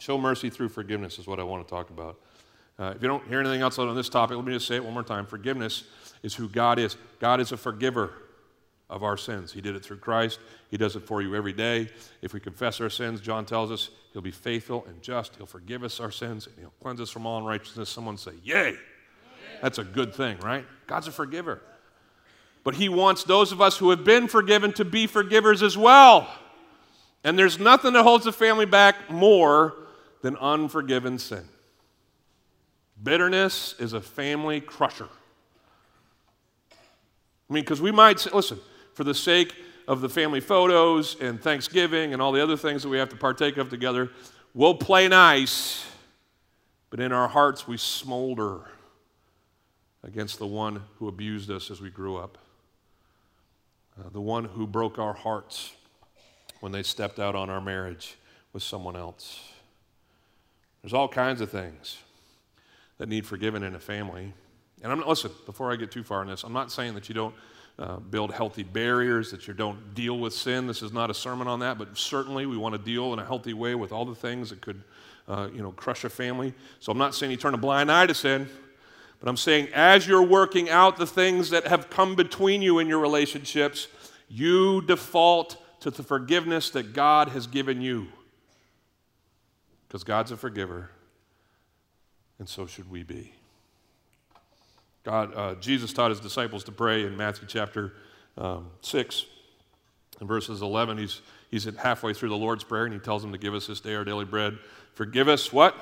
Show 0.00 0.18
mercy 0.18 0.50
through 0.50 0.70
forgiveness 0.70 1.20
is 1.20 1.26
what 1.28 1.38
I 1.38 1.44
want 1.44 1.64
to 1.64 1.70
talk 1.70 1.90
about. 1.90 2.18
Uh, 2.80 2.94
if 2.96 3.00
you 3.00 3.06
don't 3.06 3.24
hear 3.28 3.38
anything 3.38 3.60
else 3.60 3.78
on 3.78 3.94
this 3.94 4.08
topic, 4.08 4.36
let 4.36 4.44
me 4.44 4.52
just 4.52 4.66
say 4.66 4.74
it 4.74 4.84
one 4.84 4.92
more 4.92 5.04
time. 5.04 5.24
Forgiveness 5.24 5.84
is 6.24 6.34
who 6.34 6.48
God 6.48 6.80
is. 6.80 6.96
God 7.20 7.40
is 7.40 7.52
a 7.52 7.56
forgiver 7.56 8.12
of 8.90 9.02
our 9.02 9.16
sins. 9.16 9.52
He 9.52 9.60
did 9.60 9.74
it 9.76 9.84
through 9.84 9.98
Christ. 9.98 10.38
He 10.70 10.76
does 10.76 10.96
it 10.96 11.00
for 11.06 11.22
you 11.22 11.34
every 11.34 11.52
day. 11.52 11.88
If 12.22 12.34
we 12.34 12.40
confess 12.40 12.80
our 12.80 12.90
sins, 12.90 13.20
John 13.20 13.46
tells 13.46 13.70
us 13.70 13.90
he'll 14.12 14.22
be 14.22 14.30
faithful 14.30 14.84
and 14.86 15.00
just. 15.02 15.36
He'll 15.36 15.46
forgive 15.46 15.82
us 15.82 16.00
our 16.00 16.10
sins 16.10 16.46
and 16.46 16.56
he'll 16.58 16.72
cleanse 16.82 17.00
us 17.00 17.10
from 17.10 17.26
all 17.26 17.38
unrighteousness. 17.38 17.88
Someone 17.88 18.16
say, 18.16 18.32
Yay! 18.42 18.76
That's 19.62 19.78
a 19.78 19.84
good 19.84 20.14
thing, 20.14 20.38
right? 20.40 20.66
God's 20.86 21.08
a 21.08 21.12
forgiver. 21.12 21.62
But 22.64 22.74
he 22.74 22.88
wants 22.88 23.24
those 23.24 23.52
of 23.52 23.60
us 23.60 23.76
who 23.76 23.90
have 23.90 24.04
been 24.04 24.28
forgiven 24.28 24.72
to 24.74 24.84
be 24.84 25.06
forgivers 25.06 25.62
as 25.62 25.76
well. 25.76 26.28
And 27.22 27.38
there's 27.38 27.58
nothing 27.58 27.94
that 27.94 28.02
holds 28.02 28.26
a 28.26 28.32
family 28.32 28.66
back 28.66 29.10
more 29.10 29.74
than 30.22 30.36
unforgiven 30.36 31.18
sin. 31.18 31.44
Bitterness 33.02 33.74
is 33.78 33.92
a 33.92 34.00
family 34.00 34.60
crusher. 34.60 35.08
I 36.70 37.52
mean, 37.52 37.62
because 37.62 37.80
we 37.80 37.92
might 37.92 38.20
say, 38.20 38.30
listen, 38.32 38.58
for 38.94 39.04
the 39.04 39.14
sake 39.14 39.54
of 39.86 40.00
the 40.00 40.08
family 40.08 40.40
photos 40.40 41.16
and 41.20 41.40
Thanksgiving 41.40 42.12
and 42.12 42.22
all 42.22 42.32
the 42.32 42.42
other 42.42 42.56
things 42.56 42.82
that 42.82 42.88
we 42.88 42.98
have 42.98 43.10
to 43.10 43.16
partake 43.16 43.56
of 43.56 43.68
together, 43.68 44.10
we'll 44.54 44.74
play 44.74 45.08
nice, 45.08 45.84
but 46.90 47.00
in 47.00 47.12
our 47.12 47.28
hearts 47.28 47.68
we 47.68 47.76
smolder 47.76 48.62
against 50.02 50.38
the 50.38 50.46
one 50.46 50.82
who 50.98 51.08
abused 51.08 51.50
us 51.50 51.70
as 51.70 51.80
we 51.80 51.90
grew 51.90 52.16
up, 52.16 52.38
uh, 53.98 54.08
the 54.10 54.20
one 54.20 54.44
who 54.44 54.66
broke 54.66 54.98
our 54.98 55.14
hearts 55.14 55.72
when 56.60 56.72
they 56.72 56.82
stepped 56.82 57.18
out 57.18 57.34
on 57.34 57.50
our 57.50 57.60
marriage 57.60 58.16
with 58.52 58.62
someone 58.62 58.96
else. 58.96 59.40
There's 60.82 60.94
all 60.94 61.08
kinds 61.08 61.40
of 61.40 61.50
things 61.50 61.98
that 62.98 63.08
need 63.08 63.26
forgiven 63.26 63.62
in 63.62 63.74
a 63.74 63.80
family. 63.80 64.32
And 64.82 64.92
I'm 64.92 65.06
listen, 65.06 65.30
before 65.46 65.72
I 65.72 65.76
get 65.76 65.90
too 65.90 66.04
far 66.04 66.22
in 66.22 66.28
this, 66.28 66.44
I'm 66.44 66.52
not 66.52 66.70
saying 66.70 66.94
that 66.94 67.08
you 67.08 67.14
don't 67.14 67.34
uh, 67.78 67.96
build 67.96 68.32
healthy 68.32 68.62
barriers, 68.62 69.30
that 69.30 69.48
you 69.48 69.54
don't 69.54 69.94
deal 69.94 70.18
with 70.18 70.32
sin. 70.32 70.66
This 70.66 70.82
is 70.82 70.92
not 70.92 71.10
a 71.10 71.14
sermon 71.14 71.48
on 71.48 71.58
that, 71.60 71.76
but 71.76 71.96
certainly 71.98 72.46
we 72.46 72.56
want 72.56 72.74
to 72.74 72.78
deal 72.78 73.12
in 73.12 73.18
a 73.18 73.24
healthy 73.24 73.52
way 73.52 73.74
with 73.74 73.92
all 73.92 74.04
the 74.04 74.14
things 74.14 74.50
that 74.50 74.60
could, 74.60 74.82
uh, 75.26 75.48
you 75.52 75.62
know, 75.62 75.72
crush 75.72 76.04
a 76.04 76.10
family. 76.10 76.54
So 76.78 76.92
I'm 76.92 76.98
not 76.98 77.14
saying 77.14 77.32
you 77.32 77.36
turn 77.36 77.54
a 77.54 77.58
blind 77.58 77.90
eye 77.90 78.06
to 78.06 78.14
sin, 78.14 78.48
but 79.18 79.28
I'm 79.28 79.36
saying 79.36 79.68
as 79.74 80.06
you're 80.06 80.22
working 80.22 80.70
out 80.70 80.96
the 80.96 81.06
things 81.06 81.50
that 81.50 81.66
have 81.66 81.90
come 81.90 82.14
between 82.14 82.62
you 82.62 82.78
in 82.78 82.86
your 82.86 83.00
relationships, 83.00 83.88
you 84.28 84.80
default 84.82 85.56
to 85.80 85.90
the 85.90 86.02
forgiveness 86.02 86.70
that 86.70 86.92
God 86.92 87.28
has 87.30 87.46
given 87.46 87.80
you. 87.80 88.06
Because 89.88 90.04
God's 90.04 90.30
a 90.30 90.36
forgiver, 90.36 90.90
and 92.38 92.48
so 92.48 92.66
should 92.66 92.90
we 92.90 93.02
be. 93.02 93.32
God, 95.04 95.34
uh, 95.36 95.54
Jesus 95.56 95.92
taught 95.92 96.10
his 96.10 96.20
disciples 96.20 96.64
to 96.64 96.72
pray 96.72 97.04
in 97.04 97.14
Matthew 97.14 97.46
chapter 97.46 97.92
um, 98.38 98.70
6 98.80 99.26
and 100.18 100.26
verses 100.26 100.62
11. 100.62 100.96
He's, 100.96 101.20
he's 101.50 101.64
halfway 101.76 102.14
through 102.14 102.30
the 102.30 102.36
Lord's 102.36 102.64
Prayer 102.64 102.86
and 102.86 102.94
he 102.94 102.98
tells 102.98 103.20
them 103.20 103.30
to 103.32 103.38
give 103.38 103.52
us 103.52 103.66
this 103.66 103.80
day 103.80 103.94
our 103.94 104.04
daily 104.04 104.24
bread. 104.24 104.56
Forgive 104.94 105.28
us 105.28 105.52
what? 105.52 105.76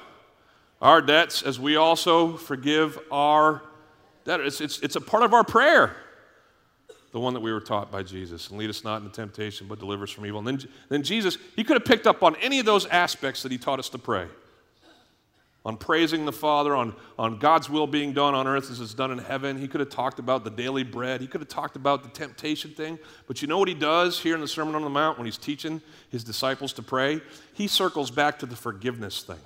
Our 0.81 1.01
debts 1.01 1.43
as 1.43 1.61
we 1.61 1.77
also 1.77 2.37
forgive 2.37 2.99
our 3.12 3.62
debtors. 4.25 4.61
It's, 4.61 4.61
it's, 4.61 4.79
it's 4.81 4.97
a 4.97 5.01
part 5.01 5.23
of 5.23 5.33
our 5.35 5.45
prayer, 5.45 5.95
the 7.12 7.20
one 7.20 7.33
that 7.35 7.41
we 7.41 7.53
were 7.53 7.61
taught 7.61 7.93
by 7.93 8.03
Jesus. 8.03 8.49
And 8.49 8.59
lead 8.59 8.70
us 8.70 8.83
not 8.83 9.03
into 9.03 9.14
temptation, 9.14 9.68
but 9.68 9.79
deliver 9.79 10.03
us 10.03 10.11
from 10.11 10.27
evil. 10.27 10.41
And 10.41 10.49
then, 10.49 10.68
then 10.89 11.03
Jesus, 11.05 11.39
he 11.55 11.62
could 11.62 11.77
have 11.77 11.85
picked 11.85 12.09
up 12.09 12.25
on 12.25 12.35
any 12.37 12.59
of 12.59 12.66
those 12.66 12.87
aspects 12.87 13.45
that 13.45 13.53
he 13.53 13.59
taught 13.59 13.79
us 13.79 13.89
to 13.91 13.99
pray 13.99 14.27
on 15.65 15.77
praising 15.77 16.25
the 16.25 16.33
Father, 16.33 16.75
on, 16.75 16.95
on 17.19 17.39
God's 17.39 17.71
will 17.71 17.87
being 17.87 18.13
done 18.13 18.35
on 18.35 18.49
earth 18.49 18.71
as 18.71 18.81
it's 18.81 18.95
done 18.95 19.13
in 19.13 19.19
heaven. 19.19 19.59
He 19.59 19.69
could 19.69 19.81
have 19.81 19.91
talked 19.91 20.19
about 20.19 20.43
the 20.43 20.51
daily 20.51 20.83
bread. 20.83 21.21
He 21.21 21.29
could 21.29 21.41
have 21.41 21.49
talked 21.49 21.77
about 21.77 22.03
the 22.03 22.09
temptation 22.09 22.73
thing. 22.73 22.99
But 23.29 23.43
you 23.43 23.49
know 23.49 23.59
what 23.59 23.69
he 23.69 23.75
does 23.75 24.19
here 24.19 24.35
in 24.35 24.41
the 24.41 24.49
Sermon 24.49 24.75
on 24.75 24.83
the 24.83 24.91
Mount 24.91 25.19
when 25.19 25.25
he's 25.25 25.39
teaching 25.39 25.81
his 26.11 26.25
disciples 26.25 26.73
to 26.75 26.83
pray? 26.83 27.21
He 27.55 27.69
circles 27.69 28.11
back 28.11 28.41
to 28.41 28.47
the 28.47 28.57
forgiveness 28.57 29.23
thing. 29.23 29.39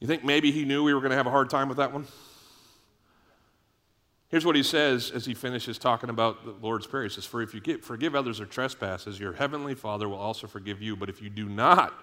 You 0.00 0.06
think 0.06 0.24
maybe 0.24 0.52
he 0.52 0.64
knew 0.64 0.84
we 0.84 0.94
were 0.94 1.00
going 1.00 1.10
to 1.10 1.16
have 1.16 1.26
a 1.26 1.30
hard 1.30 1.50
time 1.50 1.68
with 1.68 1.78
that 1.78 1.92
one? 1.92 2.06
Here's 4.28 4.44
what 4.44 4.56
he 4.56 4.62
says 4.62 5.10
as 5.10 5.24
he 5.24 5.34
finishes 5.34 5.78
talking 5.78 6.10
about 6.10 6.44
the 6.44 6.54
Lord's 6.62 6.86
Prayer. 6.86 7.04
He 7.04 7.08
says, 7.08 7.24
For 7.24 7.42
if 7.42 7.54
you 7.54 7.78
forgive 7.78 8.14
others 8.14 8.38
their 8.38 8.46
trespasses, 8.46 9.18
your 9.18 9.32
heavenly 9.32 9.74
Father 9.74 10.08
will 10.08 10.18
also 10.18 10.46
forgive 10.46 10.80
you. 10.80 10.96
But 10.96 11.08
if 11.08 11.20
you 11.20 11.30
do 11.30 11.48
not, 11.48 11.94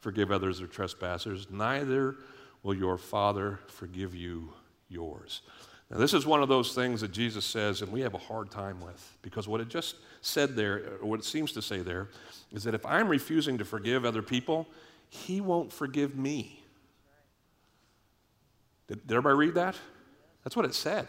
forgive 0.00 0.30
others 0.30 0.58
their 0.58 0.66
trespasses, 0.66 1.46
neither 1.50 2.16
will 2.62 2.74
your 2.74 2.98
Father 2.98 3.60
forgive 3.68 4.14
you 4.14 4.52
yours. 4.88 5.42
Now, 5.90 5.98
this 5.98 6.14
is 6.14 6.26
one 6.26 6.42
of 6.42 6.48
those 6.48 6.74
things 6.74 7.00
that 7.00 7.12
Jesus 7.12 7.44
says, 7.44 7.80
and 7.80 7.92
we 7.92 8.00
have 8.00 8.14
a 8.14 8.18
hard 8.18 8.50
time 8.50 8.80
with, 8.80 9.18
because 9.22 9.46
what 9.46 9.60
it 9.60 9.68
just 9.68 9.96
said 10.20 10.56
there, 10.56 10.98
or 11.00 11.08
what 11.08 11.20
it 11.20 11.24
seems 11.24 11.52
to 11.52 11.62
say 11.62 11.78
there, 11.78 12.08
is 12.52 12.64
that 12.64 12.74
if 12.74 12.84
I'm 12.84 13.08
refusing 13.08 13.58
to 13.58 13.64
forgive 13.64 14.04
other 14.04 14.22
people, 14.22 14.66
He 15.08 15.40
won't 15.40 15.72
forgive 15.72 16.16
me. 16.16 16.60
Did, 18.88 19.06
did 19.06 19.16
everybody 19.16 19.46
read 19.46 19.54
that? 19.54 19.76
That's 20.42 20.56
what 20.56 20.64
it 20.64 20.74
said. 20.74 21.06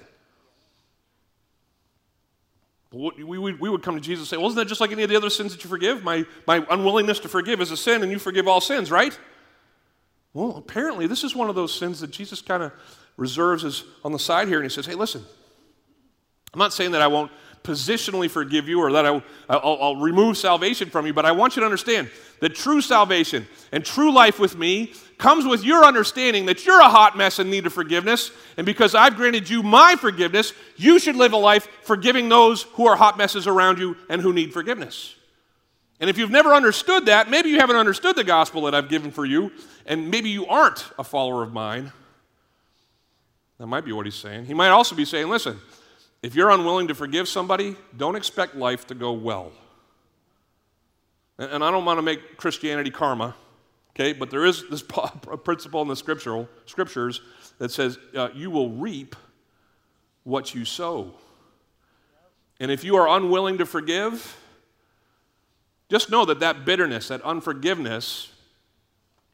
We, 2.91 3.37
we, 3.37 3.53
we 3.53 3.69
would 3.69 3.83
come 3.83 3.95
to 3.95 4.01
Jesus 4.01 4.23
and 4.23 4.27
say, 4.29 4.37
well, 4.37 4.47
isn't 4.47 4.57
that 4.57 4.67
just 4.67 4.79
like 4.79 4.91
any 4.91 5.03
of 5.03 5.09
the 5.09 5.15
other 5.17 5.29
sins 5.29 5.51
that 5.53 5.63
you 5.63 5.69
forgive? 5.69 6.03
My, 6.03 6.25
my 6.45 6.65
unwillingness 6.69 7.19
to 7.19 7.27
forgive 7.27 7.59
is 7.59 7.71
a 7.71 7.77
sin, 7.77 8.01
and 8.01 8.11
you 8.11 8.19
forgive 8.19 8.47
all 8.47 8.61
sins, 8.61 8.89
right? 8.89 9.17
Well, 10.33 10.55
apparently, 10.55 11.07
this 11.07 11.23
is 11.23 11.35
one 11.35 11.49
of 11.49 11.55
those 11.55 11.73
sins 11.73 11.99
that 11.99 12.11
Jesus 12.11 12.41
kind 12.41 12.63
of 12.63 12.71
reserves 13.17 13.65
as 13.65 13.83
on 14.05 14.13
the 14.13 14.19
side 14.19 14.47
here, 14.47 14.57
and 14.57 14.65
he 14.65 14.69
says, 14.69 14.85
hey, 14.85 14.95
listen, 14.95 15.23
I'm 16.53 16.59
not 16.59 16.71
saying 16.73 16.91
that 16.91 17.01
I 17.01 17.07
won't 17.07 17.31
positionally 17.63 18.29
forgive 18.29 18.69
you 18.69 18.79
or 18.79 18.93
that 18.93 19.05
I, 19.05 19.11
will 19.11 19.23
I'll 19.49 19.95
remove 19.97 20.37
salvation 20.37 20.89
from 20.89 21.05
you, 21.05 21.13
but 21.13 21.25
I 21.25 21.33
want 21.33 21.55
you 21.55 21.59
to 21.61 21.65
understand 21.65 22.09
that 22.39 22.55
true 22.55 22.79
salvation 22.79 23.45
and 23.73 23.83
true 23.83 24.13
life 24.13 24.39
with 24.39 24.57
me 24.57 24.93
comes 25.17 25.45
with 25.45 25.63
your 25.63 25.83
understanding 25.83 26.45
that 26.45 26.65
you're 26.65 26.79
a 26.79 26.89
hot 26.89 27.17
mess 27.17 27.39
in 27.39 27.49
need 27.49 27.65
of 27.65 27.73
forgiveness. 27.73 28.31
And 28.55 28.65
because 28.65 28.93
I've 28.93 29.15
granted 29.15 29.49
you 29.49 29.63
my 29.63 29.95
forgiveness, 29.95 30.53
you 30.75 30.99
should 30.99 31.15
live 31.15 31.33
a 31.33 31.37
life 31.37 31.67
forgiving 31.81 32.29
those 32.29 32.63
who 32.63 32.85
are 32.85 32.95
hot 32.95 33.17
messes 33.17 33.47
around 33.47 33.79
you 33.79 33.97
and 34.09 34.21
who 34.21 34.31
need 34.31 34.53
forgiveness. 34.53 35.15
And 35.99 36.09
if 36.09 36.17
you've 36.19 36.29
never 36.29 36.53
understood 36.53 37.07
that, 37.07 37.29
maybe 37.29 37.49
you 37.49 37.59
haven't 37.59 37.77
understood 37.77 38.15
the 38.15 38.23
gospel 38.23 38.63
that 38.63 38.75
I've 38.75 38.89
given 38.89 39.09
for 39.09 39.25
you, 39.25 39.51
and 39.87 40.11
maybe 40.11 40.29
you 40.29 40.45
aren't 40.45 40.85
a 40.99 41.03
follower 41.03 41.41
of 41.41 41.51
mine. 41.51 41.91
That 43.57 43.65
might 43.65 43.85
be 43.85 43.91
what 43.91 44.05
he's 44.05 44.15
saying. 44.15 44.45
He 44.45 44.53
might 44.53 44.69
also 44.69 44.95
be 44.95 45.05
saying, 45.05 45.29
listen, 45.29 45.59
if 46.21 46.35
you're 46.35 46.51
unwilling 46.51 46.87
to 46.89 46.95
forgive 46.95 47.27
somebody, 47.27 47.75
don't 47.95 48.15
expect 48.15 48.55
life 48.55 48.85
to 48.87 48.95
go 48.95 49.13
well. 49.13 49.51
And 51.39 51.63
I 51.63 51.71
don't 51.71 51.85
want 51.85 51.97
to 51.97 52.03
make 52.03 52.37
Christianity 52.37 52.91
karma, 52.91 53.35
okay? 53.97 54.13
But 54.13 54.29
there 54.29 54.45
is 54.45 54.63
this 54.69 54.83
principle 55.43 55.81
in 55.81 55.87
the 55.87 55.95
scriptural 55.95 56.47
scriptures 56.65 57.21
that 57.57 57.71
says 57.71 57.97
uh, 58.15 58.29
you 58.33 58.51
will 58.51 58.69
reap 58.71 59.15
what 60.23 60.53
you 60.53 60.65
sow. 60.65 61.13
And 62.59 62.71
if 62.71 62.83
you 62.83 62.95
are 62.95 63.07
unwilling 63.07 63.57
to 63.59 63.65
forgive, 63.65 64.37
just 65.89 66.09
know 66.09 66.25
that 66.25 66.39
that 66.41 66.65
bitterness, 66.65 67.07
that 67.07 67.21
unforgiveness, 67.21 68.31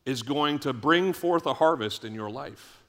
is 0.06 0.22
going 0.22 0.60
to 0.60 0.74
bring 0.74 1.14
forth 1.14 1.46
a 1.46 1.54
harvest 1.54 2.04
in 2.04 2.14
your 2.14 2.30
life. 2.30 2.82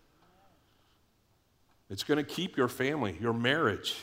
It's 1.89 2.03
going 2.03 2.18
to 2.18 2.25
keep 2.25 2.57
your 2.57 2.68
family, 2.68 3.16
your 3.20 3.33
marriage, 3.33 3.95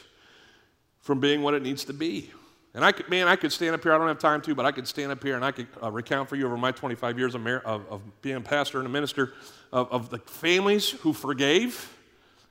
from 1.02 1.20
being 1.20 1.42
what 1.42 1.54
it 1.54 1.62
needs 1.62 1.84
to 1.86 1.94
be. 1.94 2.32
And 2.74 2.86
I 2.86 2.92
could, 2.92 3.10
man, 3.10 3.28
I 3.28 3.36
could 3.36 3.52
stand 3.52 3.76
up 3.76 3.84
here. 3.84 3.94
I 3.94 3.98
don't 3.98 4.08
have 4.08 4.20
time 4.20 4.42
to, 4.44 4.56
but 4.56 4.66
I 4.66 4.72
could 4.72 4.88
stand 4.88 5.12
up 5.12 5.22
here 5.22 5.36
and 5.36 5.44
I 5.44 5.52
could 5.52 5.68
uh, 5.82 5.92
recount 5.92 6.30
for 6.30 6.38
you 6.38 6.46
over 6.46 6.56
my 6.56 6.72
25 6.72 7.20
years 7.20 7.36
of, 7.36 7.42
mar- 7.42 7.62
of, 7.66 7.86
of 7.90 8.22
being 8.22 8.38
a 8.38 8.42
pastor 8.42 8.78
and 8.78 8.88
a 8.88 8.90
minister 8.90 9.34
of, 9.74 9.92
of 9.92 10.10
the 10.10 10.20
families 10.20 10.90
who 10.90 11.12
forgave 11.12 11.98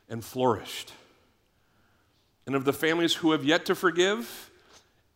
and 0.09 0.25
flourished, 0.25 0.93
and 2.47 2.57
of 2.57 2.65
the 2.65 2.73
families 2.73 3.15
who 3.15 3.31
have 3.31 3.45
yet 3.45 3.65
to 3.67 3.75
forgive 3.75 4.51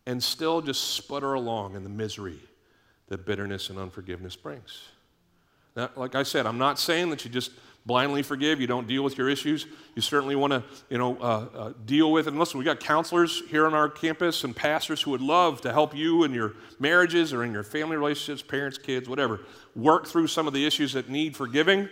and 0.07 0.23
still 0.23 0.61
just 0.61 0.95
sputter 0.95 1.35
along 1.35 1.75
in 1.75 1.83
the 1.83 1.91
misery 1.91 2.39
that 3.09 3.27
bitterness 3.27 3.71
and 3.71 3.79
unforgiveness 3.79 4.37
brings. 4.37 4.89
Now, 5.77 5.91
like 5.97 6.15
I 6.15 6.23
said, 6.23 6.47
I'm 6.47 6.59
not 6.59 6.79
saying 6.79 7.11
that 7.11 7.25
you 7.25 7.31
just 7.31 7.51
blindly 7.87 8.23
forgive, 8.23 8.61
you 8.61 8.67
don't 8.67 8.87
deal 8.87 9.03
with 9.03 9.19
your 9.19 9.29
issues. 9.29 9.67
You 9.95 10.03
certainly 10.03 10.37
want 10.37 10.53
to, 10.53 10.63
you 10.89 10.99
know, 10.99 11.17
uh, 11.19 11.47
uh, 11.55 11.73
deal 11.85 12.11
with 12.13 12.27
it. 12.27 12.31
And 12.31 12.39
listen, 12.39 12.59
we 12.59 12.65
got 12.65 12.81
counselors 12.81 13.43
here 13.49 13.67
on 13.67 13.75
our 13.75 13.89
campus 13.89 14.45
and 14.45 14.57
pastors 14.57 15.03
who 15.03 15.11
would 15.11 15.21
love 15.21 15.61
to 15.63 15.73
help 15.73 15.95
you 15.95 16.25
in 16.25 16.33
your 16.33 16.55
marriages 16.79 17.33
or 17.33 17.45
in 17.45 17.53
your 17.53 17.63
family 17.63 17.97
relationships, 17.97 18.43
parents, 18.43 18.79
kids, 18.79 19.09
whatever. 19.09 19.41
Work 19.77 20.07
through 20.07 20.29
some 20.29 20.47
of 20.47 20.55
the 20.55 20.67
issues 20.67 20.95
that 20.95 21.11
need 21.11 21.37
forgiving. 21.37 21.89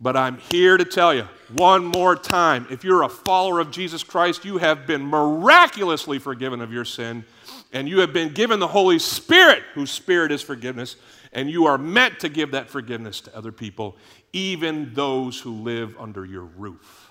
But 0.00 0.16
I'm 0.16 0.38
here 0.52 0.76
to 0.76 0.84
tell 0.84 1.12
you 1.12 1.28
one 1.52 1.84
more 1.84 2.14
time 2.14 2.66
if 2.70 2.84
you're 2.84 3.02
a 3.02 3.08
follower 3.08 3.58
of 3.58 3.72
Jesus 3.72 4.04
Christ, 4.04 4.44
you 4.44 4.58
have 4.58 4.86
been 4.86 5.04
miraculously 5.04 6.20
forgiven 6.20 6.60
of 6.60 6.72
your 6.72 6.84
sin, 6.84 7.24
and 7.72 7.88
you 7.88 8.00
have 8.00 8.12
been 8.12 8.32
given 8.32 8.60
the 8.60 8.68
Holy 8.68 9.00
Spirit, 9.00 9.64
whose 9.74 9.90
Spirit 9.90 10.30
is 10.30 10.40
forgiveness, 10.40 10.96
and 11.32 11.50
you 11.50 11.66
are 11.66 11.78
meant 11.78 12.20
to 12.20 12.28
give 12.28 12.52
that 12.52 12.68
forgiveness 12.68 13.20
to 13.22 13.36
other 13.36 13.52
people 13.52 13.96
even 14.32 14.92
those 14.94 15.40
who 15.40 15.52
live 15.52 15.96
under 15.98 16.24
your 16.24 16.44
roof. 16.44 17.10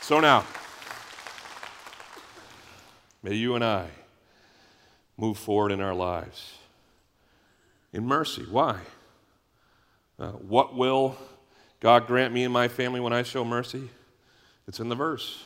So 0.00 0.20
now, 0.20 0.44
may 3.22 3.34
you 3.34 3.54
and 3.54 3.64
I 3.64 3.88
move 5.16 5.38
forward 5.38 5.72
in 5.72 5.80
our 5.80 5.94
lives 5.94 6.54
in 7.92 8.06
mercy. 8.06 8.44
Why? 8.50 8.80
Uh, 10.18 10.32
what 10.32 10.74
will 10.74 11.16
God 11.80 12.06
grant 12.06 12.32
me 12.32 12.44
and 12.44 12.52
my 12.52 12.68
family 12.68 13.00
when 13.00 13.12
I 13.12 13.22
show 13.22 13.44
mercy? 13.44 13.90
It's 14.66 14.80
in 14.80 14.88
the 14.88 14.94
verse. 14.94 15.44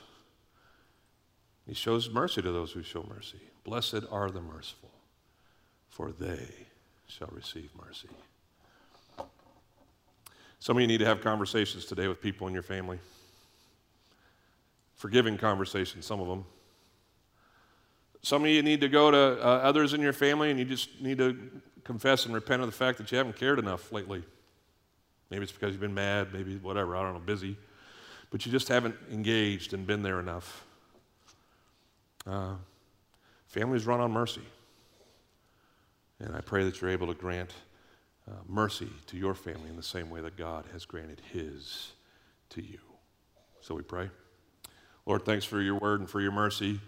He 1.67 1.75
shows 1.75 2.11
mercy 2.11 2.43
to 2.43 2.53
those 2.53 2.73
who 2.73 2.83
show 2.83 3.05
mercy. 3.09 3.41
Blessed 3.65 4.05
are 4.11 4.31
the 4.31 4.41
merciful, 4.41 4.91
for 5.97 6.13
they 6.13 6.47
shall 7.07 7.31
receive 7.33 7.71
mercy. 7.87 8.09
Some 10.59 10.77
of 10.77 10.83
you 10.83 10.87
need 10.87 10.99
to 10.99 11.07
have 11.07 11.23
conversations 11.23 11.87
today 11.87 12.07
with 12.07 12.21
people 12.21 12.47
in 12.49 12.53
your 12.53 12.63
family. 12.63 12.99
Forgiving 14.97 15.39
conversations, 15.39 16.05
some 16.05 16.21
of 16.21 16.29
them. 16.29 16.45
Some 18.21 18.45
of 18.45 18.51
you 18.51 18.63
need 18.63 18.83
to 18.83 18.91
go 18.91 19.11
to 19.11 19.43
uh, 19.43 19.61
others 19.63 19.95
in 19.95 20.03
your 20.03 20.13
family 20.13 20.51
and 20.51 20.59
you 20.59 20.67
just 20.67 21.01
need 21.01 21.17
to 21.17 21.35
confess 21.83 22.27
and 22.27 22.35
repent 22.35 22.61
of 22.61 22.69
the 22.69 22.77
fact 22.77 22.99
that 22.99 23.11
you 23.11 23.17
haven't 23.17 23.37
cared 23.37 23.59
enough 23.59 23.91
lately. 23.91 24.23
Maybe 25.31 25.45
it's 25.45 25.53
because 25.53 25.73
you've 25.73 25.81
been 25.81 25.95
mad, 25.95 26.31
maybe 26.31 26.57
whatever, 26.57 26.95
I 26.95 27.05
don't 27.05 27.15
know, 27.15 27.21
busy. 27.21 27.57
But 28.31 28.45
you 28.45 28.53
just 28.53 28.69
haven't 28.69 28.97
engaged 29.11 29.73
and 29.73 29.87
been 29.87 30.03
there 30.03 30.21
enough. 30.21 30.67
Uh, 32.27 32.57
families 33.47 33.87
run 33.87 34.01
on 34.01 34.13
mercy. 34.13 34.43
And 36.19 36.35
I 36.35 36.41
pray 36.41 36.65
that 36.65 36.81
you're 36.81 36.91
able 36.91 37.09
to 37.09 37.15
grant 37.15 37.53
uh, 38.29 38.35
mercy 38.49 38.89
to 39.07 39.17
your 39.17 39.35
family 39.35 39.69
in 39.69 39.77
the 39.77 39.83
same 39.83 40.11
way 40.11 40.21
that 40.21 40.37
God 40.37 40.65
has 40.73 40.85
granted 40.85 41.21
His 41.33 41.93
to 42.51 42.63
you. 42.63 42.79
So 43.61 43.75
we 43.75 43.83
pray. 43.83 44.11
Lord, 45.05 45.25
thanks 45.25 45.45
for 45.45 45.61
your 45.61 45.77
word 45.77 46.01
and 46.01 46.09
for 46.09 46.21
your 46.21 46.33
mercy. 46.33 46.81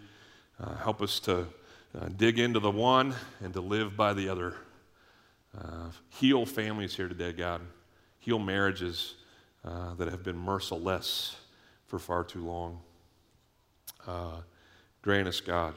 Uh, 0.60 0.74
help 0.76 1.02
us 1.02 1.20
to 1.20 1.46
uh, 1.98 2.08
dig 2.16 2.38
into 2.38 2.58
the 2.58 2.70
one 2.70 3.14
and 3.40 3.52
to 3.52 3.60
live 3.60 3.96
by 3.96 4.14
the 4.14 4.28
other. 4.28 4.54
Uh, 5.56 5.90
heal 6.08 6.46
families 6.46 6.96
here 6.96 7.08
today, 7.08 7.32
God. 7.32 7.60
Heal 8.18 8.38
marriages 8.38 9.14
uh, 9.64 9.94
that 9.94 10.08
have 10.08 10.24
been 10.24 10.38
merciless 10.38 11.36
for 11.86 11.98
far 11.98 12.24
too 12.24 12.44
long. 12.44 12.80
Uh, 14.06 14.40
grant 15.02 15.28
us, 15.28 15.40
God, 15.40 15.74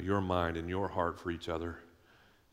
your 0.00 0.20
mind 0.20 0.56
and 0.56 0.68
your 0.68 0.88
heart 0.88 1.18
for 1.18 1.30
each 1.30 1.48
other 1.48 1.76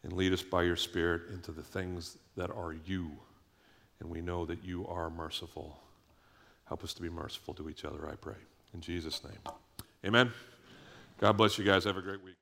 and 0.03 0.13
lead 0.13 0.33
us 0.33 0.41
by 0.41 0.63
your 0.63 0.75
Spirit 0.75 1.23
into 1.33 1.51
the 1.51 1.61
things 1.61 2.17
that 2.37 2.49
are 2.51 2.73
you. 2.85 3.11
And 3.99 4.09
we 4.09 4.21
know 4.21 4.45
that 4.45 4.63
you 4.63 4.87
are 4.87 5.09
merciful. 5.09 5.77
Help 6.65 6.83
us 6.83 6.93
to 6.93 7.01
be 7.01 7.09
merciful 7.09 7.53
to 7.55 7.69
each 7.69 7.83
other, 7.83 8.07
I 8.09 8.15
pray. 8.15 8.35
In 8.73 8.81
Jesus' 8.81 9.23
name. 9.23 9.39
Amen. 10.05 10.31
God 11.19 11.33
bless 11.33 11.57
you 11.57 11.65
guys. 11.65 11.83
Have 11.83 11.97
a 11.97 12.01
great 12.01 12.23
week. 12.23 12.35